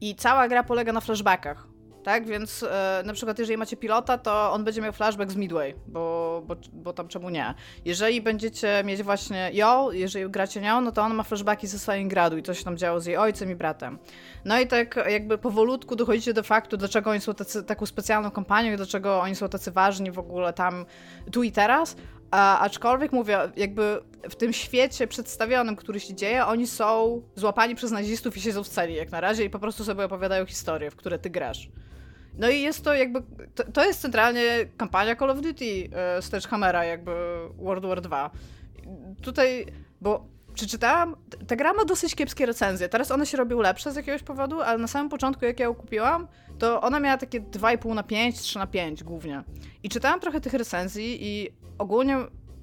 [0.00, 1.74] i cała gra polega na flashbackach.
[2.04, 5.74] Tak, więc e, na przykład jeżeli macie pilota, to on będzie miał flashback z Midway,
[5.86, 7.54] bo, bo, bo tam czemu nie.
[7.84, 12.38] Jeżeli będziecie mieć właśnie ją, jeżeli gracie nią, no to on ma flashbacki ze Stalingradu
[12.38, 13.98] i co się tam działo z jej ojcem i bratem.
[14.44, 18.72] No i tak jakby powolutku dochodzicie do faktu, dlaczego oni są tacy, taką specjalną kompanią
[18.72, 20.86] i dlaczego oni są tacy ważni w ogóle tam,
[21.32, 21.96] tu i teraz.
[22.34, 27.90] A, aczkolwiek mówię, jakby w tym świecie przedstawionym, który się dzieje, oni są złapani przez
[27.90, 30.96] nazistów i siedzą w celi jak na razie i po prostu sobie opowiadają historie, w
[30.96, 31.68] które ty grasz.
[32.38, 33.22] No i jest to jakby,
[33.54, 34.42] to, to jest centralnie
[34.76, 37.12] kampania Call of Duty e, Sledgehammera, jakby
[37.58, 38.30] World War 2.
[39.22, 39.66] Tutaj,
[40.00, 42.88] bo przeczytałam, ta gra ma dosyć kiepskie recenzje.
[42.88, 45.74] Teraz one się robią lepsze z jakiegoś powodu, ale na samym początku, jak ja ją
[45.74, 46.28] kupiłam,
[46.58, 49.44] to ona miała takie 2,5 na 5, 3 na 5 głównie.
[49.82, 52.18] I czytałam trochę tych recenzji i ogólnie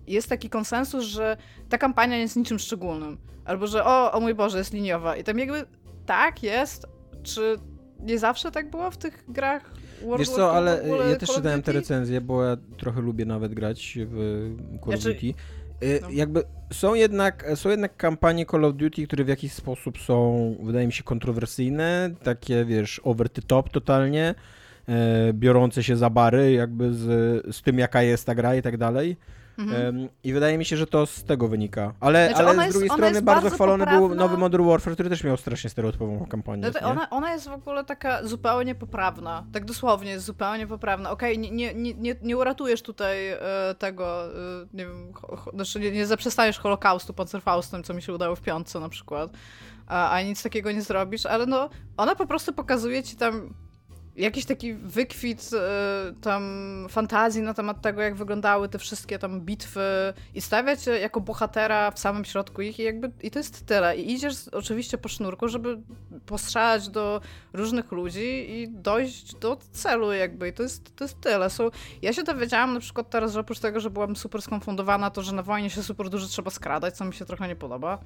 [0.07, 1.37] jest taki konsensus, że
[1.69, 3.17] ta kampania nie jest niczym szczególnym.
[3.45, 5.17] Albo, że o, o mój Boże, jest liniowa.
[5.17, 5.65] I tam jakby
[6.05, 6.85] tak jest,
[7.23, 7.59] czy
[7.99, 9.71] nie zawsze tak było w tych grach
[10.01, 13.97] World Wiesz co, ale ja też czytałem te recenzje, bo ja trochę lubię nawet grać
[14.05, 14.15] w
[14.85, 15.33] Call of Znaczy- Duty.
[15.84, 16.09] Y, no.
[16.09, 20.88] Jakby są jednak, są jednak kampanie Call of Duty, które w jakiś sposób są, wydaje
[20.88, 24.36] mi się, kontrowersyjne, takie, wiesz, over the top totalnie,
[24.89, 27.05] e, biorące się za bary, jakby z,
[27.55, 29.17] z tym, jaka jest ta gra i tak dalej.
[29.57, 30.09] Mhm.
[30.23, 31.93] I wydaje mi się, że to z tego wynika.
[31.99, 34.23] Ale, Znaczy, ale z drugiej strony bardzo bardzo chwalony był poprawna.
[34.23, 36.71] nowy Modern Warfare, który też miał strasznie stereotypową kampanię.
[36.75, 36.87] Nie?
[36.87, 39.45] ona, ona jest w ogóle taka zupełnie poprawna.
[39.53, 41.11] Tak dosłownie jest zupełnie poprawna.
[41.11, 43.39] Okej, nie, nie, nie, nie, nie uratujesz tutaj e,
[43.79, 45.13] tego, e, nie wiem,
[45.53, 49.31] znaczy nie, nie zaprzestaniesz Holokaustu Panzerfaustem, co mi się udało w piątce na przykład,
[49.87, 53.53] a, a nic takiego nie zrobisz, ale no, ona po prostu pokazuje ci tam
[54.16, 56.43] jakiś taki wykwit e, tam
[56.89, 61.91] fantazji na temat tego, jak wyglądały te wszystkie tam bitwy i stawia cię jako bohatera
[61.91, 63.97] w samym środku ich i jakby i to jest tyle.
[63.97, 65.82] I idziesz oczywiście po sznurku, żeby
[66.26, 67.22] postrzelać do
[67.53, 71.49] różnych ludzi i dojść do celu jakby i to jest, to jest tyle.
[71.49, 75.22] So, ja się dowiedziałam na przykład teraz, że oprócz tego, że byłam super skonfundowana, to,
[75.22, 77.99] że na wojnie się super dużo trzeba skradać, co mi się trochę nie podoba.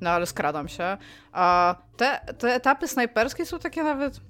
[0.00, 0.96] No ale skradam się.
[1.32, 4.20] A te, te etapy snajperskie są takie nawet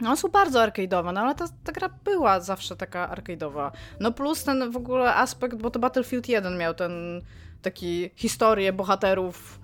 [0.00, 3.70] no, są bardzo arcade'owe, no ale ta, ta gra była zawsze taka arcade'owa.
[4.00, 7.22] No plus ten w ogóle aspekt, bo to Battlefield 1 miał ten,
[7.62, 9.60] taki historię bohaterów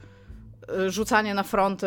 [0.86, 1.86] rzucanie na fronty,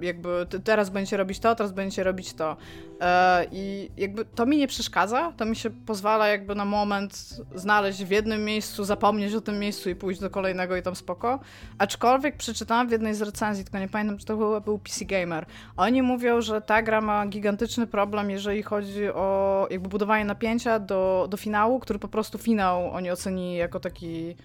[0.00, 2.56] jakby teraz będziecie robić to, teraz będziecie robić to.
[3.00, 8.04] E, I jakby to mi nie przeszkadza, to mi się pozwala jakby na moment znaleźć
[8.04, 11.40] w jednym miejscu, zapomnieć o tym miejscu i pójść do kolejnego i tam spoko.
[11.78, 15.46] Aczkolwiek przeczytałam w jednej z recenzji, tylko nie pamiętam, czy to był, był PC Gamer.
[15.76, 21.26] Oni mówią, że ta gra ma gigantyczny problem, jeżeli chodzi o jakby budowanie napięcia do,
[21.30, 24.36] do finału, który po prostu finał oni oceni jako taki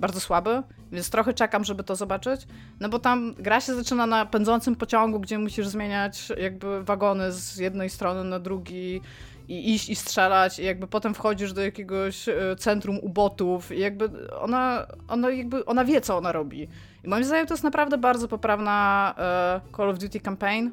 [0.00, 0.62] bardzo słaby,
[0.92, 2.46] więc trochę czekam, żeby to zobaczyć.
[2.80, 7.56] No bo tam gra się zaczyna na pędzącym pociągu, gdzie musisz zmieniać jakby wagony z
[7.56, 9.00] jednej strony na drugi
[9.48, 14.30] i iść i strzelać i jakby potem wchodzisz do jakiegoś e, centrum ubotów i jakby
[14.40, 16.68] ona, ona jakby ona wie, co ona robi.
[17.04, 20.70] I moim zdaniem to jest naprawdę bardzo poprawna e, Call of Duty campaign,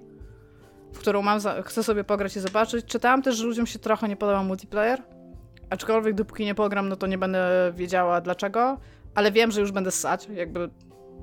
[0.93, 2.85] w którą mam chcę sobie pograć i zobaczyć.
[2.85, 5.01] Czytałam też, że ludziom się trochę nie podoba multiplayer,
[5.69, 8.77] aczkolwiek dopóki nie pogram, no to nie będę wiedziała dlaczego
[9.15, 10.69] ale wiem, że już będę ssać, jakby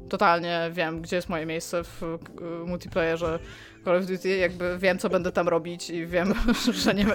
[0.09, 2.19] totalnie wiem, gdzie jest moje miejsce w
[2.67, 3.39] multiplayerze
[3.85, 6.35] Call of Duty, jakby wiem, co będę tam robić i wiem,
[6.85, 7.07] że nie...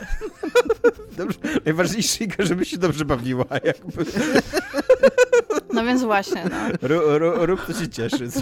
[1.18, 4.06] Dobrze, najważniejsze, żeby się dobrze bawiła, jakby.
[5.74, 6.88] No więc właśnie, no.
[7.46, 8.28] Rób, to się cieszy.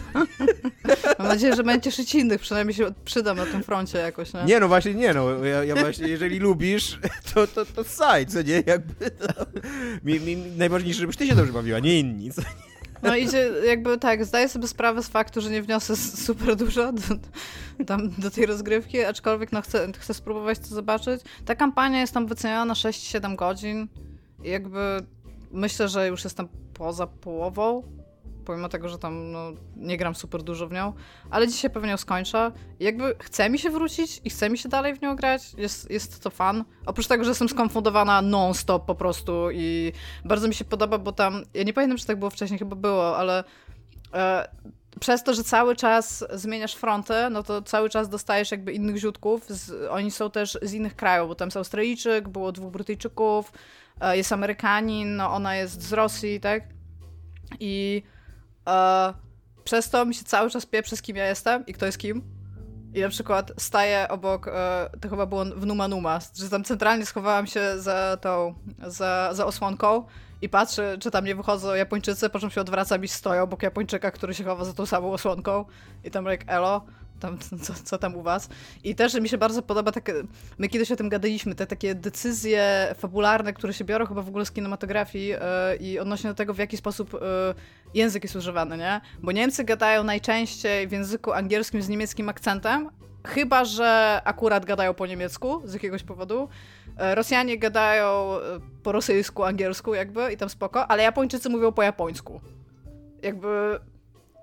[1.19, 4.43] Mam nadzieję, że będzie cieszyć innych, przynajmniej się przydam na tym froncie jakoś, nie?
[4.43, 5.45] Nie, no właśnie nie, no.
[5.45, 6.99] Ja, ja właśnie, jeżeli lubisz,
[7.33, 8.63] to, to, to saj, co nie?
[8.65, 9.45] Jakby to...
[10.03, 12.47] Mi, mi, najważniejsze, żebyś ty się dobrze bawiła, nie inni, co nie?
[13.03, 17.01] No idzie, jakby tak, zdaję sobie sprawę z faktu, że nie wniosę super dużo do,
[17.85, 21.21] tam, do tej rozgrywki, aczkolwiek no chcę, chcę spróbować to zobaczyć.
[21.45, 23.87] Ta kampania jest tam wyceniona na 6-7 godzin
[24.43, 24.79] i jakby
[25.51, 27.83] myślę, że już jestem poza połową,
[28.45, 30.93] pomimo tego, że tam no, nie gram super dużo w nią,
[31.29, 32.51] ale dzisiaj pewnie ją skończę.
[32.79, 35.91] I jakby chce mi się wrócić i chce mi się dalej w nią grać, jest,
[35.91, 36.65] jest to fan.
[36.85, 39.91] Oprócz tego, że jestem skonfundowana non-stop po prostu i
[40.25, 43.17] bardzo mi się podoba, bo tam, ja nie pamiętam, czy tak było wcześniej, chyba było,
[43.17, 43.43] ale
[44.13, 44.47] e,
[44.99, 49.45] przez to, że cały czas zmieniasz fronty, no to cały czas dostajesz jakby innych źródków.
[49.47, 53.51] Z, oni są też z innych krajów, bo tam jest Australijczyk, było dwóch Brytyjczyków,
[54.01, 56.63] e, jest Amerykanin, no ona jest z Rosji, tak?
[57.59, 58.03] I
[58.67, 59.13] e,
[59.63, 62.21] przez to mi się cały czas pieprzy, z kim ja jestem i kto jest kim.
[62.93, 67.05] I na przykład staję obok, e, to chyba było w Numa Numa, że tam centralnie
[67.05, 68.55] schowałam się za tą,
[68.87, 70.05] za, za osłonką
[70.41, 74.11] i patrzę, czy tam nie wychodzą Japończycy, po czym się odwracam i stoją obok Japończyka,
[74.11, 75.65] który się chowa za tą samą osłonką
[76.03, 76.85] i tam like, elo,
[77.19, 78.49] tam, co, co, tam u was.
[78.83, 80.13] I też mi się bardzo podoba takie,
[80.57, 84.45] my kiedyś o tym gadaliśmy, te takie decyzje fabularne, które się biorą chyba w ogóle
[84.45, 85.37] z kinematografii yy,
[85.79, 87.19] i odnośnie do tego, w jaki sposób yy,
[87.93, 89.01] język jest używany, nie?
[89.23, 92.89] Bo Niemcy gadają najczęściej w języku angielskim z niemieckim akcentem,
[93.25, 96.49] chyba, że akurat gadają po niemiecku z jakiegoś powodu.
[96.97, 98.37] E, Rosjanie gadają
[98.83, 102.41] po rosyjsku, angielsku jakby i tam spoko, ale Japończycy mówią po japońsku.
[103.21, 103.79] Jakby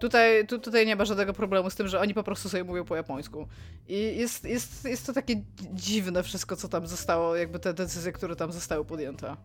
[0.03, 2.85] Tutaj, tu, tutaj nie ma żadnego problemu z tym, że oni po prostu sobie mówią
[2.85, 3.49] po japońsku.
[3.89, 5.43] I jest, jest, jest to takie
[5.73, 9.37] dziwne wszystko, co tam zostało, jakby te decyzje, które tam zostały podjęte.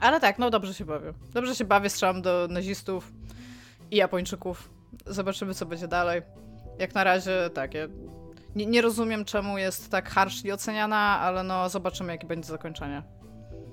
[0.00, 1.12] Ale tak, no dobrze się bawię.
[1.32, 3.12] Dobrze się bawię, strzelam do nazistów
[3.90, 4.70] i Japończyków.
[5.06, 6.22] Zobaczymy, co będzie dalej.
[6.78, 7.88] Jak na razie, tak, ja
[8.56, 13.02] nie, nie rozumiem, czemu jest tak harshly oceniana, ale no zobaczymy, jakie będzie zakończenie.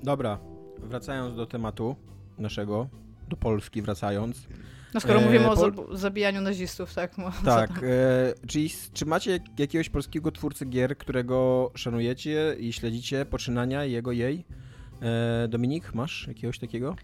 [0.02, 0.38] Dobra,
[0.78, 1.96] wracając do tematu
[2.38, 2.88] naszego,
[3.28, 4.46] do Polski wracając.
[4.94, 5.96] No skoro e, mówimy o Pol...
[5.96, 7.16] zabijaniu nazistów, tak?
[7.44, 14.12] Tak, e, czyli czy macie jakiegoś polskiego twórcy gier, którego szanujecie i śledzicie poczynania jego,
[14.12, 14.44] jej?
[15.02, 16.96] E, Dominik, masz jakiegoś takiego?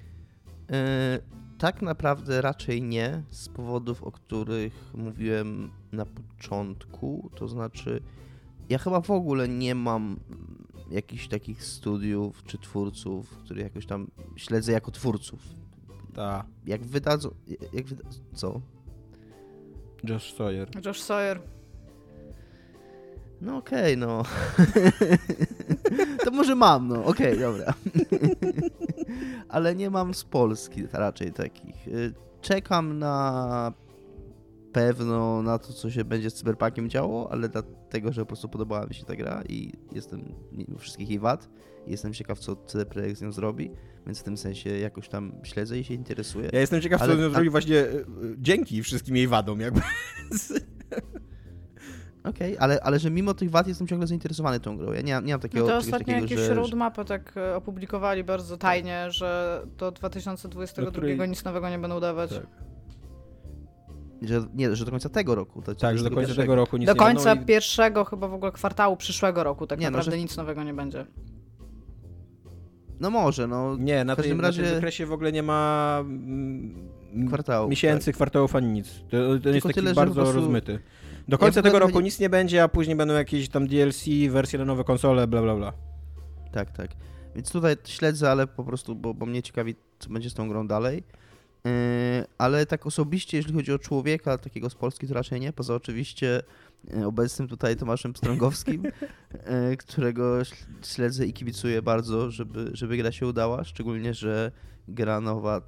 [0.70, 1.18] E,
[1.58, 8.00] tak naprawdę raczej nie, z powodów, o których mówiłem na początku, to znaczy
[8.68, 10.20] ja chyba w ogóle nie mam
[10.90, 15.40] jakichś takich studiów czy twórców, których jakoś tam śledzę jako twórców
[16.16, 16.44] ta.
[16.66, 17.34] Jak wydadzą...
[17.72, 18.02] Jak wyda...
[18.34, 18.60] Co?
[20.04, 20.68] Josh Sawyer.
[20.86, 21.40] Josh Sawyer.
[23.40, 24.22] No okej, okay, no.
[26.24, 27.04] to może mam, no.
[27.04, 27.74] Okej, okay, dobra.
[29.48, 31.88] Ale nie mam z Polski raczej takich.
[31.88, 33.72] Y, czekam na
[34.72, 38.86] pewno na to, co się będzie z Cyberpunkiem działo, ale dlatego, że po prostu podobała
[38.86, 41.48] mi się ta gra i jestem mimo wszystkich jej wad.
[41.86, 43.70] Jestem ciekaw, co CD Projekt z nią zrobi,
[44.06, 46.50] więc w tym sensie jakoś tam śledzę i się interesuję.
[46.52, 47.86] Ja jestem ciekaw, ale, co z nią zrobi właśnie e,
[48.38, 49.80] dzięki wszystkim jej wadom, jakby.
[52.24, 54.92] Okej, okay, ale, ale że mimo tych wad jestem ciągle zainteresowany tą grą.
[54.92, 55.64] Ja nie, nie mam takiego...
[55.64, 56.54] No to ostatnio takiego, jakieś że...
[56.54, 61.28] roadmapy tak e, opublikowali bardzo tajnie, że do 2022 której...
[61.28, 62.30] nic nowego nie będą dawać.
[62.30, 62.46] Tak.
[64.22, 65.62] Że, nie, że do końca tego roku.
[65.62, 67.44] To tak, że do końca tego roku nic Do końca i...
[67.44, 70.22] pierwszego chyba w ogóle kwartału przyszłego roku tak nie, no, naprawdę no, że...
[70.22, 71.06] nic nowego nie będzie.
[73.00, 73.76] No może, no.
[73.76, 74.62] Nie, na, tej, razie...
[74.62, 76.88] na tym wykresie w ogóle nie ma mm,
[77.26, 77.70] kwartałów.
[77.70, 78.14] miesięcy, tak.
[78.14, 78.88] kwartałów ani nic.
[79.10, 80.78] To, to jest taki tyle, bardzo prostu- rozmyty.
[81.28, 83.66] Do końca w ogóle tego roku chodzi- nic nie będzie, a później będą jakieś tam
[83.66, 85.72] DLC, wersje na nowe konsole, bla bla bla.
[86.52, 86.90] Tak, tak.
[87.34, 90.66] Więc tutaj śledzę, ale po prostu, bo, bo mnie ciekawi, co będzie z tą grą
[90.66, 91.02] dalej.
[91.66, 95.74] Yy, ale tak osobiście, jeżeli chodzi o człowieka takiego z Polski, to raczej nie, poza
[95.74, 96.42] oczywiście
[96.94, 103.12] yy, obecnym tutaj Tomaszem Strągowskim, yy, którego śl- śledzę i kibicuję bardzo, żeby, żeby gra
[103.12, 104.52] się udała, szczególnie, że
[104.88, 105.60] gra nowa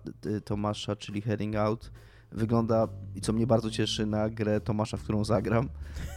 [0.44, 1.90] Tomasza, czyli Heading Out,
[2.32, 5.68] wygląda, i co mnie bardzo cieszy, na grę Tomasza, w którą zagram,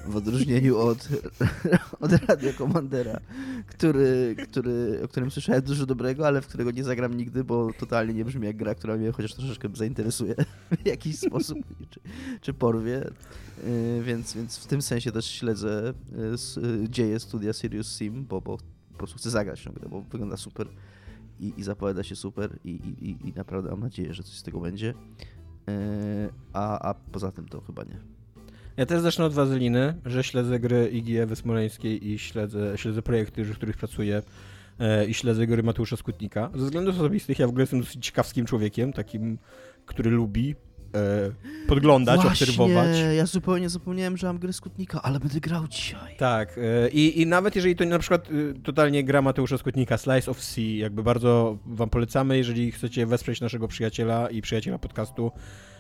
[0.08, 1.10] w odróżnieniu od,
[2.00, 3.20] od Radio Commandera,
[3.68, 8.14] który, który, o którym słyszałem dużo dobrego, ale w którego nie zagram nigdy, bo totalnie
[8.14, 10.36] nie brzmi jak gra, która mnie chociaż troszeczkę zainteresuje
[10.84, 11.58] w jakiś sposób,
[11.90, 12.00] czy,
[12.42, 13.10] czy porwie.
[13.66, 15.94] Yy, Więc, więc w tym sensie też śledzę
[16.82, 18.58] yy, dzieje studia Sirius Sim, bo, bo
[18.92, 20.68] po prostu chcę zagrać tę grę, bo wygląda super
[21.40, 22.70] i, i zapowiada się super i,
[23.02, 24.94] i- i naprawdę mam nadzieję, że coś z tego będzie.
[26.24, 28.12] Yy, A, a poza tym to chyba nie.
[28.78, 33.44] Ja też zacznę od wazeliny, że śledzę gry Igi Ewy Smoleńskiej i śledzę, śledzę projekty,
[33.44, 34.22] w których pracuję
[34.80, 36.50] e, i śledzę gry Mateusza Skutnika.
[36.56, 39.38] Ze względów osobistych ja w ogóle jestem dosyć ciekawskim człowiekiem, takim,
[39.86, 40.56] który lubi
[40.96, 42.98] e, podglądać, obserwować.
[43.18, 46.16] ja zupełnie zapomniałem, że mam grę Skutnika, ale będę grał dzisiaj.
[46.18, 50.32] Tak, e, i, i nawet jeżeli to na przykład e, totalnie gra Mateusza Skutnika, Slice
[50.32, 55.32] of Sea, jakby bardzo wam polecamy, jeżeli chcecie wesprzeć naszego przyjaciela i przyjaciela podcastu.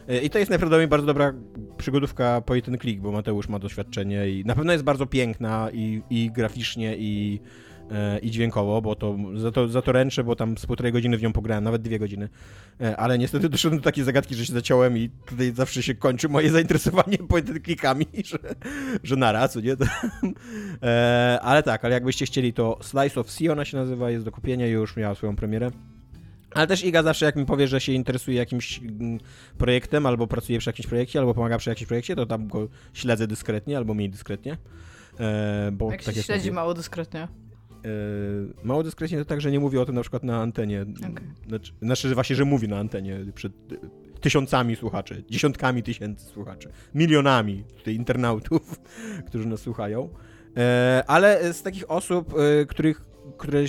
[0.07, 1.33] E, I to jest najprawdopodobniej bardzo dobra
[1.77, 6.01] przygodówka po ten klik, bo Mateusz ma doświadczenie i na pewno jest bardzo piękna i,
[6.09, 7.39] i graficznie, i,
[8.21, 11.21] i dźwiękowo, bo to za, to za to ręczę, bo tam z półtorej godziny w
[11.21, 12.29] nią pograłem, nawet dwie godziny.
[12.81, 16.29] E, Ale niestety doszedłem do takiej zagadki, że się zaciąłem i tutaj zawsze się kończy
[16.29, 17.17] moje zainteresowanie
[17.63, 18.37] klikami, że,
[19.03, 19.77] że nara, co nie?
[19.77, 19.85] To,
[20.83, 24.31] e, ale tak, ale jakbyście chcieli, to Slice of Sea ona się nazywa, jest do
[24.31, 25.71] kupienia i już miała swoją premierę.
[26.51, 29.19] Ale też Iga zawsze jak mi powie, że się interesuje jakimś mm,
[29.57, 33.27] projektem, albo pracuje przy jakimś projekcie, albo pomaga przy jakimś projekcie, to tam go śledzę
[33.27, 34.57] dyskretnie, albo mniej dyskretnie.
[35.19, 37.27] E, bo Jak tak się śledzi mało dyskretnie.
[37.85, 40.81] E, mało dyskretnie to tak, że nie mówię o tym na przykład na antenie.
[40.81, 41.25] Okej.
[41.47, 43.75] Znaczy, znaczy, że właśnie, że mówi na antenie przed e,
[44.21, 48.79] tysiącami słuchaczy, dziesiątkami tysięcy słuchaczy, milionami tutaj internautów,
[49.27, 50.09] którzy nas słuchają.
[50.57, 52.33] E, ale z takich osób,
[52.67, 53.05] których,
[53.37, 53.59] które,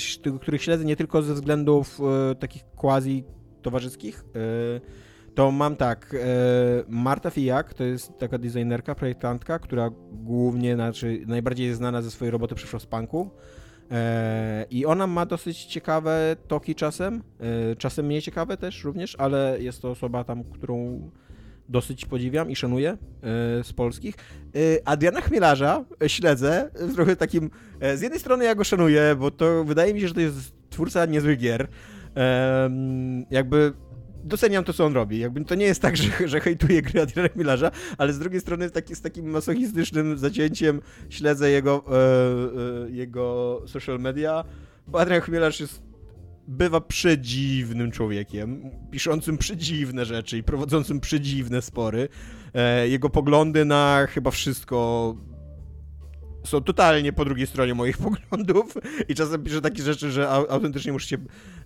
[0.41, 2.01] których śledzę nie tylko ze względów
[2.39, 3.25] takich quasi
[3.63, 4.25] towarzyskich,
[5.35, 6.17] to mam tak,
[6.89, 12.31] Marta Fijak to jest taka designerka, projektantka, która głównie, znaczy najbardziej jest znana ze swojej
[12.31, 13.31] roboty przy Frostpunku.
[13.93, 17.23] E, I ona ma dosyć ciekawe toki czasem,
[17.73, 21.11] e, czasem mniej ciekawe też również, ale jest to osoba tam, którą
[21.69, 22.97] dosyć podziwiam i szanuję e,
[23.65, 24.15] z polskich.
[24.85, 27.51] Adriana Chmielarza śledzę w trochę takim,
[27.95, 31.07] z jednej strony ja go szanuję, bo to wydaje mi się, że to jest twórca
[31.07, 31.69] niezłych gier.
[33.31, 33.73] Jakby
[34.25, 35.19] doceniam to, co on robi.
[35.19, 38.71] Jakby to nie jest tak, że, że hejtuję gry Adriana Chmielarza, ale z drugiej strony
[38.71, 40.81] taki, z takim masochistycznym zacięciem
[41.11, 44.45] śledzę jego, e, e, jego social media,
[44.87, 45.83] bo Adrian Chmielarz jest
[46.49, 52.09] bywa przedziwnym człowiekiem, piszącym przedziwne rzeczy i prowadzącym przedziwne spory.
[52.55, 55.17] E, jego poglądy na chyba wszystko
[56.45, 57.99] są totalnie po drugiej stronie moich
[58.31, 58.75] poglądów
[59.09, 61.17] i czasem pisze takie rzeczy, że au- autentycznie muszę się,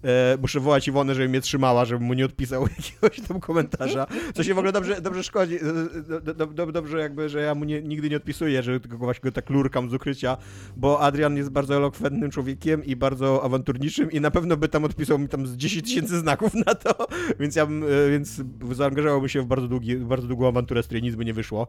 [0.05, 4.45] e, muszę wołać Iwonę, żeby mnie trzymała, żebym mu nie odpisał jakiegoś tam komentarza, co
[4.45, 7.65] się w ogóle dobrze, dobrze szkodzi, e, do, do, do, dobrze jakby, że ja mu
[7.65, 10.37] nie, nigdy nie odpisuję, że tylko właśnie go tak lurkam z ukrycia,
[10.77, 15.19] bo Adrian jest bardzo elokwentnym człowiekiem i bardzo awanturniczym i na pewno by tam odpisał
[15.19, 17.07] mi tam z 10 tysięcy znaków na to,
[17.41, 18.43] więc ja bym, e, więc
[18.73, 21.67] zaangażowałbym się w bardzo, długi, bardzo długą awanturę, z której nic by nie wyszło.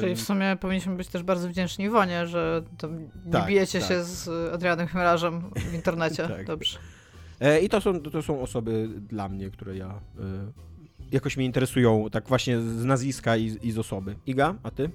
[0.00, 3.88] Czyli w sumie powinniśmy być też bardzo wdzięczni Iwonie, że tam nie Tak, bijecie tak.
[3.88, 6.28] się z Adrianem Chmielarzem w internecie.
[6.36, 6.46] Tak.
[6.46, 6.78] Dobrze.
[7.40, 9.92] E, I to są, to są osoby dla mnie, które ja e,
[11.12, 14.16] jakoś mnie interesują, tak właśnie z nazwiska i, i z osoby.
[14.26, 14.90] Iga, a ty?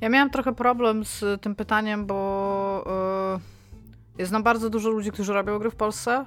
[0.00, 2.84] Ja miałam trochę problem z tym pytaniem, bo
[3.36, 3.40] yy,
[4.18, 6.26] jest nam bardzo dużo ludzi, którzy robią gry w Polsce,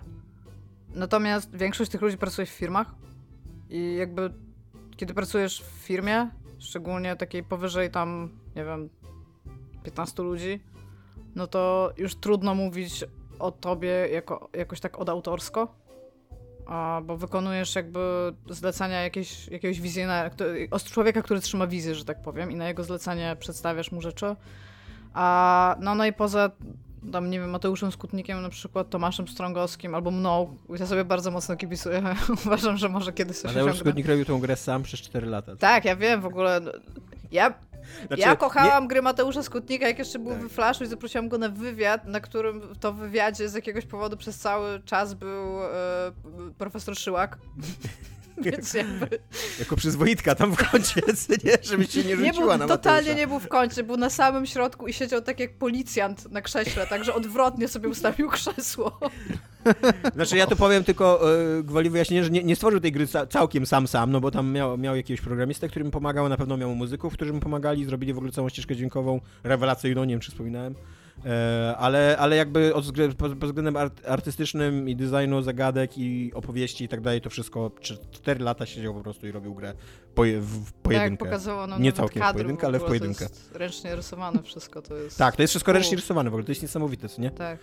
[0.96, 2.96] natomiast większość tych ludzi pracuje w firmach
[3.70, 4.34] i jakby
[4.98, 6.30] kiedy pracujesz w firmie,
[6.60, 8.90] szczególnie takiej powyżej tam, nie wiem,
[9.86, 10.60] 15 ludzi,
[11.36, 13.04] no to już trudno mówić
[13.40, 15.76] o tobie jako, jakoś tak odautorsko,
[16.66, 22.06] a, bo wykonujesz jakby zlecenia jakieś, jakiegoś wizjonera, który- od człowieka, który trzyma wizję, że
[22.06, 24.36] tak powiem, i na jego zlecenie przedstawiasz mu rzeczy.
[25.14, 26.52] A no, no i poza
[27.12, 31.56] tam, nie wiem, Mateuszem Skutnikiem, na przykład Tomaszem Strągowskim albo mną, ja sobie bardzo mocno
[31.56, 32.04] kibicuję.
[32.46, 33.80] Uważam, że może kiedyś coś Mateusz.
[33.80, 35.56] Skutnik robił tą grę sam przez 4 lata.
[35.56, 36.60] Tak, ja wiem w ogóle.
[36.60, 36.72] no,
[37.32, 37.54] Ja,
[38.08, 40.42] Znaczy, ja kochałam gry Mateusza Skutnika, jak jeszcze był Tak.
[40.42, 44.18] we Flashu i zaprosiłam go na wywiad, na którym to w wywiadzie z jakiegoś powodu
[44.18, 46.12] przez cały czas był e,
[46.58, 47.38] profesor Szyłak.
[48.44, 49.20] Więc jakby...
[49.60, 51.02] Jako przyzwoitka tam w kącie,
[51.44, 51.58] nie?
[51.62, 53.20] Żeby się nie rzuciła Nie był, na totalnie Mateusza.
[53.20, 56.88] nie był w kącie, był na samym środku i siedział tak jak policjant na krześle,
[56.88, 59.00] także odwrotnie sobie ustawił krzesło.
[60.16, 63.26] Znaczy ja tu powiem tylko e, gwoli wyjaśnienia, że nie, nie stworzył tej gry ca
[63.26, 66.58] całkiem sam sam, no bo tam miał, miał jakiegoś programistę, który mu pomagał, na pewno
[66.58, 70.32] miał muzyków, którzy mu pomagali, zrobili w ogóle całą ścieżkę dźwiękową, rewelacyjną, nie wiem czy
[70.32, 70.76] wspominałem.
[71.26, 72.86] E, ale, ale jakby od
[73.18, 77.72] pod, względem art, artystycznym i designu zagadek i opowieści i tak dalej, to wszystko
[78.12, 79.74] 4 lata siedział po prostu i robił grę
[80.16, 81.26] poje, w w Tak, pojedynkę.
[81.26, 83.26] pokazało nam Nie całkiem w kadr pojedynkę, ale w pojedynkę.
[83.26, 85.18] To jest ręcznie rysowane wszystko, to jest...
[85.18, 87.32] Tak, to jest wszystko ręcznie rysowane w ogóle, to jest niesamowite, co nie?
[87.32, 87.60] Tak.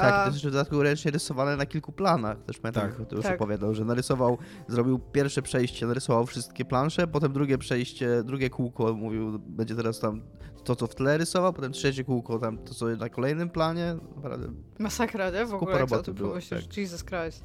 [0.00, 2.42] Tak, A- to jest w dodatku ręcznie rysowane na kilku planach.
[2.44, 3.06] Też pamiętam, Tak.
[3.08, 3.34] to już Tak.
[3.34, 4.38] opowiadał, że narysował,
[4.68, 10.22] zrobił pierwsze przejście, narysował wszystkie plansze, potem drugie przejście, drugie kółko, mówił, będzie teraz tam
[10.64, 13.96] to, co w tle rysował, potem trzecie kółko, tam to, co na kolejnym planie.
[14.16, 14.48] Naprawdę.
[14.78, 15.46] Masakra, nie?
[15.46, 16.76] W ogóle jak roboty to było, pomyślisz, tak.
[16.76, 17.44] Jesus Christ.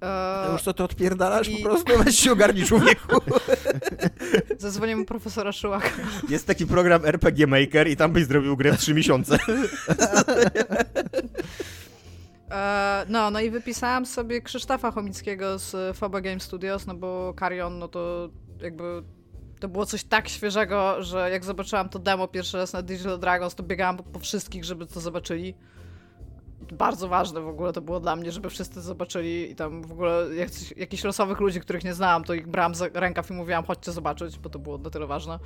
[0.00, 0.06] To
[0.46, 3.16] Eee, już co to odpierdalasz i- po prostu, weź się ogarnij człowieku.
[4.58, 5.88] zadzwonię mu profesora Szyłaka.
[6.28, 9.38] Jest taki program RPG Maker i tam byś zrobił grę w 3 miesiące.
[12.50, 17.78] Eee, no, no i wypisałam sobie Krzysztofa Chomickiego z Foba Game Studios, no bo Carrion,
[17.78, 18.28] no to
[18.60, 19.02] jakby
[19.60, 23.54] to było coś tak świeżego, że jak zobaczyłam to demo pierwszy raz na Digital Dragons,
[23.54, 25.54] to biegałam po, po wszystkich, żeby to zobaczyli.
[26.72, 30.34] Bardzo ważne w ogóle to było dla mnie, żeby wszyscy zobaczyli i tam w ogóle
[30.34, 33.92] jakichś, jakichś losowych ludzi, których nie znałam, to ich brałam za rękaw i mówiłam, chodźcie
[33.92, 35.38] zobaczyć, bo to było na tyle ważne.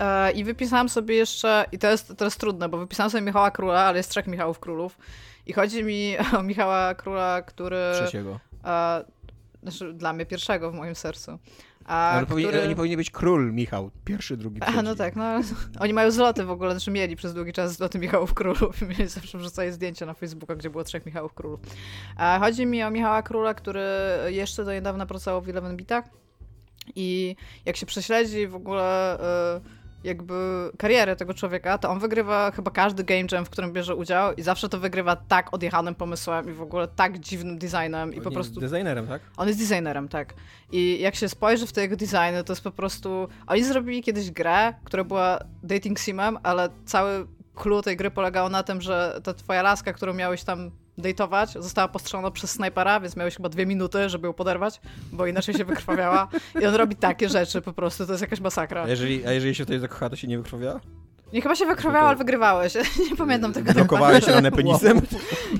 [0.00, 3.80] E, I wypisałam sobie jeszcze, i to jest teraz trudne, bo wypisałam sobie Michała Króla,
[3.80, 4.98] ale jest trzech Michałów Królów.
[5.46, 7.76] I chodzi mi o Michała Króla, który.
[7.94, 8.40] Trzeciego.
[8.64, 9.04] E,
[9.62, 11.38] znaczy, dla mnie pierwszego w moim sercu.
[11.84, 12.74] A, Ale który...
[12.74, 13.90] powinien, być król Michał.
[14.04, 14.78] Pierwszy, drugi, trzeci.
[14.78, 15.40] A, no tak, no
[15.80, 19.08] oni mają zloty w ogóle, znaczy mieli przez długi czas zloty Michałów Królów i mieli
[19.08, 21.60] zawsze wrzucali zdjęcia na Facebooka, gdzie było trzech Michałów Królów.
[22.16, 23.86] A chodzi mi o Michała Króla, który
[24.26, 26.04] jeszcze do niedawna pracował w 11 bitach
[26.94, 29.18] i jak się prześledzi w ogóle
[29.56, 33.94] y, jakby karierę tego człowieka, to on wygrywa chyba każdy game jam, w którym bierze
[33.96, 38.20] udział i zawsze to wygrywa tak odjechanym pomysłem i w ogóle tak dziwnym designem i
[38.20, 39.22] po Nie, prostu Designerem, tak?
[39.36, 40.34] on jest designerem, tak.
[40.72, 43.28] I jak się spojrzy w te jego designy, to jest po prostu...
[43.46, 48.62] Oni zrobili kiedyś grę, która była dating simem, ale cały clue tej gry polegał na
[48.62, 53.36] tym, że ta twoja laska, którą miałeś tam dejtować, została postrzelona przez snajpera, więc miałeś
[53.36, 54.80] chyba dwie minuty, żeby ją poderwać,
[55.12, 56.28] bo inaczej się wykrwawiała.
[56.60, 58.82] I on robi takie rzeczy po prostu, to jest jakaś masakra.
[58.82, 60.80] A jeżeli, a jeżeli się tutaj zakocha, to się nie wykrwawia?
[61.32, 62.74] Nie, chyba się wykrwawiała, ale wygrywałeś.
[63.10, 63.72] Nie pamiętam tego.
[63.72, 65.00] Blokowałeś ranę penisem?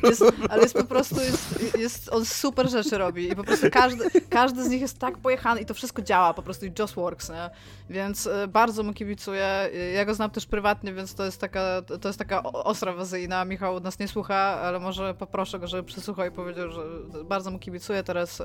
[0.02, 4.04] Jest, ale jest po prostu, jest, jest, on super rzeczy robi i po prostu każdy,
[4.30, 7.30] każdy z nich jest tak pojechany i to wszystko działa po prostu i just works,
[7.30, 7.50] nie?
[7.90, 9.70] Więc y, bardzo mu kibicuję.
[9.94, 13.44] Ja go znam też prywatnie, więc to jest taka, to jest taka ostra wazyjna.
[13.44, 16.82] Michał nas nie słucha, ale może poproszę go, żeby przesłuchał i powiedział, że
[17.24, 18.02] bardzo mu kibicuję.
[18.02, 18.44] Teraz y,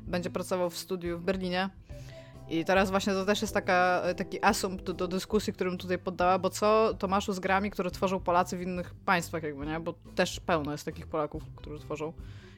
[0.00, 1.70] będzie pracował w studiu w Berlinie.
[2.50, 6.38] I teraz właśnie to też jest taka, taki asumpt do, do dyskusji, którym tutaj poddała,
[6.38, 9.80] bo co Tomaszu z grami, które tworzą Polacy w innych państwach jakby, nie?
[9.80, 12.12] Bo też pełno jest takich Polaków, którzy tworzą.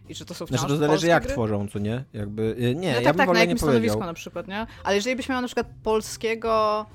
[0.08, 1.32] I czy to są wciąż Znaczy to zależy jak gry?
[1.32, 2.04] tworzą, co nie?
[2.12, 3.80] Jakby, y, nie, No ja tak, bym tak, na nie jakimś powiedział.
[3.80, 4.66] stanowisku na przykład, nie?
[4.84, 6.86] Ale jeżeli byś miał na przykład polskiego,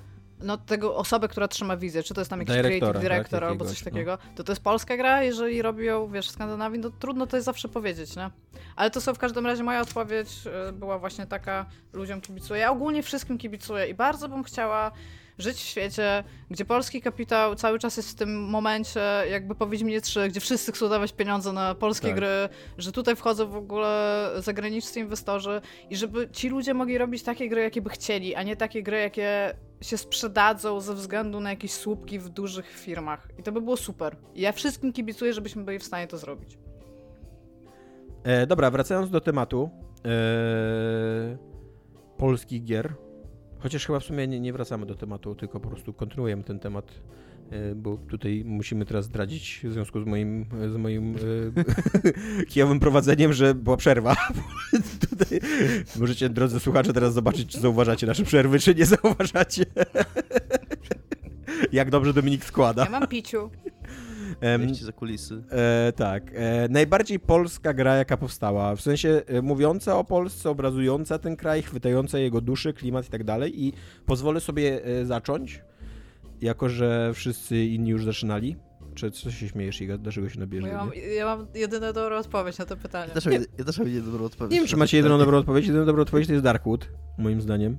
[0.46, 3.50] no tego osobę, która trzyma wizję, czy to jest tam jakiś Dyrektora, creative director tak,
[3.50, 3.92] albo coś no.
[3.92, 7.46] takiego, to to jest polska gra, jeżeli robią, wiesz, w Skandynawii, to trudno to jest
[7.46, 8.30] zawsze powiedzieć, nie?
[8.76, 10.30] Ale to są w każdym razie moja odpowiedź
[10.70, 12.62] y, była właśnie taka, ludziom kibicuję.
[12.62, 14.92] Ja ogólnie wszystkim kibicuję i bardzo bym chciała
[15.38, 20.02] żyć w świecie, gdzie polski kapitał cały czas jest w tym momencie, jakby po Wiedźminie
[20.02, 22.16] 3, gdzie wszyscy chcą dawać pieniądze na polskie Tak.
[22.16, 27.50] gry, że tutaj wchodzą w ogóle zagraniczni inwestorzy i żeby ci ludzie mogli robić takie
[27.50, 29.56] gry, jakie by chcieli, a nie takie gry, jakie
[29.86, 33.28] się sprzedadzą ze względu na jakieś słupki w dużych firmach.
[33.40, 34.16] I to by było super.
[34.36, 36.58] Ja wszystkim kibicuję, żebyśmy byli w stanie to zrobić.
[38.24, 39.70] E, dobra, wracając do tematu
[40.06, 41.38] e,
[42.18, 42.94] polskich gier.
[43.60, 46.92] Chociaż chyba w sumie nie, nie wracamy do tematu, tylko po prostu kontynuujemy ten temat,
[47.52, 53.34] e, bo tutaj musimy teraz zdradzić w związku z moim, z moim e, kijowym prowadzeniem,
[53.34, 54.16] że była przerwa.
[55.16, 55.40] tutaj
[55.96, 59.66] możecie, drodzy słuchacze, teraz zobaczyć, czy zauważacie nasze przerwy, czy nie zauważacie.
[61.72, 62.84] Jak dobrze Dominik składa.
[62.84, 63.50] Ja mam piciu.
[64.42, 65.44] Em, za kulisy.
[65.52, 66.32] E, tak.
[66.34, 68.76] E, najbardziej polska gra, jaka powstała.
[68.76, 73.24] W sensie e, mówiąca o Polsce, obrazująca ten kraj, chwytająca jego duszy, klimat i tak
[73.24, 73.64] dalej.
[73.64, 73.74] I
[74.06, 75.62] pozwolę sobie e, zacząć,
[76.42, 78.56] jako że wszyscy inni już zaczynali.
[78.96, 79.98] Czy co się śmiejesz, Iga?
[79.98, 80.70] Dlaczego się nabierzesz?
[80.72, 83.08] ja, mam, ja mam jedyną dobrą odpowiedź na to pytanie.
[83.08, 84.52] Ja też, mam, ja też mam jedną dobrą odpowiedź.
[84.52, 85.68] Nie wiem, czy macie jedyną dobrą odpowiedź.
[85.68, 87.78] Jedyną dobrą odpowiedź to jest Darkwood, moim zdaniem.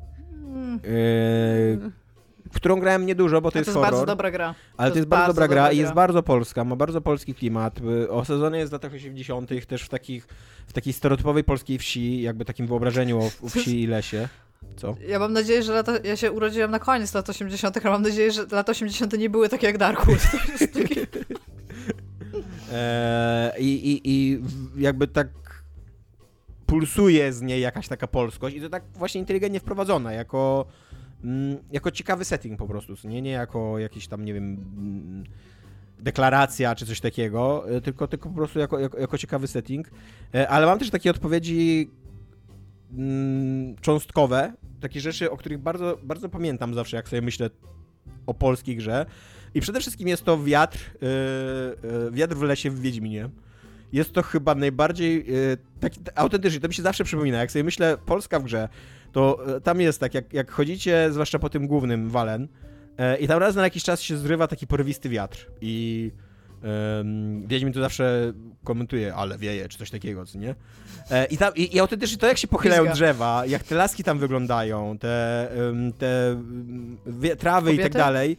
[0.55, 0.77] Mm.
[0.77, 2.07] E,
[2.53, 3.93] w którą grałem niedużo, bo to A jest to jest horror.
[3.93, 4.55] bardzo dobra gra.
[4.77, 7.81] Ale to, jest bardzo dobra gra i jest bardzo polska, ma bardzo polski klimat.
[8.09, 10.27] Osadzony jest w latach 80., też w, takich,
[10.67, 14.29] w takiej stereotypowej polskiej wsi, jakby takim wyobrażeniu o wsi i lesie.
[14.77, 14.97] Co?
[15.09, 18.33] Ja mam nadzieję, że lata, ja się urodziłam na koniec lat 80., ale mam nadzieję,
[18.33, 19.19] że lata 80.
[19.19, 19.78] nie były takie jak
[20.09, 21.07] jest takie...
[22.73, 24.41] Eee, i, i, I
[24.77, 25.28] jakby tak
[26.66, 30.66] pulsuje z niej jakaś taka polskość i to tak właśnie inteligentnie wprowadzona, jako,
[31.24, 35.24] mm, jako ciekawy setting po prostu, nie, nie jako jakiś tam, nie wiem, mm,
[35.99, 39.91] deklaracja czy coś takiego, e, tylko, tylko po prostu jako, jako, jako ciekawy setting.
[40.35, 41.91] E, Ale mam też takie odpowiedzi
[42.97, 47.51] mm, cząstkowe, takie rzeczy, o których bardzo, bardzo pamiętam zawsze, jak sobie myślę
[48.27, 49.06] o polskiej grze.
[49.55, 51.09] I przede wszystkim jest to wiatr, yy,
[52.05, 53.28] yy, wiatr w lesie w Wiedźminie.
[53.93, 57.97] Jest to chyba najbardziej yy, taki autentycznie, to mi się zawsze przypomina, jak sobie myślę
[58.06, 58.68] Polska w grze,
[59.12, 62.48] to yy, tam jest tak, jak, jak chodzicie, zwłaszcza po tym głównym Walen,
[62.98, 66.10] yy, i tam raz na jakiś czas się zrywa taki porywisty wiatr i
[67.01, 68.33] Ym, Wiedźmin tu zawsze
[68.65, 70.55] komentuje, ale wieje, czy coś takiego, co nie?
[71.11, 72.95] E, i, tam, i, I autentycznie to, jak się pochylają Pizga.
[72.95, 75.49] drzewa, jak te laski tam wyglądają, te,
[75.99, 76.43] te
[77.07, 77.99] wie, trawy i tak Kobiety?
[77.99, 78.37] dalej,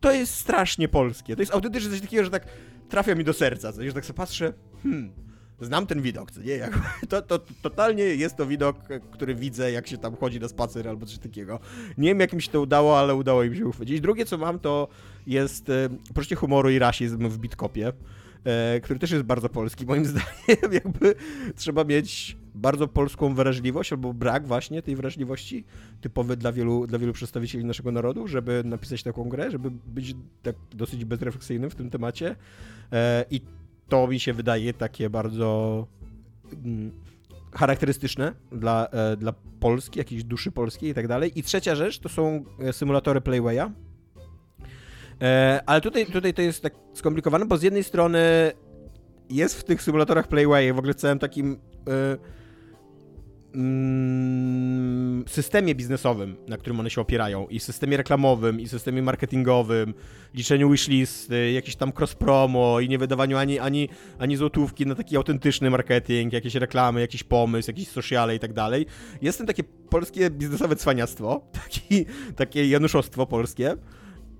[0.00, 1.36] to jest strasznie polskie.
[1.36, 2.46] To jest autentycznie coś takiego, że tak
[2.88, 3.88] trafia mi do serca, co nie?
[3.88, 4.52] że tak sobie patrzę,
[4.82, 5.12] hmm,
[5.60, 6.52] znam ten widok, co nie?
[6.52, 6.78] Jak,
[7.08, 8.76] to, to, totalnie jest to widok,
[9.10, 11.60] który widzę, jak się tam chodzi na spacer albo coś takiego.
[11.98, 14.00] Nie wiem, jak mi się to udało, ale udało mi się uchwycić.
[14.00, 14.88] Drugie, co mam, to
[15.26, 17.92] jest e, poczucie humoru i rasizm w Bitkopie,
[18.44, 20.72] e, który też jest bardzo polski, moim zdaniem.
[20.72, 21.14] Jakby
[21.56, 25.64] trzeba mieć bardzo polską wrażliwość, albo brak właśnie tej wrażliwości,
[26.00, 30.56] typowy dla wielu, dla wielu przedstawicieli naszego narodu, żeby napisać taką grę, żeby być tak
[30.74, 32.36] dosyć bezrefleksyjnym w tym temacie.
[32.92, 33.40] E, I
[33.88, 35.86] to mi się wydaje takie bardzo
[36.64, 36.92] mm,
[37.52, 38.88] charakterystyczne dla,
[39.18, 41.38] dla Polski, jakiejś duszy polskiej i tak dalej.
[41.38, 43.70] I trzecia rzecz to są symulatory Playwaya.
[45.22, 48.52] E, ale tutaj, tutaj to jest tak skomplikowane, bo z jednej strony
[49.30, 52.16] jest w tych symulatorach Playway, w ogóle w całym takim e,
[53.54, 59.94] mm, systemie biznesowym, na którym one się opierają, i systemie reklamowym, i systemie marketingowym,
[60.34, 63.88] liczeniu wishlisty, jakiś tam cross-promo i nie wydawaniu ani, ani,
[64.18, 68.86] ani złotówki na taki autentyczny marketing, jakieś reklamy, jakiś pomysł, jakieś sociale i tak dalej.
[69.22, 72.06] Jest tym takie polskie biznesowe cwaniactwo, taki,
[72.36, 73.76] takie januszostwo polskie,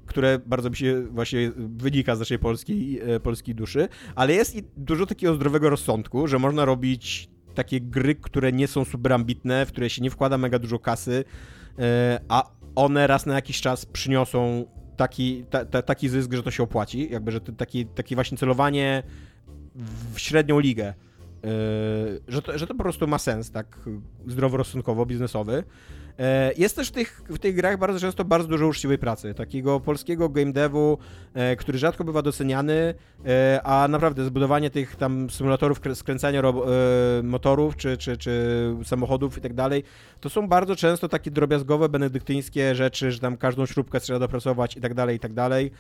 [0.07, 4.63] które bardzo mi się właśnie wynika z naszej polskiej, e, polskiej duszy, ale jest i
[4.77, 9.69] dużo takiego zdrowego rozsądku, że można robić takie gry, które nie są super ambitne, w
[9.69, 11.25] które się nie wkłada mega dużo kasy,
[11.79, 14.67] e, a one raz na jakiś czas przyniosą
[14.97, 18.39] taki, ta, ta, taki zysk, że to się opłaci, jakby, że to taki, takie właśnie
[18.39, 19.03] celowanie
[20.15, 20.95] w średnią ligę, e,
[22.29, 23.81] że to, że to po prostu ma sens, tak
[24.27, 25.65] zdroworozsądkowo, biznesowy.
[26.19, 29.81] E, Jest też w tych, w tych grach bardzo często bardzo dużo uczciwej pracy, takiego
[29.81, 30.99] polskiego game devu,
[31.35, 32.95] e, który rzadko bywa doceniany,
[33.27, 36.43] e, a naprawdę zbudowanie tych tam symulatorów skręcania
[37.23, 39.85] motorów czy, czy, czy samochodów i tak dalej,
[40.21, 44.81] to są bardzo często takie drobiazgowe, benedyktyńskie rzeczy, że tam każdą śrubkę trzeba dopracować i
[44.81, 45.71] tak dalej, i tak dalej.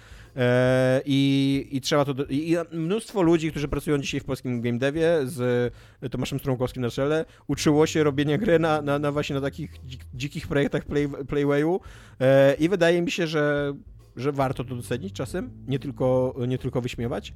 [1.05, 2.15] I, i trzeba to.
[2.15, 5.73] Do, I mnóstwo ludzi, którzy pracują dzisiaj w polskim game devie z
[6.11, 10.05] Tomaszem Strąkowskim na czele, uczyło się robienia gry na, na, na właśnie na takich dzik,
[10.27, 11.81] dzikich projektach play, Playwayu.
[12.21, 13.75] E, I wydaje mi się, że,
[14.17, 17.33] że warto to docenić czasem, nie tylko, nie tylko wyśmiewać.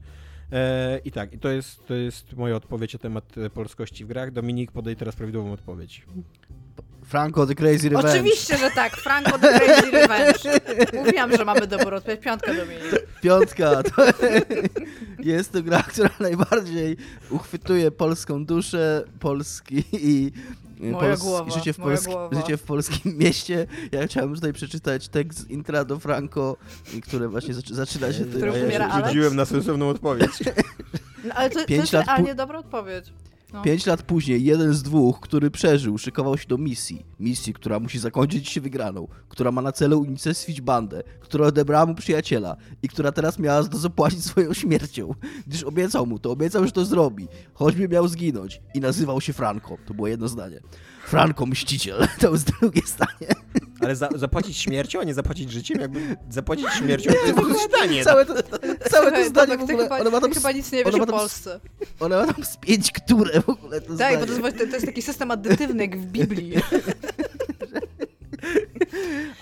[0.52, 4.08] E, I tak, i to jest, to jest moja odpowiedź na temat e, polskości w
[4.08, 4.30] grach.
[4.30, 6.06] Dominik, podaj teraz prawidłową odpowiedź.
[7.04, 8.10] Franco the Crazy Revenge.
[8.10, 8.96] Oczywiście, że tak.
[8.96, 10.60] Franco the Crazy Revenge.
[10.94, 12.20] Mówiłam, że mamy dobrą odpowiedź.
[12.20, 13.06] Piątka Dominik.
[13.22, 13.82] Piątka.
[13.82, 14.02] To
[15.32, 16.96] jest to gra, która najbardziej
[17.30, 20.32] uchwytuje polską duszę, Polski i
[20.80, 23.66] Moja głowa, życie, w polski, życie w polskim mieście.
[23.92, 26.56] Ja chciałem tutaj przeczytać tekst z Intra do Franco,
[27.02, 28.28] które właśnie zaczy, zaczyna się tym.
[28.32, 29.06] Który ja umiera?
[29.06, 30.30] Rzuciłem na sensowną odpowiedź.
[31.24, 33.12] No, ale to, to Pięć jest lat realnie pu- dobra odpowiedź.
[33.52, 33.62] No.
[33.62, 37.06] Pięć lat później jeden z dwóch, który przeżył, szykował się do misji.
[37.20, 41.94] Misji, która musi zakończyć się wygraną, która ma na celu unicestwić bandę, która odebrała mu
[41.94, 45.14] przyjaciela i która teraz miała zapłacić swoją śmiercią.
[45.46, 48.60] Gdyż obiecał mu to, obiecał, że to zrobi, choćby miał zginąć.
[48.74, 49.76] I nazywał się Franco.
[49.86, 50.60] To było jedno zdanie.
[51.04, 52.08] Franco, mściciel.
[52.20, 53.34] To jest drugie zdanie.
[53.80, 55.80] Ale za, zapłacić śmiercią, a nie zapłacić życiem?
[55.80, 58.04] Jakby zapłacić śmiercią to jest zdanie.
[58.04, 58.34] Całe to,
[58.90, 60.94] całe to zdanie w ty ogóle, chyba, ona ma tam, ty chyba nic nie wiesz
[60.94, 61.60] o Polsce.
[62.00, 64.18] ona ma tam z pięć które w ogóle to Tak, zdanie.
[64.42, 66.52] bo to to jest taki system addytywny jak w Biblii.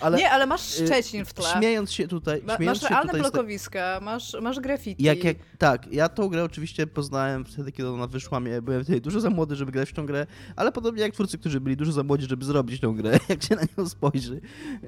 [0.00, 1.44] ale, nie, ale masz y, Szczecin w tle.
[1.58, 2.42] Śmiejąc się tutaj.
[2.46, 5.04] Ma, śmiejąc masz realne blokowiska, masz, masz graffiti.
[5.04, 8.40] Jak, jak, tak, ja tą grę oczywiście poznałem wtedy, kiedy ona wyszła.
[8.62, 10.26] Byłem wtedy dużo za młody, żeby grać w tą grę,
[10.56, 13.56] ale podobnie jak twórcy, którzy byli dużo za młodzi, żeby zrobić tą grę, jak się
[13.56, 14.40] na nią spojrzy.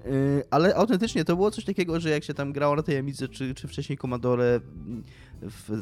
[0.06, 3.54] Y, ale autentycznie to było coś takiego, że jak się tam grało na tej czy,
[3.54, 4.60] czy wcześniej Commodore,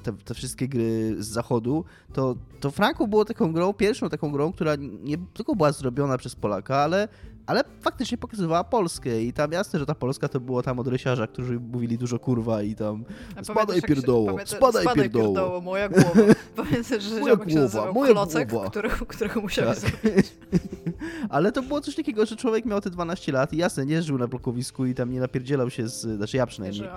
[0.03, 4.53] te, te, wszystkie gry z zachodu, to, to Franco było taką grą, pierwszą taką grą,
[4.53, 7.09] która nie tylko była zrobiona przez Polaka, ale,
[7.49, 11.27] ale faktycznie pokazywała Polskę i tam jasne, że ta Polska to było tam od rysiarza,
[11.27, 13.05] którzy mówili dużo kurwa i tam
[13.43, 15.25] spadaj pierdoło, spadaj, spadaj pierdoło.
[15.25, 15.61] pierdoło.
[15.61, 16.11] moja głowa.
[16.57, 18.70] Pamiętasz, że moja głowa, się nazywał moja Klocek, głowa.
[18.70, 19.91] Którego, którego musiałeś tak.
[19.91, 20.33] zrobić.
[21.29, 24.19] ale to było coś takiego, że człowiek miał te 12 lat i jasne, nie żył
[24.19, 26.89] na blokowisku i tam nie napierdzielał się z, znaczy ja przynajmniej,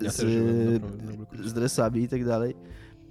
[0.00, 0.10] z, ja
[1.44, 2.54] z dresami i tak dalej.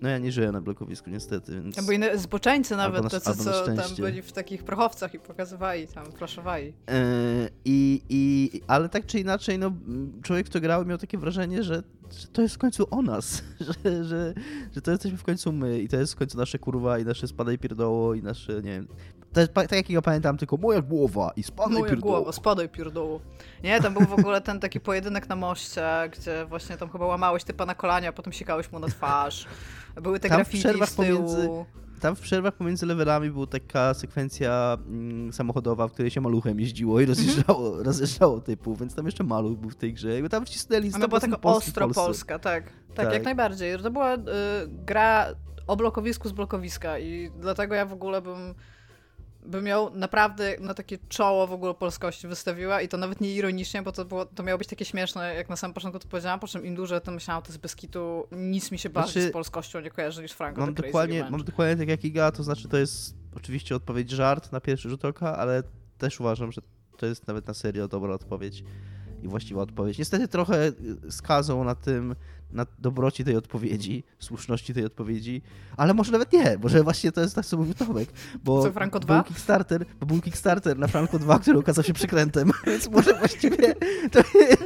[0.01, 1.79] No ja nie żyję na blokowisku niestety, więc...
[1.79, 6.11] Albo inne zboczeńcy nawet, na, tacy co tam byli w takich prochowcach i pokazywali tam,
[6.11, 6.65] flaszowali.
[6.65, 6.73] Yy,
[7.65, 9.71] i, i, ale tak czy inaczej, no
[10.23, 11.83] człowiek, kto grał miał takie wrażenie, że,
[12.19, 13.43] że to jest w końcu o nas,
[13.83, 14.33] że, że,
[14.75, 17.27] że to jesteśmy w końcu my i to jest w końcu nasze kurwa i nasze
[17.27, 18.87] spadaj pierdoło i nasze, nie wiem...
[19.33, 22.11] To jest, tak jak ja pamiętam, tylko moja głowa i spadaj moja pierdoło.
[22.11, 23.19] Moja głowa, spadaj pierdoło.
[23.63, 25.83] Nie, tam był w ogóle ten taki pojedynek na moście,
[26.17, 29.47] gdzie właśnie tam chyba łamałeś typa na kolania, a potem sikałeś mu na twarz.
[29.95, 30.87] Były te tam graffiti tyłu.
[30.95, 31.49] Pomiędzy,
[32.01, 36.99] tam w przerwach pomiędzy levelami była taka sekwencja mm, samochodowa, w której się maluchem jeździło
[36.99, 37.85] i rozjeżdżało, mm -hmm.
[37.85, 40.13] rozjeżdżało typu, więc tam jeszcze maluch był w tej grze.
[40.13, 42.63] Jakby tam wcisnęli Ona była taka ostro polska, tak.
[42.63, 43.05] tak.
[43.05, 43.13] tak.
[43.13, 43.79] jak najbardziej.
[43.79, 44.19] To była y,
[44.67, 45.27] gra
[45.67, 48.55] o blokowisku z blokowiska i dlatego ja w ogóle bym
[49.45, 53.81] by miał naprawdę na takie czoło w ogóle polskości wystawiła i to nawet nie ironicznie,
[53.81, 56.47] bo to, było, to miało być takie śmieszne, jak na samym początku to powiedziałam, po
[56.47, 59.79] czym im dłużej to myślałam, to z Beskitu nic mi się bardziej znaczy, z polskością
[59.79, 63.15] nie kojarzy niż Franco mam dokładnie, mam dokładnie tak jak Iga, to znaczy to jest
[63.35, 65.63] oczywiście odpowiedź żart na pierwszy rzut oka, ale
[65.97, 66.61] też uważam, że
[66.97, 68.63] to jest nawet na serio dobra odpowiedź
[69.23, 69.97] i właściwa odpowiedź.
[69.97, 70.71] Niestety trochę
[71.09, 72.15] skazą na tym,
[72.53, 75.41] na dobroci tej odpowiedzi, słuszności tej odpowiedzi,
[75.77, 78.09] ale może nawet nie, może właśnie to jest tak, co mówił Tomek,
[78.43, 79.15] bo co, Franco 2?
[79.15, 83.75] był Kickstarter, bo był Kickstarter na Franco 2, który okazał się przykrętem, więc może właściwie
[84.11, 84.21] to,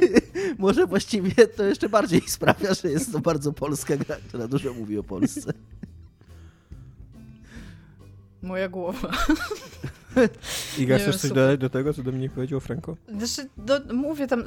[0.58, 4.98] może właściwie to jeszcze bardziej sprawia, że jest to bardzo polska gra, która dużo mówi
[4.98, 5.52] o Polsce.
[8.42, 9.10] Moja głowa.
[10.78, 12.96] Iga, chcesz coś dodać do tego, co Dominik powiedział Franco?
[13.08, 14.44] Znaczy, do, mówię tam,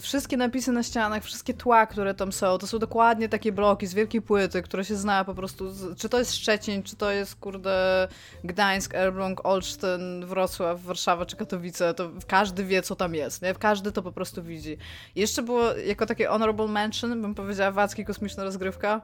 [0.00, 3.94] wszystkie napisy na ścianach, wszystkie tła, które tam są, to są dokładnie takie bloki z
[3.94, 7.34] wielkiej płyty, które się zna po prostu, z, czy to jest Szczecin, czy to jest,
[7.34, 8.08] kurde,
[8.44, 13.54] Gdańsk, Elbląg, Olsztyn, Wrocław, Warszawa czy Katowice, to każdy wie, co tam jest, nie?
[13.54, 14.76] Każdy to po prostu widzi.
[15.16, 19.00] Jeszcze było, jako takie honorable mention, bym powiedziała, Wacki Kosmiczna Rozgrywka,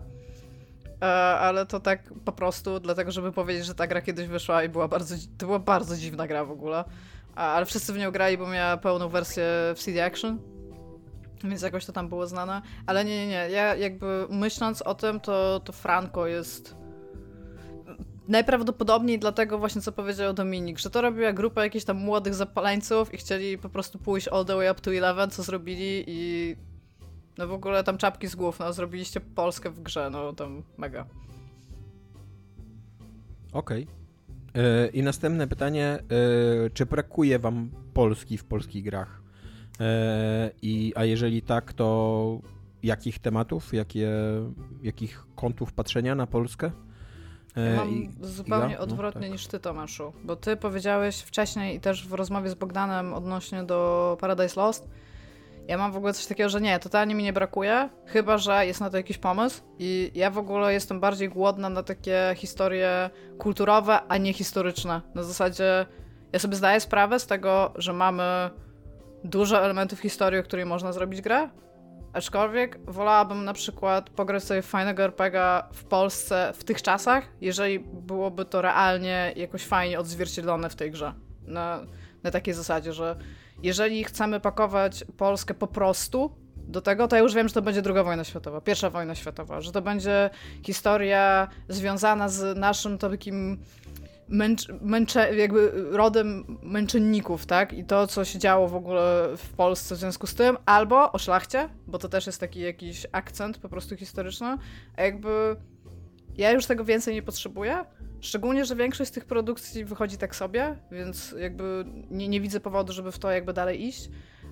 [1.41, 4.89] ale to tak po prostu dlatego, żeby powiedzieć, że ta gra kiedyś wyszła i była
[4.89, 6.85] bardzo, to była bardzo dziwna gra w ogóle.
[7.35, 10.39] Ale wszyscy w nią grali, bo miała pełną wersję w CD Action,
[11.45, 12.62] więc jakoś to tam było znane.
[12.87, 13.51] Ale nie, nie, nie.
[13.51, 16.83] Ja jakby myśląc o tym, to, to Franco jest
[18.29, 23.16] najprawdopodobniej dlatego właśnie, co powiedział Dominik, że to robiła grupa jakichś tam młodych zapaleńców i
[23.16, 26.57] chcieli po prostu pójść all the way up to 11, co zrobili i
[27.38, 31.06] no w ogóle tam czapki z głów, no zrobiliście Polskę w grze, no tam mega.
[33.52, 33.82] Okej.
[33.82, 34.02] Okay.
[34.54, 35.98] E, I następne pytanie,
[36.66, 39.22] e, czy brakuje wam Polski w polskich grach?
[39.80, 42.38] E, I, a jeżeli tak, to
[42.82, 44.10] jakich tematów, jakie,
[44.82, 46.70] jakich kątów patrzenia na Polskę?
[47.56, 49.32] Ja mam I, zupełnie i no, odwrotnie no, tak.
[49.32, 54.16] niż ty, Tomaszu, bo ty powiedziałeś wcześniej i też w rozmowie z Bogdanem odnośnie do
[54.20, 54.88] Paradise Lost,
[55.68, 58.80] ja mam w ogóle coś takiego, że nie, totalnie mi nie brakuje, chyba że jest
[58.80, 64.01] na to jakiś pomysł i ja w ogóle jestem bardziej głodna na takie historie kulturowe,
[64.09, 65.01] a nie historyczne.
[65.14, 65.86] Na zasadzie
[66.32, 68.51] ja sobie zdaję sprawę z tego, że mamy
[69.24, 71.48] dużo elementów historii, o której można zrobić grę,
[72.12, 78.44] aczkolwiek wolałabym na przykład pograć sobie fajnego RPGa w Polsce w tych czasach, jeżeli byłoby
[78.44, 81.12] to realnie jakoś fajnie odzwierciedlone w tej grze.
[81.47, 81.80] Na,
[82.22, 83.16] na takiej zasadzie, że
[83.62, 87.82] jeżeli chcemy pakować Polskę po prostu do tego, to ja już wiem, że to będzie
[87.82, 90.30] druga wojna światowa, pierwsza wojna światowa, że to będzie
[90.62, 93.59] historia związana z naszym takim
[94.28, 97.72] męcz, męcze, jakby rodem męczenników, tak?
[97.72, 101.18] I to, co się działo w ogóle w Polsce w związku z tym, albo o
[101.18, 104.59] szlachcie, bo to też jest taki jakiś akcent po prostu historyczny,
[104.97, 105.56] a jakby
[106.36, 107.84] ja już tego więcej nie potrzebuję,
[108.23, 112.93] Szczególnie, że większość z tych produkcji wychodzi tak sobie, więc jakby nie, nie widzę powodu,
[112.93, 114.09] żeby w to jakby dalej iść.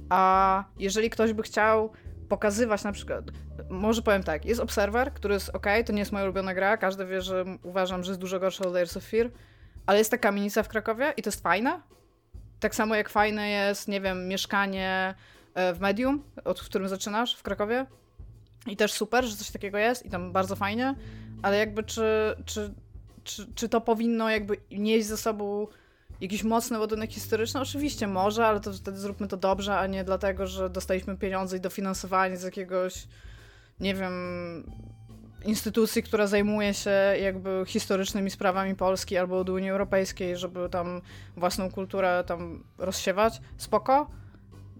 [0.09, 1.93] A jeżeli ktoś by chciał
[2.29, 3.25] pokazywać na przykład,
[3.69, 7.07] może powiem tak, jest Observer, który jest ok, to nie jest moja ulubiona gra, każdy
[7.07, 9.31] wie, że uważam, że jest dużo gorsza od Layers of Fear,
[9.87, 11.81] ale jest ta kamienica w Krakowie i to jest fajne.
[12.61, 15.15] tak samo jak fajne jest, nie wiem, mieszkanie
[15.55, 17.87] e, w Medium, od którym zaczynasz w Krakowie.
[18.67, 20.95] I też super, że coś takiego jest i tam bardzo fajnie,
[21.43, 22.75] ale jakby czy, czy,
[23.36, 25.66] czy, czy to powinno jakby nieść ze sobą
[26.20, 27.61] jakiś mocny ładunek historyczny?
[27.61, 31.61] Oczywiście może, ale to wtedy zróbmy to dobrze, a nie dlatego, że dostaliśmy pieniądze i
[31.61, 33.07] dofinansowanie z jakiegoś,
[33.81, 34.12] nie wiem,
[35.44, 36.90] instytucji, która zajmuje się
[37.20, 41.01] jakby historycznymi sprawami Polski albo od Unii Europejskiej, żeby tam
[41.36, 43.40] własną kulturę tam rozsiewać.
[43.57, 44.11] Spoko.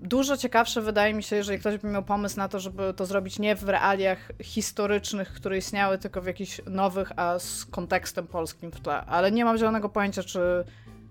[0.03, 3.39] Dużo ciekawsze wydaje mi się, jeżeli ktoś by miał pomysł na to, żeby to zrobić
[3.39, 8.81] nie w realiach historycznych, które istniały, tylko w jakichś nowych, a z kontekstem polskim w
[8.81, 9.05] tle.
[9.07, 10.41] Ale nie mam zielonego pojęcia, czy,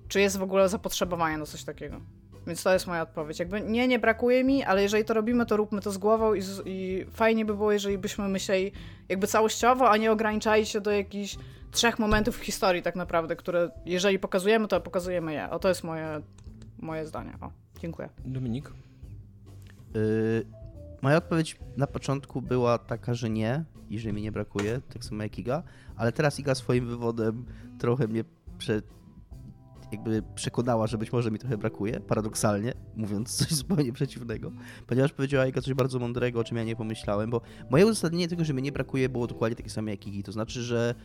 [0.07, 2.01] czy jest w ogóle zapotrzebowanie na coś takiego.
[2.47, 3.39] Więc to jest moja odpowiedź.
[3.39, 6.41] Jakby nie, nie brakuje mi, ale jeżeli to robimy, to róbmy to z głową i,
[6.41, 8.71] z, i fajnie by było, jeżeli byśmy myśleli
[9.09, 11.37] jakby całościowo, a nie ograniczali się do jakichś
[11.71, 15.49] trzech momentów w historii tak naprawdę, które jeżeli pokazujemy, to pokazujemy je.
[15.49, 16.21] O, to jest moje,
[16.79, 17.33] moje zdanie.
[17.41, 18.09] O, dziękuję.
[18.25, 18.71] Dominik?
[19.93, 20.45] Yy,
[21.01, 25.23] moja odpowiedź na początku była taka, że nie i że mi nie brakuje, tak samo
[25.23, 25.63] jak Iga,
[25.95, 27.45] ale teraz Iga swoim wywodem
[27.79, 28.23] trochę mnie
[28.57, 28.81] prze,
[29.91, 34.51] jakby przekonała, że być może mi trochę brakuje, paradoksalnie, mówiąc coś zupełnie przeciwnego,
[34.87, 38.45] ponieważ powiedziała Iga coś bardzo mądrego, o czym ja nie pomyślałem, bo moje uzasadnienie tego,
[38.45, 40.95] że mi nie brakuje, było dokładnie takie same jak Igi, to znaczy, że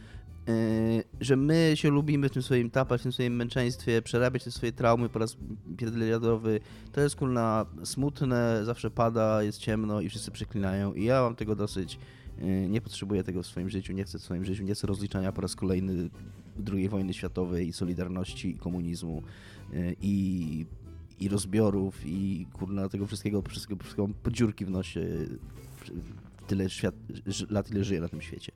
[1.21, 4.73] że my się lubimy w tym swoim tapać, w tym swoim męczeństwie, przerabiać te swoje
[4.73, 5.37] traumy po raz
[5.77, 6.61] pierdoliadowy.
[6.93, 11.57] To jest kurna smutne, zawsze pada, jest ciemno i wszyscy przeklinają i ja mam tego
[11.57, 11.99] dosyć.
[12.39, 15.33] Yy, nie potrzebuję tego w swoim życiu, nie chcę w swoim życiu, nie chcę rozliczania
[15.33, 16.11] po raz kolejny
[16.73, 19.23] II wojny światowej, Solidarności, i komunizmu
[19.73, 20.67] yy, i,
[21.21, 25.07] i rozbiorów i kurna tego wszystkiego, wszystkiego, wszystkiego podziurki w nosie
[26.47, 26.95] tyle świat,
[27.51, 28.53] lat, ile żyję na tym świecie.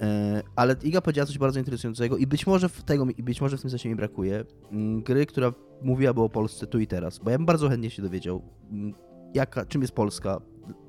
[0.00, 3.58] E, ale Iga powiedziała coś bardzo interesującego i być może w tego, i być może
[3.58, 4.44] w tym sensie mi brakuje.
[4.72, 5.52] Mm, gry, która
[5.82, 8.94] mówiłaby o Polsce tu i teraz, bo ja bym bardzo chętnie się dowiedział, mm,
[9.34, 10.40] jaka, czym jest Polska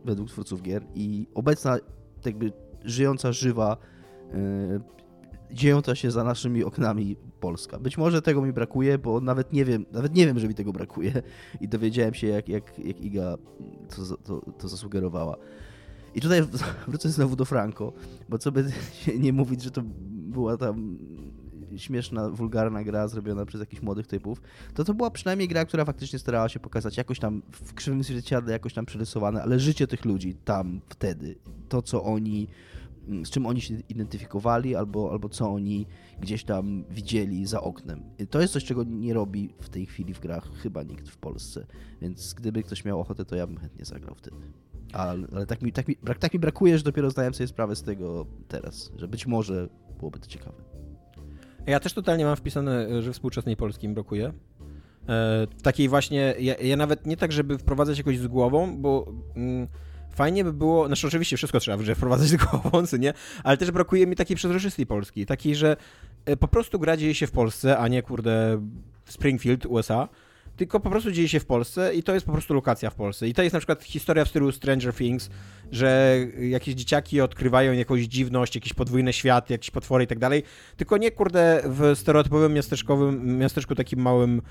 [0.06, 1.78] według twórców gier i obecna,
[2.26, 2.52] jakby
[2.84, 3.78] żyjąca, żywa,
[4.34, 4.82] yy,
[5.52, 7.80] dziejąca się za naszymi oknami Polska.
[7.80, 10.74] Być może tego mi brakuje, bo nawet nie wiem, nawet nie wiem, że mi tego
[10.74, 11.22] brakuje
[11.62, 13.38] i dowiedziałem się, jak, jak, jak Iga
[13.96, 15.36] to, to, to zasugerowała.
[16.16, 16.42] I tutaj
[16.88, 17.94] wrócę znowu do Franco,
[18.30, 18.72] bo co by
[19.20, 19.82] nie mówić, że to
[20.12, 20.98] była tam
[21.78, 24.42] śmieszna, wulgarna gra zrobiona przez jakichś młodych typów,
[24.74, 28.54] to to była przynajmniej gra, która faktycznie starała się pokazać jakoś tam w krzywym zwierciadle,
[28.54, 31.36] jakoś tam przerysowane, ale życie tych ludzi tam, wtedy,
[31.70, 32.48] to co oni,
[33.24, 35.88] z czym oni się identyfikowali, albo, albo co oni
[36.20, 38.04] gdzieś tam widzieli za oknem.
[38.30, 41.66] To jest coś, czego nie robi w tej chwili w grach chyba nikt w Polsce,
[42.02, 44.38] więc gdyby ktoś miał ochotę, to ja bym chętnie zagrał wtedy.
[44.94, 47.84] Ale, ale tak, mi, tak, mi, tak mi brakuje, że dopiero zdałem sobie sprawę z
[47.84, 49.68] tego teraz, że być może
[50.00, 50.64] byłoby to ciekawe.
[51.66, 54.34] Ja też totalnie mam wpisane, że współczesnej Polski mi brakuje.
[55.10, 59.68] E, takiej właśnie, ja, ja, nawet nie tak, żeby wprowadzać jakoś z głową, bo mm,
[60.16, 63.14] fajnie by było, znaczy oczywiście wszystko trzeba że wprowadzać z głową, co nie,
[63.44, 65.78] ale też brakuje mi takiej przezroczystej Polski, takiej, że
[66.26, 68.62] e, po prostu gra dzieje się w Polsce, a nie kurde
[69.06, 70.10] Springfield, USA,
[70.56, 73.28] tylko po prostu dzieje się w Polsce i to jest po prostu lokacja w Polsce.
[73.28, 75.30] I to jest na przykład historia w stylu Stranger Things,
[75.72, 80.44] że jakieś dzieciaki odkrywają jakąś dziwność, jakieś podwójne światy, jakieś potwory i tak dalej,
[80.78, 84.42] tylko nie kurde w stereotypowym miasteczkowym, miasteczku takim małym e,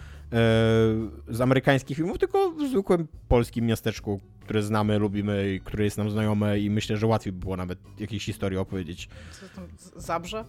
[1.29, 6.11] z amerykańskich filmów, tylko w zwykłym polskim miasteczku, które znamy, lubimy i które jest nam
[6.11, 9.09] znajome i myślę, że łatwiej by było nawet jakieś historie opowiedzieć.
[9.41, 10.45] Co tam, Zabrze?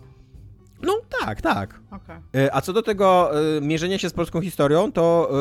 [0.82, 1.80] No tak, tak.
[1.92, 2.52] Okay.
[2.52, 5.32] A co do tego y, mierzenia się z polską historią, to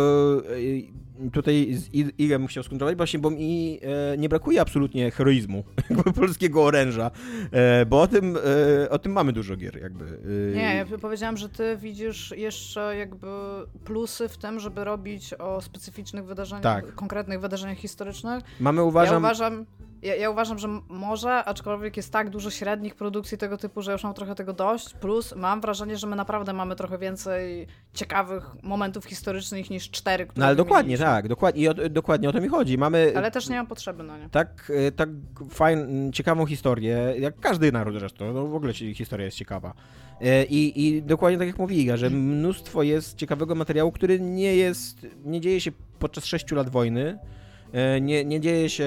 [0.56, 1.78] y, tutaj
[2.18, 3.80] Igem bym chciał skontrolować właśnie, bo mi
[4.18, 7.10] nie brakuje absolutnie heroizmu jakby polskiego oręża,
[7.86, 8.38] bo o tym,
[8.90, 10.18] o tym mamy dużo gier jakby.
[10.54, 13.26] Nie, ja powiedziałam, że ty widzisz jeszcze jakby
[13.84, 16.94] plusy w tym, żeby robić o specyficznych wydarzeniach, tak.
[16.94, 18.44] konkretnych wydarzeniach historycznych.
[18.60, 19.14] Mamy uważam...
[19.14, 19.66] Ja uważam
[20.04, 24.04] ja, ja, uważam, że może, aczkolwiek jest tak dużo średnich produkcji tego typu, że już
[24.04, 24.94] mam trochę tego dość.
[24.94, 30.40] Plus mam wrażenie, że my naprawdę mamy trochę więcej ciekawych momentów historycznych niż cztery, które
[30.40, 32.78] No ale dokładnie, tak, dokładnie, i o, dokładnie o to mi chodzi.
[32.78, 33.12] Mamy.
[33.16, 34.28] Ale też nie mam potrzeby na nie.
[34.28, 35.08] Tak, e, tak
[35.50, 39.74] fajną, ciekawą historię, jak każdy naród zresztą, no w ogóle historia jest ciekawa.
[40.20, 44.56] E, I, I dokładnie tak jak mówi Iga, że mnóstwo jest ciekawego materiału, który nie
[44.56, 47.18] jest, nie dzieje się podczas sześciu lat wojny,
[48.00, 48.86] nie, nie dzieje się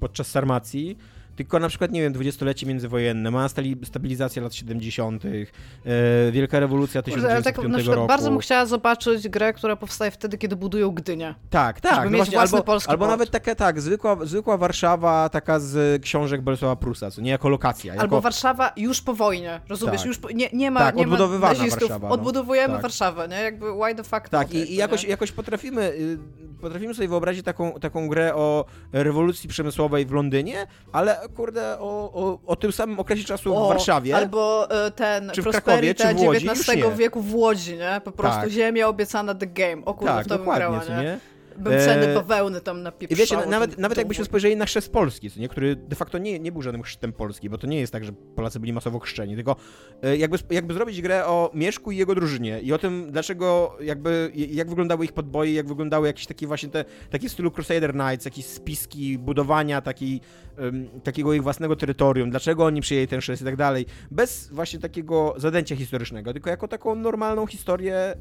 [0.00, 0.98] podczas Sarmacji,
[1.36, 3.48] tylko na przykład, nie wiem, dwudziestolecie międzywojenne, ma
[3.84, 8.08] stabilizacja lat 70., e, wielka rewolucja Kurde, ale 1905 tak na przykład roku.
[8.08, 11.34] bardzo bym chciała zobaczyć grę, która powstaje wtedy, kiedy budują Gdynię.
[11.50, 11.94] Tak, tak.
[11.94, 16.42] żeby no mieć właśnie, albo, albo nawet taka, tak, zwykła, zwykła Warszawa, taka z książek
[16.42, 17.92] Bolesława Prusa, co nie jako lokacja.
[17.92, 18.02] Jako...
[18.02, 20.00] Albo Warszawa już po wojnie, rozumiesz?
[20.00, 20.06] Tak.
[20.06, 22.14] Już po, nie, nie ma, Tak, nie ma odbudowywana nazistów, Warszawa, no.
[22.14, 22.82] odbudowujemy Tak.
[22.82, 23.36] Warszawę, nie?
[23.36, 25.08] Jakby why the fuck Tak, i, jakby, i jakoś, nie?
[25.08, 26.18] jakoś potrafimy, y,
[26.60, 32.38] potrafimy sobie wyobrazić taką, taką grę o rewolucji przemysłowej w Londynie, ale kurde, o, o,
[32.46, 34.16] o tym samym okresie czasu O, w Warszawie.
[34.16, 35.62] Albo e, ten Czy w Krakowie,
[35.94, 36.50] Prosperity czy w Łodzi?
[36.50, 38.00] XIX wieku w Łodzi, nie?
[38.04, 38.50] Po prostu Tak.
[38.50, 39.84] ziemia obiecana the game.
[39.84, 41.02] O kurde, tak, w to bym grała, nie?
[41.02, 41.18] nie?
[41.58, 43.16] Bym E, ceny bawełny tam napieprzało.
[43.16, 46.38] I wiecie, nawet, nawet jakbyśmy spojrzeli na chrzest Polski, co nie, który de facto nie,
[46.38, 49.34] nie był żadnym chrztem Polski, bo to nie jest tak, że Polacy byli masowo chrzczeni,
[49.34, 49.56] tylko
[50.02, 54.32] e, jakby, jakby zrobić grę o Mieszku i jego drużynie i o tym, dlaczego jakby,
[54.34, 58.24] jak wyglądały ich podboje, jak wyglądały jakieś takie właśnie te, takie w stylu Crusader Knights,
[58.24, 60.20] jakieś spiski budowania takiej,
[60.56, 64.78] em, takiego ich własnego terytorium, dlaczego oni przyjęli ten chrzest i tak dalej, bez właśnie
[64.78, 68.14] takiego zadęcia historycznego, tylko jako taką normalną historię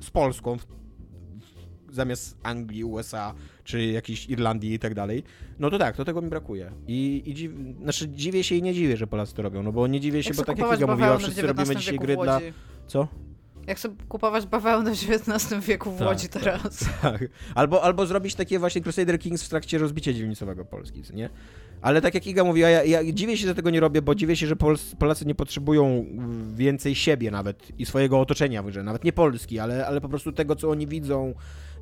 [0.00, 0.56] z Polską,
[1.90, 3.34] zamiast Anglii, USA,
[3.64, 5.22] czy jakiejś Irlandii i tak dalej,
[5.58, 6.72] no to tak, to tego mi brakuje.
[6.86, 7.52] I, i dziw,
[7.82, 10.28] znaczy dziwię się i nie dziwię, że Polacy to robią, no bo nie dziwię się,
[10.28, 12.40] Jak bo tak jak Iga mówiła, wszyscy robimy dzisiaj gry dla...
[12.86, 13.08] Co?
[13.68, 16.42] Ja chcę kupować bawełnę w XIX wieku w Tak, Łodzi tak.
[16.42, 16.84] teraz.
[17.02, 17.24] Tak.
[17.54, 21.30] Albo, albo zrobić takie właśnie Crusader Kings w trakcie rozbicia dzielnicowego Polski, nie?
[21.82, 24.36] Ale tak jak Iga mówiła, ja, ja dziwię się, że tego nie robię, bo dziwię
[24.36, 24.56] się, że
[24.98, 26.06] Polacy nie potrzebują
[26.54, 30.56] więcej siebie nawet i swojego otoczenia, że nawet nie Polski, ale, ale po prostu tego,
[30.56, 31.34] co oni widzą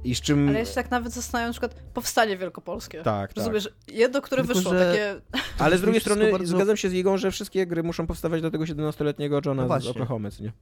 [0.05, 0.49] i z czym...
[0.49, 3.03] Ale ja się tak nawet zastanawiam, na przykład powstanie wielkopolskie.
[3.03, 3.37] Tak, tak.
[3.37, 5.41] Rozumiesz, jedno, które Tylko, wyszło, że- takie...
[5.65, 8.51] Ale z drugiej strony bardzo- zgadzam się z Igą, że wszystkie gry muszą powstawać do
[8.51, 10.53] tego 17-letniego Johna No z co nie?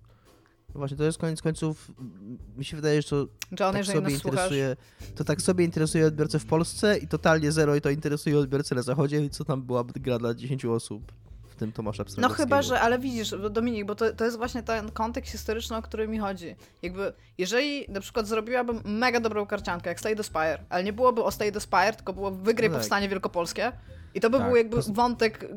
[0.74, 1.90] No Właśnie, to jest koniec końców,
[2.56, 3.16] mi się wydaje, że to
[3.60, 4.76] John, tak sobie interesuje,
[5.14, 8.82] to tak sobie interesuje odbiorcę w Polsce i totalnie zero i to interesuje odbiorcę na
[8.82, 11.12] zachodzie i co tam byłaby gra dla 10 osób,
[11.64, 12.44] tym Tomasza No Pstrągowskiego.
[12.46, 16.08] chyba, że, ale widzisz, Dominik, bo to, to jest właśnie ten kontekst historyczny, o który
[16.08, 16.56] mi chodzi.
[16.82, 21.22] Jakby, jeżeli na przykład zrobiłabym mega dobrą karciankę, jak Stay the Spire, ale nie byłoby
[21.22, 22.80] o Stay the Spire, tylko było wygraj No tak.
[22.80, 23.72] powstanie wielkopolskie,
[24.14, 24.46] i to by Tak.
[24.46, 25.48] był jakby Poza- wątek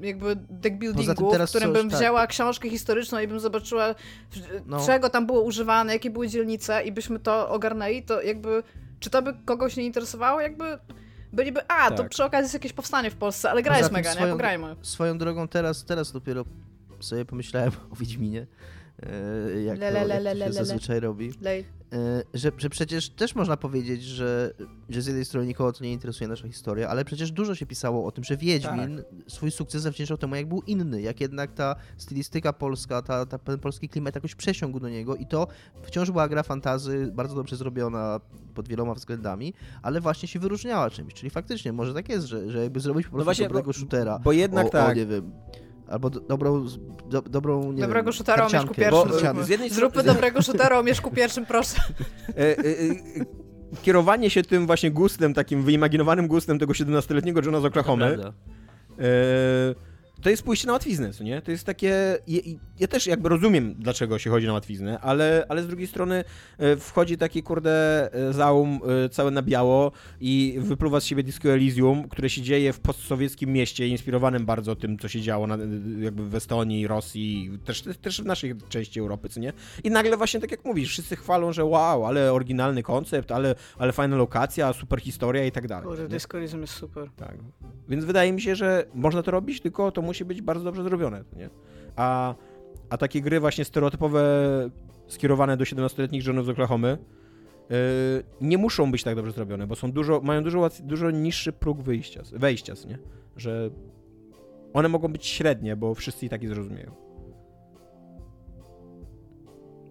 [0.00, 1.98] jakby deck buildingu, tym w którym bym tak.
[1.98, 3.94] wzięła książkę historyczną i bym zobaczyła,
[4.66, 4.86] No.
[4.86, 8.62] czego tam było używane, jakie były dzielnice i byśmy to ogarnęli, to jakby,
[9.00, 10.40] czy to by kogoś nie interesowało?
[10.40, 10.78] Jakby
[11.32, 12.08] byliby, a, to Tak.
[12.08, 14.16] przy okazji jest jakieś powstanie w Polsce, ale gra Poza jest mega, nie?
[14.16, 14.76] swoją- Pograjmy.
[14.82, 16.44] Swoją drogą teraz, teraz dopiero
[17.00, 18.46] sobie pomyślałem o Wiedźminie,
[19.02, 21.32] e, jak, Le, to, le, jak to le, się zazwyczaj robi.
[21.40, 21.64] Lej.
[21.92, 24.54] E, że, że przecież też można powiedzieć, że,
[24.88, 28.06] że z jednej strony nikogo to nie interesuje nasza historia, ale przecież dużo się pisało
[28.06, 29.32] o tym, że Wiedźmin Tak.
[29.32, 33.58] swój sukces zawdzięczał temu, jak był inny, jak jednak ta stylistyka polska, ta, ta, ten
[33.58, 35.46] polski klimat jakoś przesiągł do niego i to
[35.82, 38.20] wciąż była gra fantazy, bardzo dobrze zrobiona
[38.54, 42.62] pod wieloma względami, ale właśnie się wyróżniała czymś, czyli faktycznie może tak jest, że, że
[42.62, 44.90] jakby zrobić po prostu właśnie, dobrego bo- shootera, Bo jednak o, tak.
[44.90, 45.32] o, nie wiem,
[45.88, 46.66] albo do, dobrą,
[47.10, 49.20] do, dobrą, nie Dobrego shootera o Mieszku pierwszym Bo, karciankę.
[49.26, 49.44] zróbmy.
[49.44, 51.76] z jednej strony- Zróbmy dobrego shootera o Mieszku pierwszym, proszę.
[52.28, 52.64] E, e, e,
[53.82, 58.32] kierowanie się tym właśnie gustem, takim wyimaginowanym gustem tego 17-letniego Johna z Oklahomy, Prawda.
[60.22, 61.42] To jest pójście na łatwiznę, co nie?
[61.42, 62.18] To jest takie...
[62.26, 62.40] Ja,
[62.80, 66.24] ja też jakby rozumiem, dlaczego się chodzi na łatwiznę, ale, ale z drugiej strony
[66.58, 71.48] e, wchodzi taki, kurde, e, zaum e, całe na biało i wypluwa z siebie Disco
[71.48, 75.58] Elysium, które się dzieje w postsowieckim mieście, inspirowanym bardzo tym, co się działo na,
[75.98, 79.52] jakby w Estonii, Rosji, też, też w naszej części Europy, co nie?
[79.84, 83.92] I nagle właśnie, tak jak mówisz, wszyscy chwalą, że wow, ale oryginalny koncept, ale, ale
[83.92, 85.86] fajna lokacja, super historia i tak dalej.
[85.86, 86.08] Kurde, nie?
[86.08, 87.10] dyskolizm jest super.
[87.16, 87.34] Tak.
[87.88, 91.24] Więc wydaje mi się, że można to robić, tylko to musi być bardzo dobrze zrobione,
[91.36, 91.50] nie?
[91.96, 92.34] A,
[92.90, 94.22] a takie gry właśnie stereotypowe
[95.06, 96.98] skierowane do 17-letnich żonów z Oklahomy
[97.70, 97.76] yy,
[98.40, 102.22] nie muszą być tak dobrze zrobione, bo są dużo, mają dużo, dużo niższy próg wyjścia,
[102.32, 102.98] wejścia, nie?
[103.36, 103.70] Że
[104.72, 106.90] one mogą być średnie, bo wszyscy i tak je zrozumieją.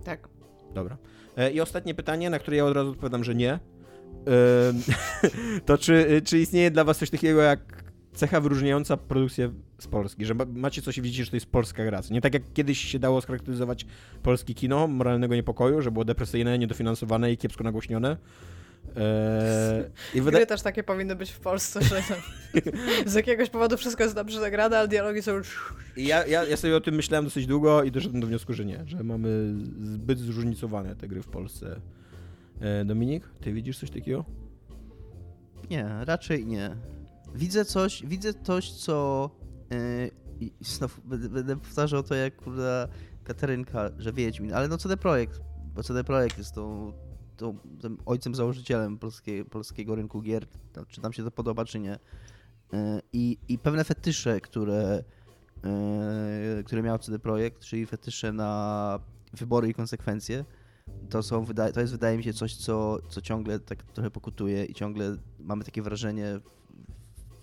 [0.04, 0.30] Tak.
[0.74, 0.98] Dobra.
[1.38, 3.52] E, I ostatnie pytanie, na które ja od razu odpowiadam, że nie.
[3.52, 3.60] Em,
[5.66, 7.84] to czy, czy istnieje dla was coś takiego jak
[8.14, 10.26] cecha wyróżniająca produkcję z Polski?
[10.26, 12.02] Że ma- macie coś i widzicie, że to jest polska gra?
[12.12, 13.86] Nie tak jak kiedyś się dało scharakteryzować
[14.24, 18.18] polskie kino moralnego niepokoju, że było depresyjne, niedofinansowane i kiepsko nagłośnione.
[18.96, 19.84] Eee,
[20.14, 20.46] I wydaje...
[20.46, 22.04] Gry też takie powinny być w Polsce, że
[23.06, 25.74] z jakiegoś powodu wszystko jest dobrze zagrane, ale dialogi są już...
[25.98, 28.66] I ja, ja, ja sobie o tym myślałem dosyć długo i doszedłem do wniosku, że
[28.66, 31.82] nie, że mamy zbyt zróżnicowane te gry w Polsce.
[32.62, 34.26] E, Dominik, ty widzisz coś takiego?
[35.70, 36.76] Nie, raczej nie.
[37.36, 39.30] Widzę coś, widzę coś, co.
[39.72, 42.88] Yy, i znów będę, powtarzał to jak kurde
[43.24, 45.42] Katarynka, że Wiedźmin, ale no CD Projekt,
[45.76, 46.94] bo CD Projekt jest tą,
[47.38, 50.46] tą, tym ojcem założycielem polskie, polskiego rynku gier,
[50.88, 52.00] czy nam się to podoba, czy nie.
[52.74, 55.04] E, I, i pewne fetysze, które,
[55.64, 59.00] e, które miał CD Projekt, czyli fetysze na
[59.34, 60.46] wybory i konsekwencje,
[61.10, 64.74] to, są, to jest wydaje mi się coś, co, co ciągle tak trochę pokutuje i
[64.74, 66.40] ciągle mamy takie wrażenie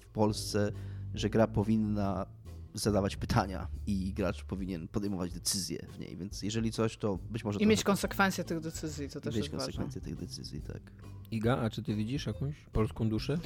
[0.00, 0.72] w Polsce,
[1.14, 2.26] że gra powinna
[2.74, 7.60] zadawać pytania i gracz powinien podejmować decyzje w niej, więc jeżeli coś, to być może...
[7.60, 10.16] I mieć konsekwencje tych decyzji, to też mieć jest konsekwencje ważne.
[10.16, 10.82] tych decyzji, tak.
[11.30, 13.38] Iga, a czy ty widzisz jakąś polską duszę?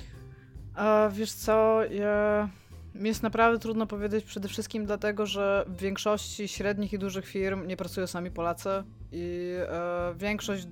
[0.75, 2.49] A wiesz co, ja...
[2.95, 7.67] Mi jest naprawdę trudno powiedzieć przede wszystkim dlatego, że w większości średnich i dużych firm
[7.67, 8.69] nie pracują sami Polacy
[9.13, 10.67] i e, większość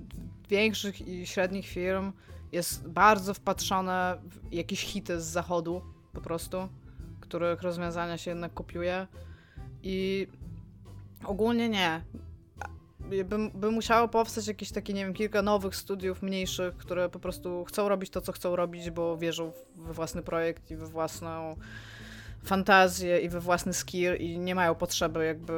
[0.49, 2.11] większych i średnich firm
[2.51, 5.81] jest bardzo wpatrzone w jakieś hity z zachodu
[6.13, 6.69] po prostu,
[7.27, 9.07] których rozwiązania się jednak kopiuje
[9.83, 10.27] i
[11.25, 12.01] ogólnie nie.
[12.99, 17.65] By, by musiało powstać jakieś takie, nie wiem, kilka nowych studiów mniejszych, które po prostu
[17.65, 21.55] chcą robić to, co chcą robić, bo wierzą we własny projekt i we własną
[22.43, 25.53] fantazję i we własny skill i nie mają potrzeby jakby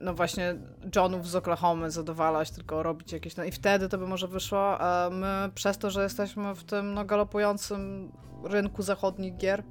[0.00, 0.54] no właśnie
[0.96, 5.10] Johnów z Oklahomy zadowalać, tylko robić jakieś, no i wtedy to by może wyszło, a
[5.10, 8.12] my przez to, że jesteśmy w tym no galopującym
[8.44, 9.62] rynku zachodnich gier,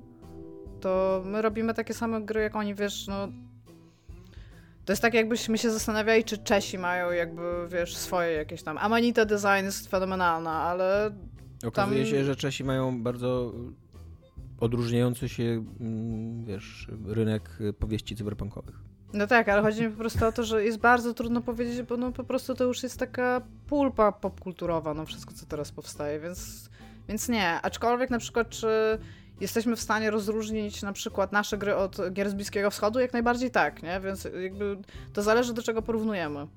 [0.84, 3.27] to my robimy takie same gry jak oni, wiesz, no
[4.85, 9.26] to jest tak jakbyśmy się zastanawiali, czy Czesi mają jakby, wiesz, swoje jakieś tam, Amanita
[9.26, 11.11] Design jest fenomenalna, ale
[11.65, 12.11] Okazuje tam...
[12.11, 13.53] się, że Czesi mają bardzo
[14.60, 17.49] odróżniający się, mm, wiesz, rynek
[17.80, 18.76] powieści cyberpunkowych.
[19.14, 21.97] No tak, ale chodzi mi po prostu o to, że jest bardzo trudno powiedzieć, bo
[21.97, 26.69] no po prostu to już jest taka pulpa popkulturowa, no wszystko, co teraz powstaje, więc,
[27.07, 27.61] więc nie.
[27.61, 28.68] Aczkolwiek na przykład, czy
[29.41, 32.99] jesteśmy w stanie rozróżnić na przykład nasze gry od gier z Bliskiego Wschodu?
[32.99, 33.99] Jak najbardziej tak, nie?
[33.99, 34.77] Więc jakby
[35.14, 36.47] to zależy, do czego porównujemy.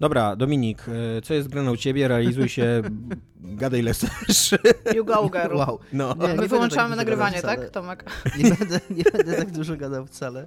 [0.00, 2.08] Dobra, Dominik, e, co jest grane u ciebie?
[2.08, 2.82] Realizuj się,
[3.60, 4.54] gadaj ile chcesz.
[4.94, 5.56] You go, girl.
[5.56, 5.78] Wow.
[5.92, 6.14] No.
[6.20, 7.70] Nie, My nie wyłączamy tak nagrywanie, tak.
[7.70, 8.04] Tomek?
[8.38, 10.46] Nie będę, nie będę tak dużo gadał wcale.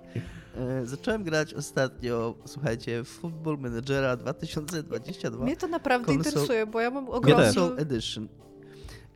[0.57, 6.91] E, zacząłem grać ostatnio, słuchajcie, Football Managera 2022 Mnie to naprawdę Konsol- interesuje, bo ja
[6.91, 7.45] mam ogromny...
[7.45, 8.27] Console Edition.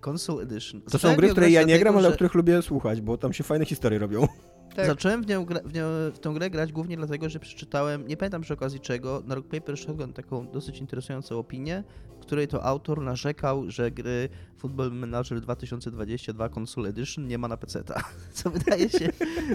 [0.05, 0.81] Console Edition.
[0.81, 3.33] To są gry, w które ja nie gram, ale o których lubię słuchać, bo tam
[3.33, 4.27] się fajne historie robią.
[4.75, 4.85] Tak.
[4.85, 5.83] Zacząłem w, nią w, nią,
[6.13, 9.47] w tą grę grać głównie dlatego, że przeczytałem, nie pamiętam przy okazji czego, na Rock
[9.47, 11.83] Paper Shotgun taką dosyć interesującą opinię,
[12.27, 18.03] której to autor narzekał, że gry Football Manager 2022 Console Edition nie ma na PC-ta.
[18.33, 19.09] Co wydaje się,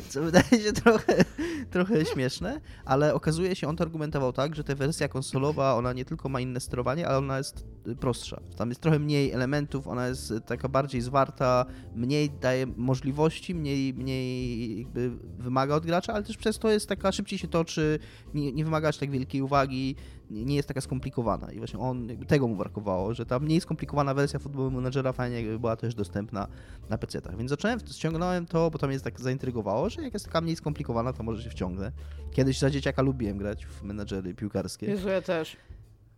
[0.09, 1.25] co wydaje się trochę,
[1.71, 6.05] trochę śmieszne, ale okazuje się, on to argumentował tak, że ta wersja konsolowa, ona nie
[6.05, 8.41] tylko ma inne sterowanie, ale ona jest y, prostsza.
[8.57, 13.95] Tam jest trochę mniej elementów, ona jest y, taka bardziej zwarta, mniej daje możliwości, mniej,
[13.95, 17.99] mniej jakby wymaga od gracza, ale też przez to jest taka, szybciej się toczy,
[18.35, 19.97] nie, nie wymaga aż tak wielkiej uwagi,
[20.33, 21.53] nie, jest taka skomplikowana.
[21.53, 25.59] I właśnie on, tego mu brakowało, że ta mniej skomplikowana wersja Football Managera fajnie jakby
[25.59, 26.47] była też dostępna
[26.91, 27.37] na PC-tach.
[27.37, 31.13] Więc zacząłem, ściągnąłem to, bo to mnie tak zaintrygowało, że jak jest taka mniej skomplikowana,
[31.13, 31.93] to może się wciągnę.
[32.33, 34.87] Kiedyś za dzieciaka lubiłem grać w menadżery piłkarskie.
[34.87, 35.57] Jezu, ja też.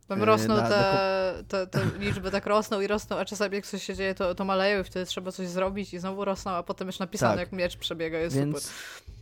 [0.09, 3.67] Tam E, rosną na- te, te, te liczby, tak rosną i rosną, a czasami jak
[3.67, 6.63] coś się dzieje, to, to maleją i wtedy trzeba coś zrobić i znowu rosną, a
[6.63, 7.41] potem już napisane, Tak.
[7.41, 8.75] jak miecz przebiega, jest Więc, super.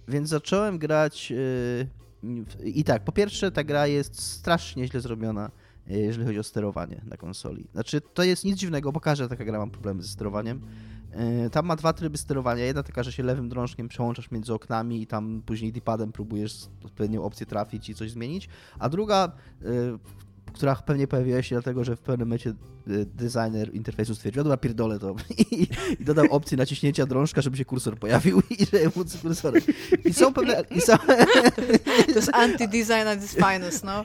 [0.09, 1.87] więc zacząłem grać w-
[2.65, 5.51] i tak, po pierwsze ta gra jest strasznie źle zrobiona,
[5.87, 7.67] yy, jeżeli chodzi o sterowanie na konsoli.
[7.73, 10.61] Znaczy to jest nic dziwnego, bo każda taka gra ma problemy ze sterowaniem.
[11.43, 12.65] Yy, Tam ma dwa tryby sterowania.
[12.65, 17.23] Jedna taka, że się lewym drążkiem przełączasz między oknami i tam później D-padem próbujesz odpowiednią
[17.23, 18.49] opcję trafić i coś zmienić.
[18.79, 19.99] A druga, yy,
[20.53, 22.55] która pewnie pojawiła się dlatego, że w pewnym momencie
[23.07, 25.69] designer interfejsu stwierdził, dobra, pierdolę to i,
[26.01, 29.63] i dodał opcję naciśnięcia drążka, żeby się kursor pojawił i żeby móc kursorem.
[30.05, 30.65] I są pewne...
[30.71, 30.97] I są,
[32.13, 34.05] To jest anti-design at its finest, no.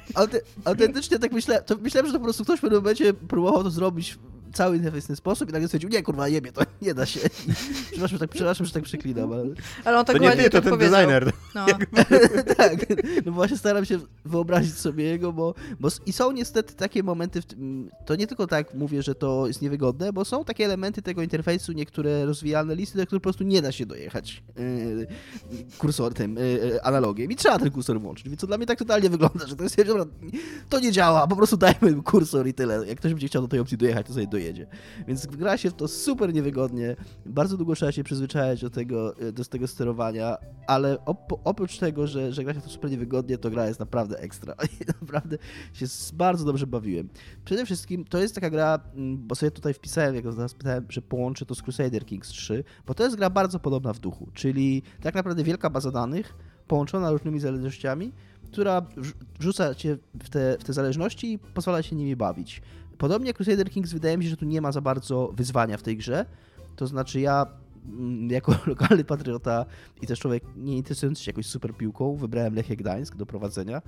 [0.66, 3.70] Autentycznie tak myślałem, to myślałem, że to po prostu ktoś w pewnym momencie próbował to
[3.70, 4.18] zrobić
[4.54, 7.20] cały ten sposób i nagle stwierdził, nie kurwa, jebie, to nie da się.
[7.92, 9.44] Przepraszam, że tak, przepraszam, że tak przeklinam, ale
[9.86, 10.92] Ale on tak To nie ty, to tak ten powiedział.
[10.94, 11.32] designer.
[11.56, 11.66] No.
[12.58, 12.86] tak,
[13.26, 17.46] no właśnie staram się wyobrazić sobie jego, bo, bo i są niestety takie momenty, w
[17.46, 21.22] tym, to nie tylko tak mówię, że to jest niewygodne, bo są takie elementy tego
[21.22, 25.08] interfejsu, niektóre rozwijalne listy, do których po prostu nie da się dojechać yy,
[25.78, 29.10] kursor tym, yy, analogiem i trzeba ten kursor włączyć, więc to dla mnie tak totalnie
[29.10, 30.06] wygląda, że to jest, dobra,
[30.70, 33.60] to nie działa, po prostu dajmy kursor i tyle, jak ktoś będzie chciał do tej
[33.60, 34.47] opcji dojechać, to sobie dojedzie,
[35.08, 36.96] więc gra się w to super niewygodnie,
[37.26, 40.38] bardzo długo trzeba się przyzwyczaić do tego, yy, do tego sterowania,
[40.68, 43.80] ale op- oprócz tego, że, że gra się w to super niewygodnie, to gra jest
[43.80, 44.56] naprawdę ekstra.
[44.82, 45.38] I naprawdę
[45.74, 47.10] się bardzo dobrze bawiłem.
[47.46, 51.02] Przede wszystkim to jest taka gra, mm, bo sobie tutaj wpisałem, jak zaraz pytałem, że
[51.02, 54.84] połączę to z Crusader Kings 3, bo to jest gra bardzo podobna w duchu, czyli
[55.02, 56.34] tak naprawdę wielka baza danych
[56.68, 58.14] połączona różnymi zależnościami,
[58.52, 62.62] która wrz- wrzuca cię w te, w te zależności i pozwala się nimi bawić.
[62.98, 65.84] Podobnie jak Crusader Kings wydaje mi się, że tu nie ma za bardzo wyzwania w
[65.84, 66.26] tej grze,
[66.76, 67.46] to znaczy ja
[67.86, 69.66] mm, jako lokalny patriota
[70.02, 73.82] i też człowiek nie interesujący się jakoś super piłką, wybrałem Lechia Gdańsk do prowadzenia,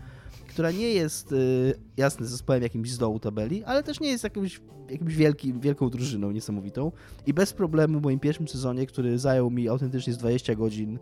[0.47, 4.61] która nie jest y, jasny zespołem jakimś z dołu tabeli, ale też nie jest jakimś,
[4.89, 6.91] jakimś wielkim, wielką drużyną niesamowitą.
[7.27, 10.99] I bez problemu w moim pierwszym sezonie, który zajął mi autentycznie z 20 godzin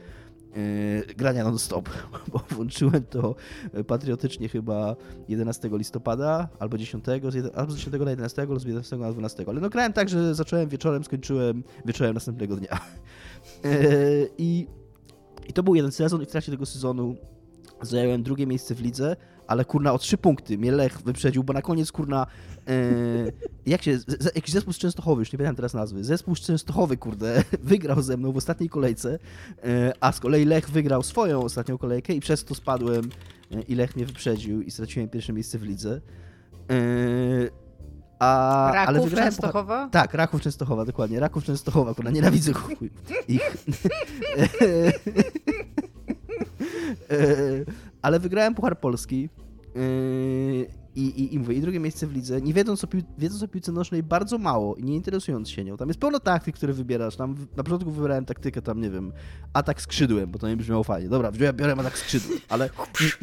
[0.56, 1.90] Yy, grania non-stop,
[2.32, 3.36] bo włączyłem to
[3.88, 4.96] patriotycznie chyba
[5.28, 7.06] 11 listopada albo 10,
[7.56, 9.46] albo z 10 na 11, albo z 11 na 12.
[9.48, 12.80] Ale no grałem tak, że zacząłem wieczorem, skończyłem wieczorem następnego dnia.
[13.64, 14.68] Yy, I,
[15.48, 17.16] I to był jeden sezon i w trakcie tego sezonu
[17.82, 19.16] zająłem drugie miejsce w lidze,
[19.48, 22.28] ale kurna o trzy punkty mnie Lech wyprzedził, bo na koniec kurna
[22.68, 22.74] e,
[23.66, 26.98] jak się, z, jakiś zespół z Częstochowy, już nie pamiętam teraz nazwy, zespół z Częstochowy,
[26.98, 29.20] kurde, wygrał ze mną w ostatniej kolejce,
[29.64, 33.10] e, a z kolei Lech wygrał swoją ostatnią kolejkę i przez to spadłem
[33.52, 36.02] e, i Lech mnie wyprzedził i straciłem pierwsze miejsce w lidze.
[38.20, 39.90] A, Raków ale wygrałem Częstochowa?
[39.92, 41.20] Tak, Raków Częstochowa, dokładnie.
[41.20, 42.52] Raków Częstochowa, kurna, nienawidzę
[43.28, 43.58] ich.
[48.08, 49.30] Ale wygrałem Puchar Polski.
[49.76, 53.44] Yy, I, i, I mówię, i drugie miejsce w lidze, nie wiedząc o, pił, wiedząc
[53.44, 55.78] o piłce nożnej bardzo mało i nie interesując się nią.
[55.78, 57.16] Tam jest pełno taktyk, które wybierasz.
[57.16, 59.14] Tam na początku wybrałem taktykę, tam nie wiem,
[59.54, 61.10] atak skrzydłem, bo to nie brzmiało fajnie.
[61.10, 62.70] Dobra, biorę atak skrzydłem, ale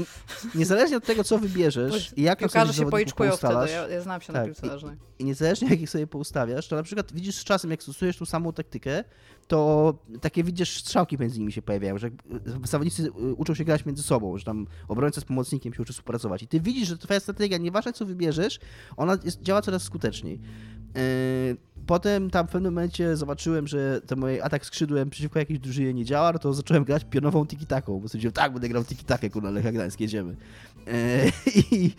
[0.54, 4.32] niezależnie od tego, co wybierzesz i jak sobie się poiczkują wtedy, ja, ja znam się
[4.32, 4.96] tak, na piłce nożnej.
[5.18, 8.16] I, I niezależnie jak ich sobie poustawiasz, to na przykład widzisz z czasem, jak stosujesz
[8.16, 9.04] tą samą taktykę,
[9.48, 12.10] to takie widzisz strzałki między nimi się pojawiają, że
[12.64, 16.42] zawodnicy uczą się grać między sobą, że tam obrońca z pomocnikiem się uczy współpracować.
[16.42, 18.58] I ty widzisz, że twoja strategia, nieważne co wybierzesz,
[18.96, 20.40] ona jest, działa coraz skuteczniej.
[20.94, 21.56] Yy,
[21.86, 26.04] potem tam w pewnym momencie zobaczyłem, że ten mój atak skrzydłem przeciwko jakiejś drużynie nie
[26.04, 29.72] działa, no to zacząłem grać pionową tiki-taką, bo stwierdziłem, tak, będę grał tiki-takę, kurna, Lecha
[29.72, 30.36] Gdańsk, jedziemy.
[31.72, 31.90] I,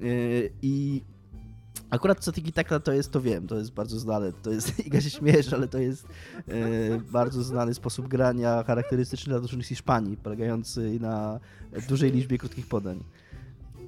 [0.00, 1.02] yy, i
[1.90, 4.32] Akurat co tiki taka to jest, to wiem, to jest bardzo znane.
[4.32, 6.06] To jest, Iga się śmiejesz, ale to jest
[6.48, 6.52] e,
[7.12, 11.40] bardzo znany sposób grania charakterystyczny dla drużyn Hiszpanii, polegający na
[11.88, 13.04] dużej liczbie krótkich podań.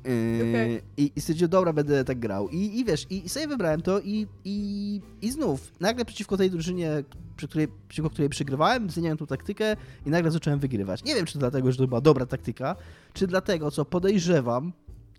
[0.07, 0.83] E, okay.
[0.97, 2.49] I, I stwierdziłem, dobra, będę tak grał.
[2.49, 6.51] I, i wiesz, i, i sobie wybrałem to i, i, i znów, nagle przeciwko tej
[6.51, 7.05] drużynie,
[7.37, 9.77] przy której, przeciwko której przegrywałem, zmieniałem tą taktykę
[10.07, 11.05] i nagle zacząłem wygrywać.
[11.05, 12.77] Nie wiem, czy to dlatego, że to była dobra taktyka,
[13.15, 14.73] czy dlatego, co podejrzewam,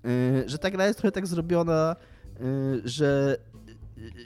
[0.05, 1.95] e, że ta gra jest trochę tak zrobiona,
[2.85, 3.37] że,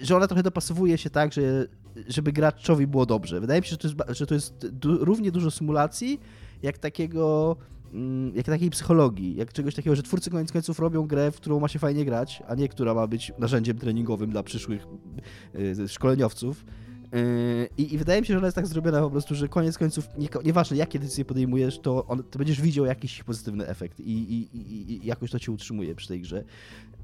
[0.01, 1.67] że ona trochę dopasowuje się tak, że,
[2.07, 3.39] żeby graczowi było dobrze.
[3.39, 6.19] Wydaje mi się, że to jest, że to jest du równie dużo symulacji,
[6.63, 7.55] jak takiego
[7.93, 11.59] mm, jak takiej psychologii, jak czegoś takiego, że twórcy koniec końców robią grę, w którą
[11.59, 14.87] ma się fajnie grać, a nie która ma być narzędziem treningowym dla przyszłych
[15.55, 16.65] y, szkoleniowców.
[17.11, 19.77] Yy, I, I, wydaje mi się, że ona jest tak zrobiona po prostu, że koniec
[19.77, 24.11] końców, nie, nieważne jakie decyzje podejmujesz, to, on, to będziesz widział jakiś pozytywny efekt i,
[24.11, 26.43] i, i, i jakoś to cię utrzymuje przy tej grze.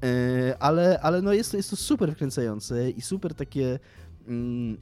[0.02, 3.78] Yy, ale ale no jest, to, jest to super wkręcające i super takie
[4.28, 4.76] mm,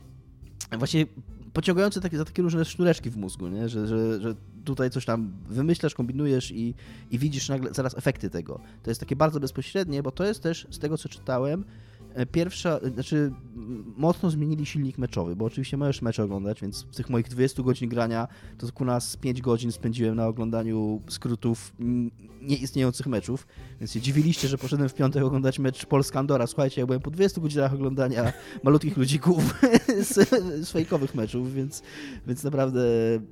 [0.78, 1.06] właśnie
[1.52, 3.68] pociągające takie, za takie różne sznureczki w mózgu, nie?
[3.68, 4.34] Że, że, że
[4.64, 6.74] tutaj coś tam wymyślasz, kombinujesz i,
[7.10, 8.60] i widzisz nagle zaraz efekty tego.
[8.82, 11.64] To jest takie bardzo bezpośrednie, bo to jest też z tego, co czytałem,
[12.32, 13.32] pierwsza, znaczy
[13.96, 17.88] mocno zmienili silnik meczowy, bo oczywiście możesz mecze oglądać, więc w tych moich 20 godzin
[17.88, 18.28] grania
[18.58, 21.72] to ku nas 5 godzin spędziłem na oglądaniu skrótów
[22.42, 23.46] nieistniejących meczów,
[23.80, 26.46] więc się dziwiliście, że poszedłem w piątek oglądać mecz Polska-Andora.
[26.46, 28.32] Słuchajcie, ja byłem po 20 godzinach oglądania
[28.64, 29.54] malutkich ludzików
[30.10, 30.30] z,
[30.66, 31.82] z fejkowych meczów, więc,
[32.26, 32.82] więc naprawdę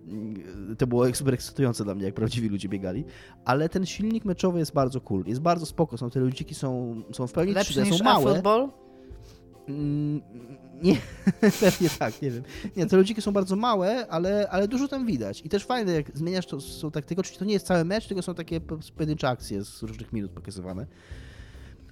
[0.08, 3.04] mm, to było super ekscytujące dla mnie, jak prawdziwi ludzie biegali.
[3.44, 7.26] Ale ten silnik meczowy jest bardzo cool, jest bardzo spoko, są te ludziki są, są
[7.26, 8.34] w pełni Lepszy 3D, są małe.
[8.34, 8.69] Football?
[9.68, 10.22] Mm,
[10.82, 10.96] nie,
[11.60, 12.42] pewnie tak, nie wiem.
[12.76, 15.42] Nie, te ludziki są bardzo małe, ale, ale dużo tam widać.
[15.44, 18.22] I też fajne, jak zmieniasz to, tą taktykę, oczywiście to nie jest cały mecz, tylko
[18.22, 18.60] są takie
[18.96, 20.86] pojedyncze akcje z różnych minut pokazywane.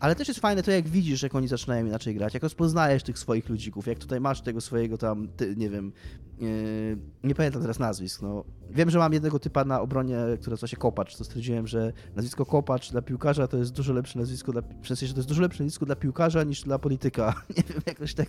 [0.00, 3.18] Ale też jest fajne to, jak widzisz, jak oni zaczynają inaczej grać, jak rozpoznajesz tych
[3.18, 5.92] swoich ludzików, jak tutaj masz tego swojego tam, ty, nie wiem,
[6.40, 8.44] yy, nie pamiętam teraz nazwisk, no.
[8.70, 12.46] Wiem, że mam jednego typa na obronie, który nazywa się Kopacz, to stwierdziłem, że nazwisko
[12.46, 15.42] Kopacz dla piłkarza to jest dużo lepsze nazwisko, dla, w sensie, że to jest dużo
[15.42, 17.34] lepsze nazwisko dla piłkarza niż dla polityka.
[17.56, 18.28] nie wiem, jakoś tak...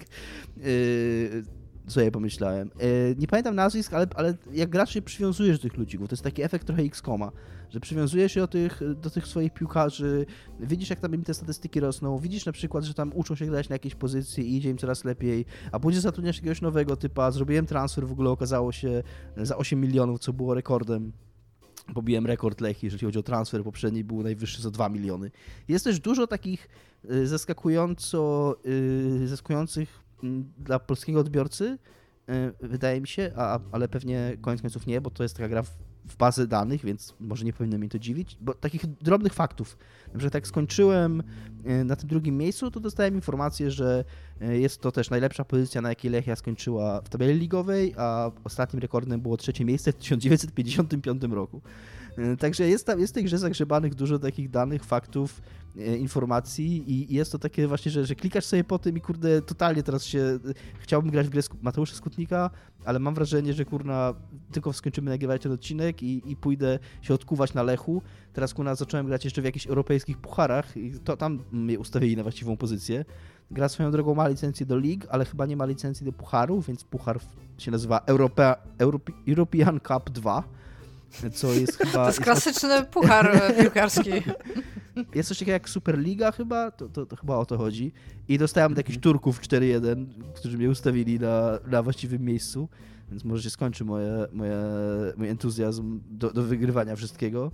[0.57, 1.58] Yy,
[1.91, 2.71] sobie pomyślałem.
[2.79, 6.23] E, nie pamiętam nazwisk, ale, ale jak gracz się przywiązujesz do tych ludzików, to jest
[6.23, 7.31] taki efekt trochę X-Koma,
[7.69, 10.25] że przywiązujesz się do tych, do tych swoich piłkarzy,
[10.59, 13.69] widzisz jak tam im te statystyki rosną, widzisz na przykład, że tam uczą się grać
[13.69, 17.65] na jakiejś pozycji i idzie im coraz lepiej, a później zatrudniasz jakiegoś nowego typa, zrobiłem
[17.65, 19.03] transfer, w ogóle okazało się
[19.37, 21.11] za 8 milionów, co było rekordem
[21.93, 25.31] pobiłem rekord Lechi, jeżeli chodzi o transfer, poprzedni był najwyższy za 2 miliony.
[25.67, 26.69] Jest też dużo takich
[27.11, 28.55] y, zaskakująco,
[29.25, 30.08] zaskakujących
[30.57, 31.77] dla polskiego odbiorcy,
[32.29, 35.63] e, wydaje mi się, a, ale pewnie koniec końców nie, bo to jest taka gra
[36.09, 39.77] w bazę danych, więc może nie powinno mnie to dziwić, bo takich drobnych faktów.
[40.07, 41.23] Na przykład jak skończyłem
[41.65, 44.05] e, na tym drugim miejscu, to dostałem informację, że
[44.41, 48.81] e, jest to też najlepsza pozycja, na jakiej Lechia skończyła w tabeli ligowej, a ostatnim
[48.81, 51.61] rekordem było trzecie miejsce w 1955 roku.
[52.19, 55.41] E, także jest, tam, jest w tej grze zagrzebanych dużo takich danych, faktów,
[55.77, 59.41] e, informacji i jest to takie właśnie, że, że klikasz sobie po tym i kurde,
[59.41, 60.19] totalnie teraz się...
[60.19, 60.39] E,
[60.79, 62.49] chciałbym grać w grę Mateusza Skutnika,
[62.85, 64.13] ale mam wrażenie, że kurna,
[64.51, 68.01] tylko skończymy nagrywać ten odcinek i, i pójdę się odkuwać na Lechu.
[68.33, 72.23] Teraz kurna zacząłem grać jeszcze w jakichś europejskich pucharach i to tam mnie ustawili na
[72.23, 73.05] właściwą pozycję.
[73.51, 76.83] Gra swoją drogą ma licencję do League, ale chyba nie ma licencji do pucharu, więc
[76.83, 77.19] puchar
[77.57, 78.55] się nazywa Europea,
[79.27, 80.43] European Cup 2
[81.33, 81.91] co jest chyba...
[81.91, 84.11] To jest klasyczny puchar piłkarski.
[85.15, 87.91] Jest coś takiego jak Superliga chyba, to, to, to, chyba o to chodzi.
[88.27, 89.01] I dostałem od jakichś mhm.
[89.01, 90.05] Turków 4-1,
[90.35, 92.69] którzy mnie ustawili na, na właściwym miejscu,
[93.11, 94.57] więc może się skończy moje, moje,
[95.17, 97.51] mój entuzjazm do, do wygrywania wszystkiego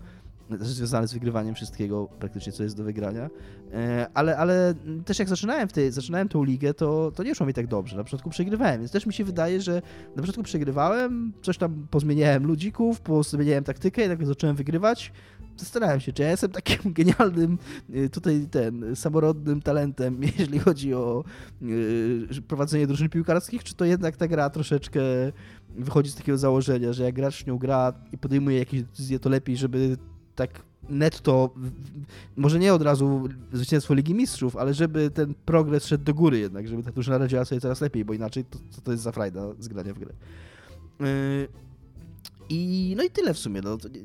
[0.50, 3.30] związane z wygrywaniem wszystkiego praktycznie, co jest do wygrania.
[3.74, 4.74] E, ale, ale
[5.06, 7.98] też jak zaczynałem, w tej, zaczynałem tą ligę, to, to nie szło mi tak dobrze.
[7.98, 9.82] Na początku przegrywałem, więc też mi się wydaje, że
[10.16, 15.12] na początku przegrywałem, coś tam pozmieniałem ludzików, pozmieniałem taktykę i nagle zacząłem wygrywać.
[15.58, 17.58] Zastanawiam się, czy ja jestem takim genialnym
[17.94, 21.24] e, tutaj ten samorodnym talentem, jeśli chodzi o
[21.62, 25.02] yy, prowadzenie drużyn piłkarskich, czy to jednak ta gra troszeczkę
[25.70, 29.58] wychodzi z takiego założenia, że jak gracz nią gra i podejmuje jakieś decyzje, to lepiej,
[29.58, 29.98] żeby
[30.36, 31.54] tak netto,
[32.36, 36.68] może nie od razu zwycięstwo Ligi Mistrzów, ale żeby ten progres szedł do góry jednak,
[36.68, 39.68] żeby ta drużyna radziła sobie coraz lepiej, bo inaczej to, to jest za frajda z
[39.68, 40.14] grania w grę.
[41.00, 41.48] Yy,
[42.50, 43.62] I no i tyle w sumie.
[43.62, 44.02] No, nie,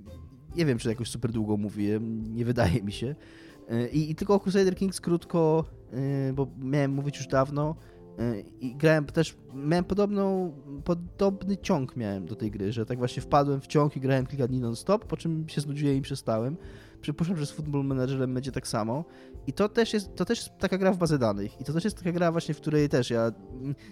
[0.57, 3.15] nie, wiem, czy jakoś super długo mówiłem, nie wydaje mi się.
[3.71, 7.77] Yy, I, I, tylko o Crusader Kings krótko, yy, bo miałem mówić już dawno.
[8.61, 10.53] I grałem też, miałem podobną,
[10.85, 14.49] podobny ciąg miałem do tej gry, że tak właśnie wpadłem w ciąg i grałem kilka
[14.49, 16.57] dni non-stop, po czym się znudziłem i przestałem.
[17.01, 19.05] Przypuszczam, że z Football Managerem będzie tak samo.
[19.47, 21.61] I to też, jest, to też jest taka gra w bazę danych.
[21.61, 23.33] I to też jest taka gra właśnie, w której też ja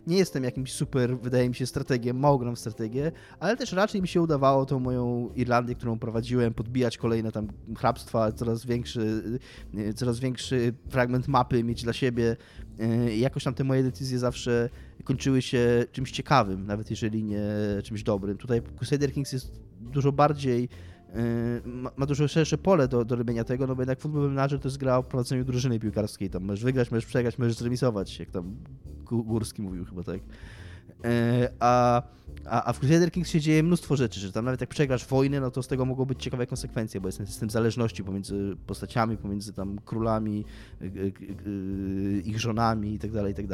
[0.07, 4.03] nie jestem jakimś super, wydaje mi się, strategiem, mało gram w strategię, ale też raczej
[4.03, 9.23] mi się udawało tą moją Irlandię, którą prowadziłem, podbijać kolejne tam hrabstwa, coraz większy,
[9.97, 12.37] coraz większy fragment mapy mieć dla siebie.
[13.17, 14.69] I jakoś tam te moje decyzje zawsze
[15.05, 17.43] kończyły się czymś ciekawym, nawet jeżeli nie
[17.85, 18.39] czymś dobrym.
[18.39, 20.69] Tutaj Crusader Kings jest dużo bardziej
[21.15, 24.69] Yy, ma dużo szersze pole do, do robienia tego, no bo jednak Football Manager to
[24.69, 28.57] jest gra o prowadzeniu drużyny piłkarskiej, tam możesz wygrać, możesz przegrać, możesz zremisować, jak tam
[29.05, 30.17] Górski mówił chyba tak.
[30.17, 31.11] Yy,
[31.61, 32.03] a,
[32.45, 35.41] a, a w Crusader Kings się dzieje mnóstwo rzeczy, że tam nawet jak przegrasz wojnę,
[35.41, 39.17] no to z tego mogą być ciekawe konsekwencje, bo jest ten system zależności pomiędzy postaciami,
[39.17, 40.45] pomiędzy tam królami,
[40.81, 43.47] yy, ich żonami i tak dalej, i tak.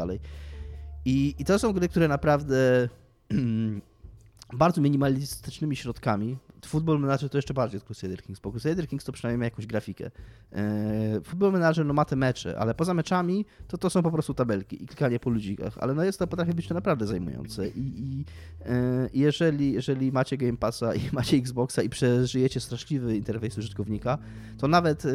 [1.04, 2.88] I, I to są gry, które naprawdę
[4.52, 9.12] bardzo minimalistycznymi środkami Football Manager to jeszcze bardziej od Crusader Kings, bo Crusader Kings to
[9.12, 10.10] przynajmniej ma jakąś grafikę.
[10.52, 14.34] E, Football Manager no ma te mecze, ale poza meczami to to są po prostu
[14.34, 17.80] tabelki i klikanie po ludzikach, ale no jest to, potrafi być to naprawdę zajmujące i,
[17.80, 18.24] i
[18.66, 24.18] e, jeżeli, jeżeli macie Game Passa i macie Xboxa i przeżyjecie straszliwy interfejs użytkownika,
[24.58, 25.10] to nawet e,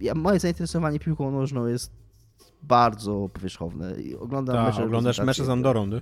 [0.00, 1.92] ja, moje zainteresowanie piłką nożną jest
[2.62, 3.94] bardzo powierzchowne.
[4.20, 6.00] Oglądam Ta, mecze oglądasz mecze z Andorą, nie?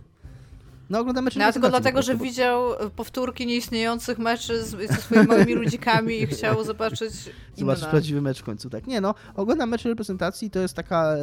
[0.90, 2.62] No oglądam mecze No tylko dlatego, że widział
[2.96, 7.12] powtórki nieistniejących meczy z, ze swoimi małymi ludzikami i chciał zobaczyć
[7.56, 8.86] Zobaczyć prawdziwy mecz w końcu, tak.
[8.86, 11.16] Nie no, oglądam mecze reprezentacji, to jest taka,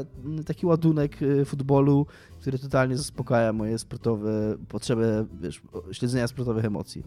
[0.46, 2.06] taki ładunek y, futbolu,
[2.42, 5.62] który totalnie zaspokaja moje sportowe potrzeby, wiesz,
[5.92, 7.04] śledzenia sportowych emocji.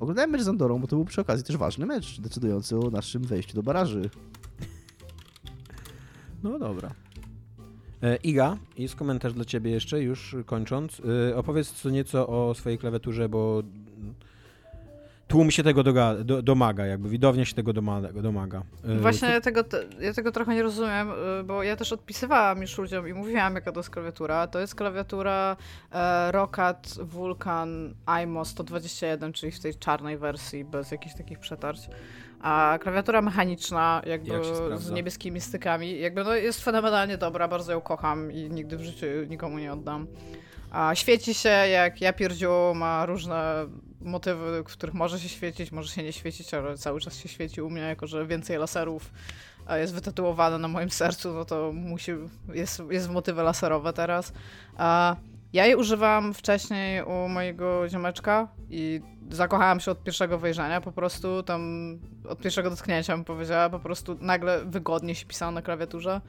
[0.00, 3.22] Oglądałem mecz z Andorą, bo to był przy okazji też ważny mecz, decydujący o naszym
[3.22, 4.10] wejściu do baraży.
[6.42, 6.90] No dobra.
[8.02, 11.02] E, Iga, jest komentarz dla ciebie jeszcze, już kończąc.
[11.30, 13.62] E, opowiedz co nieco o swojej klawiaturze, bo
[15.28, 18.12] tłum się tego doga, do, domaga, jakby widownia się tego domaga.
[18.12, 18.62] domaga.
[18.84, 19.64] E, Właśnie ja tego,
[20.00, 21.08] ja tego trochę nie rozumiem,
[21.44, 24.46] bo ja też odpisywałam już ludziom i mówiłam, jaka to jest klawiatura.
[24.46, 25.56] To jest klawiatura
[25.92, 27.94] e, Rocat Vulkan
[28.24, 31.80] IMO 121, czyli w tej czarnej wersji, bez jakichś takich przetarć.
[32.40, 34.44] A klawiatura mechaniczna, jakby Jak
[34.78, 39.06] z niebieskimi stykami, jakby no jest fenomenalnie dobra, bardzo ją kocham i nigdy w życiu
[39.28, 40.06] nikomu nie oddam.
[40.70, 43.66] A świeci się jak ja pierdziu, ma różne
[44.00, 47.62] motywy, w których może się świecić, może się nie świecić, ale cały czas się świeci
[47.62, 49.10] u mnie, jako że więcej laserów
[49.76, 52.12] jest wytatuowane na moim sercu, no to musi,
[52.54, 54.32] jest, jest motywy laserowe teraz.
[54.76, 55.16] A
[55.52, 59.00] ja jej używam wcześniej u mojego ziomeczka i
[59.30, 61.62] zakochałam się od pierwszego wejrzenia, po prostu tam
[62.28, 66.20] od pierwszego dotknięcia bym powiedziała, po prostu nagle wygodnie się pisało na klawiaturze.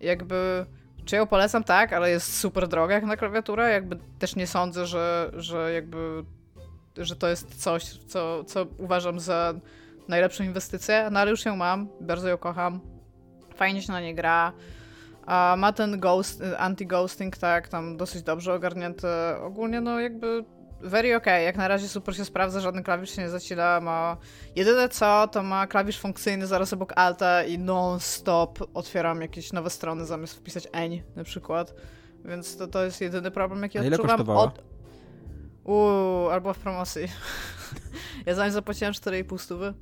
[0.00, 0.66] Jakby,
[1.04, 1.64] czy ją polecam?
[1.64, 6.24] Tak, ale jest super droga jak na klawiaturę, jakby też nie sądzę, że, że jakby
[6.96, 9.54] że to jest coś, co, co uważam za
[10.08, 12.80] najlepszą inwestycję, no ale już ją mam, bardzo ją kocham.
[13.54, 14.52] Fajnie się na nie gra.
[15.26, 19.06] A ma ten ghost, anti-ghosting, tak, tam dosyć dobrze ogarnięty.
[19.40, 20.44] Ogólnie, no jakby
[20.80, 21.26] very ok.
[21.26, 23.80] Jak na razie super się sprawdza, żaden klawisz się nie zacina.
[23.80, 24.16] Ma...
[24.56, 30.06] Jedyne co, to ma klawisz funkcyjny zaraz obok alta i non-stop otwieram jakieś nowe strony
[30.06, 31.74] zamiast wpisać eń na przykład.
[32.24, 34.16] Więc to, to jest jedyny problem, jaki A ile odczuwam.
[34.16, 34.42] kosztowała?
[34.42, 34.64] Od...
[35.64, 37.02] Uuu, albo w promocji.
[38.26, 39.74] ja za zapłaciłem 4,5 stówy.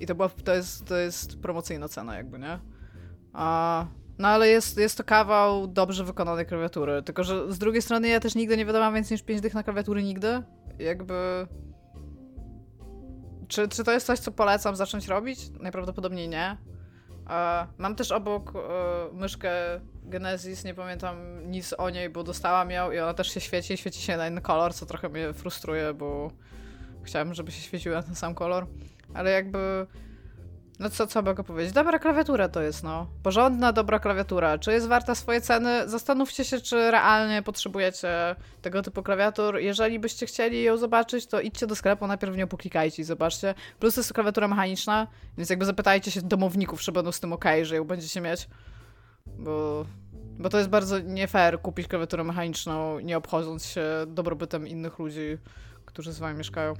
[0.00, 2.58] I to, była, to, jest, to jest promocyjna cena jakby, nie?
[3.32, 3.86] A,
[4.18, 7.02] no ale jest, jest to kawał dobrze wykonanej klawiatury.
[7.02, 9.62] Tylko, że z drugiej strony ja też nigdy nie wydawałam więcej niż 5 dych na
[9.62, 10.42] klawiatury, nigdy.
[10.78, 11.46] Jakby...
[13.48, 15.38] Czy, czy to jest coś, co polecam zacząć robić?
[15.60, 16.56] Najprawdopodobniej nie.
[17.30, 18.58] E, mam też obok e,
[19.12, 19.50] myszkę
[20.02, 21.16] Genesis, nie pamiętam
[21.50, 24.40] nic o niej, bo dostałam ją i ona też się świeci świeci się na inny
[24.40, 26.30] kolor, co trochę mnie frustruje, bo
[27.02, 28.66] chciałam, żeby się świeciła na ten sam kolor.
[29.14, 29.86] Ale jakby...
[30.78, 31.72] No co, co mogę powiedzieć?
[31.72, 33.06] Dobra klawiatura to jest, no.
[33.22, 34.58] Porządna, dobra klawiatura.
[34.58, 35.88] Czy jest warta swoje ceny?
[35.88, 39.58] Zastanówcie się, czy realnie potrzebujecie tego typu klawiatur.
[39.58, 43.54] Jeżeli byście chcieli ją zobaczyć, to idźcie do sklepu, najpierw w nią poklikajcie i zobaczcie.
[43.78, 45.06] Plus to jest klawiatura mechaniczna,
[45.38, 48.48] więc jakby zapytajcie się domowników, czy będą z tym ok, że ją będziecie mieć.
[49.26, 49.86] Bo,
[50.38, 55.38] bo to jest bardzo nie fair kupić klawiaturę mechaniczną, nie obchodząc się dobrobytem innych ludzi,
[55.84, 56.74] którzy z wami mieszkają.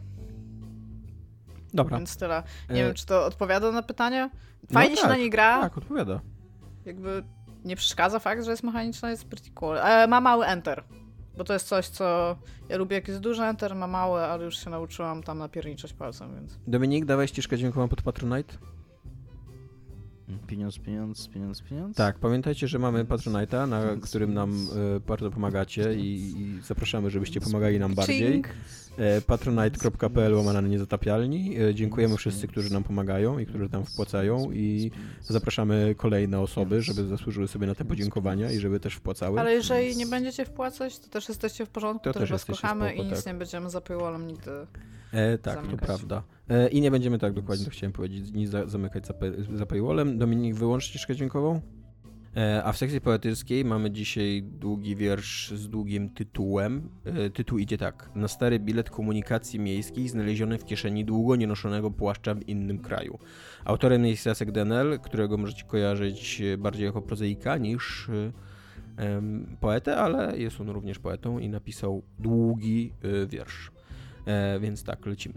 [1.76, 1.96] Dobra.
[1.96, 2.42] Więc tyle.
[2.70, 4.30] Nie E, wiem, czy to odpowiada na pytanie.
[4.72, 5.60] Fajnie no się tak, na niej gra.
[5.60, 6.20] Tak, odpowiada.
[6.84, 7.22] Jakby
[7.64, 9.78] nie przeszkadza fakt, że jest mechaniczna, jest pretty cool.
[9.78, 10.84] E, ma mały enter.
[11.36, 12.36] Bo to jest coś, co
[12.68, 16.34] ja lubię, jak jest duży enter, ma mały, ale już się nauczyłam tam napierniczać palcem,
[16.34, 16.58] więc...
[16.66, 18.54] Dominik, dawaj ścieżkę dźwiękową pod Patronite.
[20.46, 21.96] Pieniądz, pieniądz, pieniądz, pieniądz.
[21.96, 27.40] Tak, pamiętajcie, że mamy Patronite'a, na którym nam e, bardzo pomagacie i, i zapraszamy, żebyście
[27.40, 28.32] pomagali nam bardziej.
[28.32, 28.48] Ching.
[28.98, 31.60] E, patronite.pl łamana na niezatapialni.
[31.60, 34.90] E, dziękujemy wszyscy, którzy nam pomagają i którzy tam wpłacają i
[35.22, 39.40] zapraszamy kolejne osoby, żeby zasłużyły sobie na te podziękowania i żeby też wpłacały.
[39.40, 42.88] Ale jeżeli nie będziecie wpłacać, to też jesteście w porządku, To to też was kochamy
[42.88, 43.32] spoko, i nic tak.
[43.34, 44.50] nie będziemy za paywallem nigdy.
[45.12, 45.86] E, tak, to zamykać.
[45.86, 46.22] prawda.
[46.48, 49.14] E, I nie będziemy tak dokładnie, to chciałem powiedzieć, nic za, zamykać za,
[49.54, 50.18] za paywallem.
[50.18, 51.60] Dominik, wyłącz ścieżkę dźwiękową.
[52.36, 56.88] E, a w sekcji poetyckiej mamy dzisiaj długi wiersz z długim tytułem.
[57.04, 58.10] E, tytuł idzie tak.
[58.14, 63.18] Na stary bilet komunikacji miejskiej znaleziony w kieszeni długo nienoszonego płaszcza w innym kraju.
[63.64, 68.10] Autorem jest Jacek Denel, którego możecie kojarzyć e, bardziej jako prozaika niż
[69.60, 72.92] poetę, ale jest on również poetą i napisał długi
[73.28, 73.70] wiersz.
[74.60, 75.34] Więc tak, lecimy.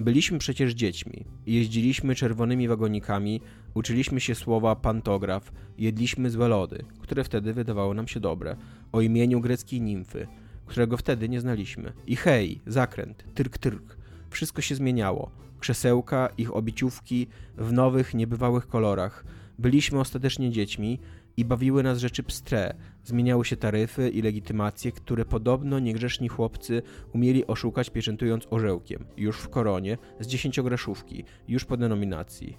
[0.00, 1.24] Byliśmy przecież dziećmi.
[1.46, 3.40] Jeździliśmy czerwonymi wagonikami,
[3.74, 8.56] uczyliśmy się słowa pantograf, jedliśmy złe lody, które wtedy wydawały nam się dobre,
[8.92, 10.26] o imieniu greckiej nimfy,
[10.66, 11.92] którego wtedy nie znaliśmy.
[12.06, 13.96] I hej, zakręt, tyrk, tyrk.
[14.30, 15.30] Wszystko się zmieniało.
[15.60, 17.26] Krzesełka, ich obiciówki
[17.56, 19.24] w nowych, niebywałych kolorach.
[19.58, 20.98] Byliśmy ostatecznie dziećmi
[21.36, 22.74] i bawiły nas rzeczy pstre.
[23.04, 26.82] Zmieniały się taryfy i legitymacje, które podobno niegrzeszni chłopcy
[27.12, 32.56] umieli oszukać pieczętując orzełkiem, już w koronie, z dziesięciograszówki, już po denominacji.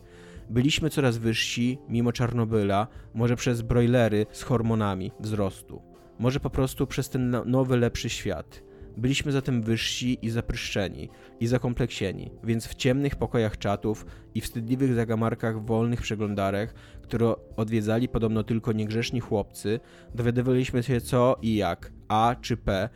[0.49, 5.81] Byliśmy coraz wyżsi, mimo Czarnobyla, może przez brojlery z hormonami wzrostu,
[6.19, 8.63] może po prostu przez ten no- nowy, lepszy świat.
[8.97, 11.09] Byliśmy zatem wyżsi i zapryszczeni,
[11.39, 14.05] i zakompleksieni, więc w ciemnych pokojach czatów
[14.35, 19.79] i wstydliwych zagamarkach wolnych przeglądarek, które odwiedzali podobno tylko niegrzeszni chłopcy,
[20.15, 22.89] dowiadywaliśmy się co i jak, A czy P,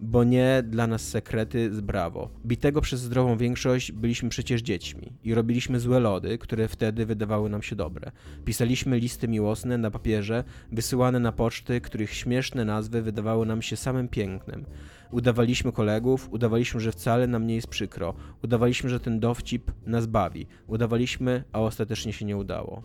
[0.00, 2.30] bo nie dla nas sekrety z brawo.
[2.46, 7.62] Bitego przez zdrową większość byliśmy przecież dziećmi i robiliśmy złe lody, które wtedy wydawały nam
[7.62, 8.12] się dobre.
[8.44, 14.08] Pisaliśmy listy miłosne na papierze, wysyłane na poczty, których śmieszne nazwy wydawały nam się samym
[14.08, 14.64] pięknem.
[15.10, 18.14] Udawaliśmy kolegów, udawaliśmy, że wcale nam nie jest przykro,
[18.44, 22.82] udawaliśmy, że ten dowcip nas bawi, udawaliśmy, a ostatecznie się nie udało.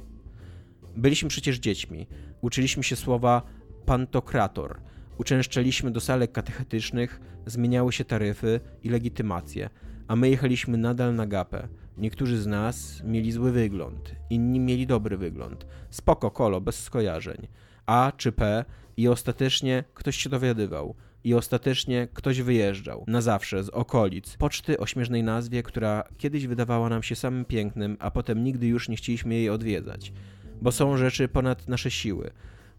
[0.95, 2.07] Byliśmy przecież dziećmi.
[2.41, 3.41] Uczyliśmy się słowa
[3.85, 4.79] pantokrator.
[5.17, 9.69] Uczęszczaliśmy do salek katechetycznych, zmieniały się taryfy i legitymacje,
[10.07, 11.67] a my jechaliśmy nadal na gapę.
[11.97, 15.65] Niektórzy z nas mieli zły wygląd, inni mieli dobry wygląd.
[15.89, 17.47] Spoko, kolo, bez skojarzeń.
[17.85, 18.65] A czy P
[18.97, 20.95] i ostatecznie ktoś się dowiadywał.
[21.23, 26.89] I ostatecznie ktoś wyjeżdżał, na zawsze, z okolic, poczty o śmiesznej nazwie, która kiedyś wydawała
[26.89, 30.13] nam się samym pięknym, a potem nigdy już nie chcieliśmy jej odwiedzać.
[30.61, 32.31] Bo są rzeczy ponad nasze siły,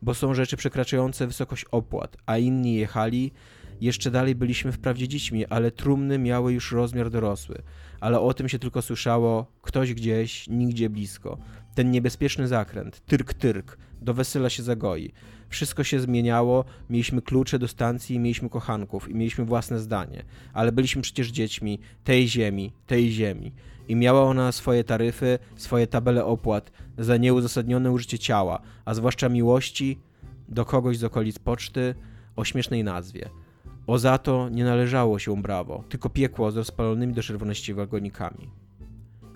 [0.05, 3.33] bo są rzeczy przekraczające wysokość opłat, a inni jechali,
[3.81, 7.63] Jeszcze dalej byliśmy wprawdzie dziećmi, ale trumny miały już rozmiar dorosły.
[8.01, 11.39] Ale o tym się tylko słyszało ktoś gdzieś, nigdzie blisko.
[11.75, 15.13] Ten niebezpieczny zakręt, tyrk, tyrk, do wesela się zagoi.
[15.49, 20.25] Wszystko się zmieniało, mieliśmy klucze do stacji, mieliśmy kochanków i mieliśmy własne zdanie.
[20.53, 23.53] Ale byliśmy przecież dziećmi tej ziemi, tej ziemi.
[23.89, 29.99] I miała ona swoje taryfy, swoje tabele opłat za nieuzasadnione użycie ciała, a zwłaszcza miłości
[30.49, 31.95] do kogoś z okolic poczty
[32.37, 33.31] o śmiesznej nazwie.
[33.87, 38.51] O za to nie należało się brawo, tylko piekło z rozpalonymi do czerwoności wagonikami.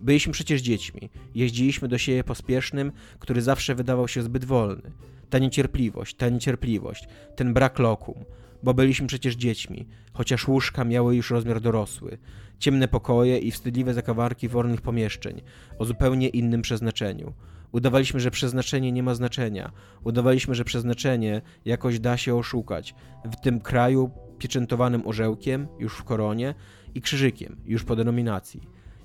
[0.02, 4.92] Byliśmy przecież dziećmi, jeździliśmy do siebie pospiesznym, który zawsze wydawał się zbyt wolny.
[5.30, 8.24] Ta niecierpliwość, ta niecierpliwość, ten brak lokum,
[8.62, 12.18] bo byliśmy przecież dziećmi, chociaż łóżka miały już rozmiar dorosły,
[12.58, 15.42] ciemne pokoje i wstydliwe zakawarki wolnych pomieszczeń
[15.78, 17.32] o zupełnie innym przeznaczeniu.
[17.72, 19.72] Udawaliśmy, że przeznaczenie nie ma znaczenia.
[20.04, 22.94] Udawaliśmy, że przeznaczenie jakoś da się oszukać.
[23.24, 26.54] W tym kraju pieczętowanym orzełkiem, już w koronie,
[26.94, 28.60] i krzyżykiem, już po denominacji.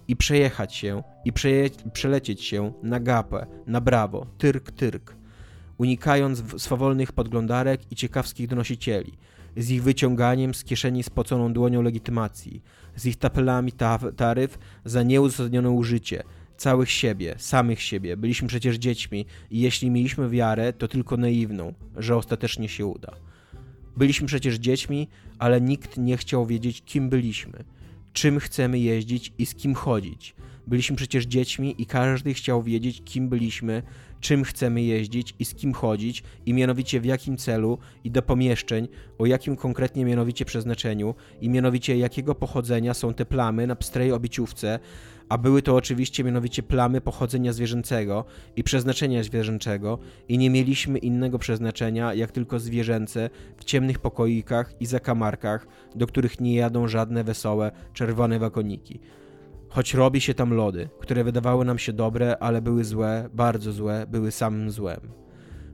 [0.07, 5.15] I przejechać się, i przeje przelecieć się na gapę, na brawo, tyrk, tyrk.
[5.77, 9.13] Unikając swawolnych podglądarek i ciekawskich donosicieli,
[9.57, 12.63] z ich wyciąganiem z kieszeni spoconą dłonią legitymacji,
[12.95, 16.23] z ich tapelami ta taryf za nieuzasadnione użycie,
[16.57, 18.17] całych siebie, samych siebie.
[18.17, 23.15] Byliśmy przecież dziećmi i jeśli mieliśmy wiarę, to tylko naiwną, że ostatecznie się uda.
[23.97, 25.07] Byliśmy przecież dziećmi,
[25.39, 27.63] ale nikt nie chciał wiedzieć, kim byliśmy,
[28.13, 30.35] czym chcemy jeździć i z kim chodzić.
[30.67, 33.83] Byliśmy przecież dziećmi i każdy chciał wiedzieć, kim byliśmy,
[34.23, 38.87] czym chcemy jeździć i z kim chodzić, i mianowicie w jakim celu i do pomieszczeń,
[39.17, 44.79] o jakim konkretnie mianowicie przeznaczeniu, i mianowicie jakiego pochodzenia są te plamy na pstrej obiciówce,
[45.29, 48.25] a były to oczywiście mianowicie plamy pochodzenia zwierzęcego
[48.55, 54.85] i przeznaczenia zwierzęczego i nie mieliśmy innego przeznaczenia jak tylko zwierzęce w ciemnych pokoikach i
[54.85, 58.99] zakamarkach, do których nie jadą żadne wesołe, czerwone wagoniki.
[59.73, 64.05] Choć robi się tam lody, które wydawały nam się dobre, ale były złe, bardzo złe,
[64.07, 64.99] były samym złem.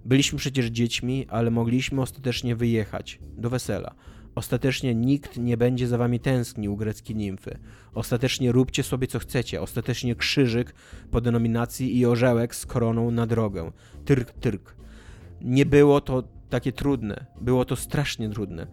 [0.06, 3.96] Byliśmy przecież dziećmi, ale mogliśmy ostatecznie wyjechać do wesela
[4.36, 7.58] Ostatecznie nikt nie będzie za wami tęsknił, greckie nimfy.
[7.94, 9.62] Ostatecznie róbcie sobie co chcecie.
[9.62, 10.74] Ostatecznie krzyżyk
[11.12, 13.72] po denominacji i orzełek z koroną na drogę.
[14.06, 14.76] Tyrk, tyrk.
[15.42, 17.26] Nie było to takie trudne.
[17.42, 18.68] Było to strasznie trudne.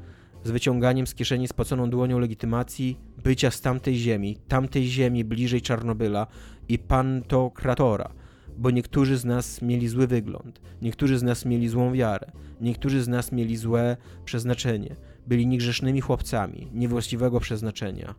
[0.46, 6.26] Z wyciąganiem z kieszeni spoconą dłonią legitymacji bycia z tamtej ziemi, tamtej ziemi bliżej Czarnobyla
[6.68, 8.12] i pantokratora
[8.58, 13.08] bo niektórzy z nas mieli zły wygląd, niektórzy z nas mieli złą wiarę, niektórzy z
[13.08, 14.96] nas mieli złe przeznaczenie,
[15.26, 18.14] byli niegrzesznymi chłopcami, niewłaściwego przeznaczenia.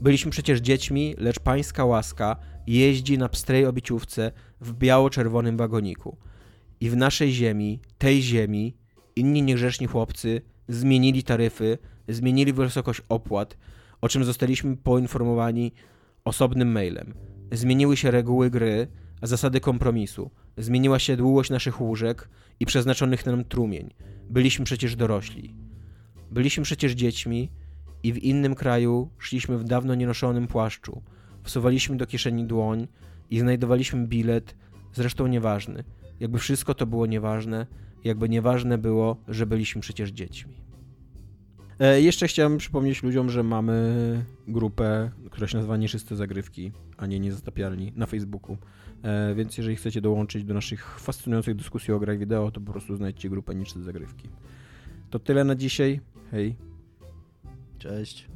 [0.00, 2.36] Byliśmy przecież dziećmi, lecz pańska łaska
[2.66, 6.16] jeździ na pstrej obiciówce w biało-czerwonym wagoniku.
[6.80, 8.76] I w naszej ziemi, tej ziemi,
[9.16, 11.78] inni niegrzeszni chłopcy zmienili taryfy,
[12.08, 13.56] zmienili wysokość opłat,
[14.00, 15.72] o czym zostaliśmy poinformowani
[16.24, 17.14] osobnym mailem.
[17.52, 18.88] Zmieniły się reguły gry,
[19.22, 20.30] zasady kompromisu.
[20.56, 22.28] Zmieniła się długość naszych łóżek
[22.60, 23.94] i przeznaczonych nam trumień.
[24.30, 25.54] Byliśmy przecież dorośli.
[26.30, 27.50] Byliśmy przecież dziećmi
[28.02, 31.02] i w innym kraju szliśmy w dawno nienoszonym płaszczu.
[31.42, 32.88] Wsuwaliśmy do kieszeni dłoń
[33.30, 34.56] i znajdowaliśmy bilet,
[34.92, 35.84] zresztą nieważny.
[36.20, 37.66] Jakby wszystko to było nieważne,
[38.06, 40.54] jakby nieważne było, że byliśmy przecież dziećmi.
[41.80, 47.20] E, jeszcze chciałem przypomnieć ludziom, że mamy grupę, która się nazywa Nieszyste Zagrywki, a nie
[47.20, 48.56] Niezatapialni na Facebooku.
[49.02, 52.96] E, więc jeżeli chcecie dołączyć do naszych fascynujących dyskusji o grach wideo, to po prostu
[52.96, 54.28] znajdźcie grupę Niczne Zagrywki.
[55.10, 56.00] To tyle na dzisiaj.
[56.30, 56.56] Hej.
[57.78, 58.35] Cześć.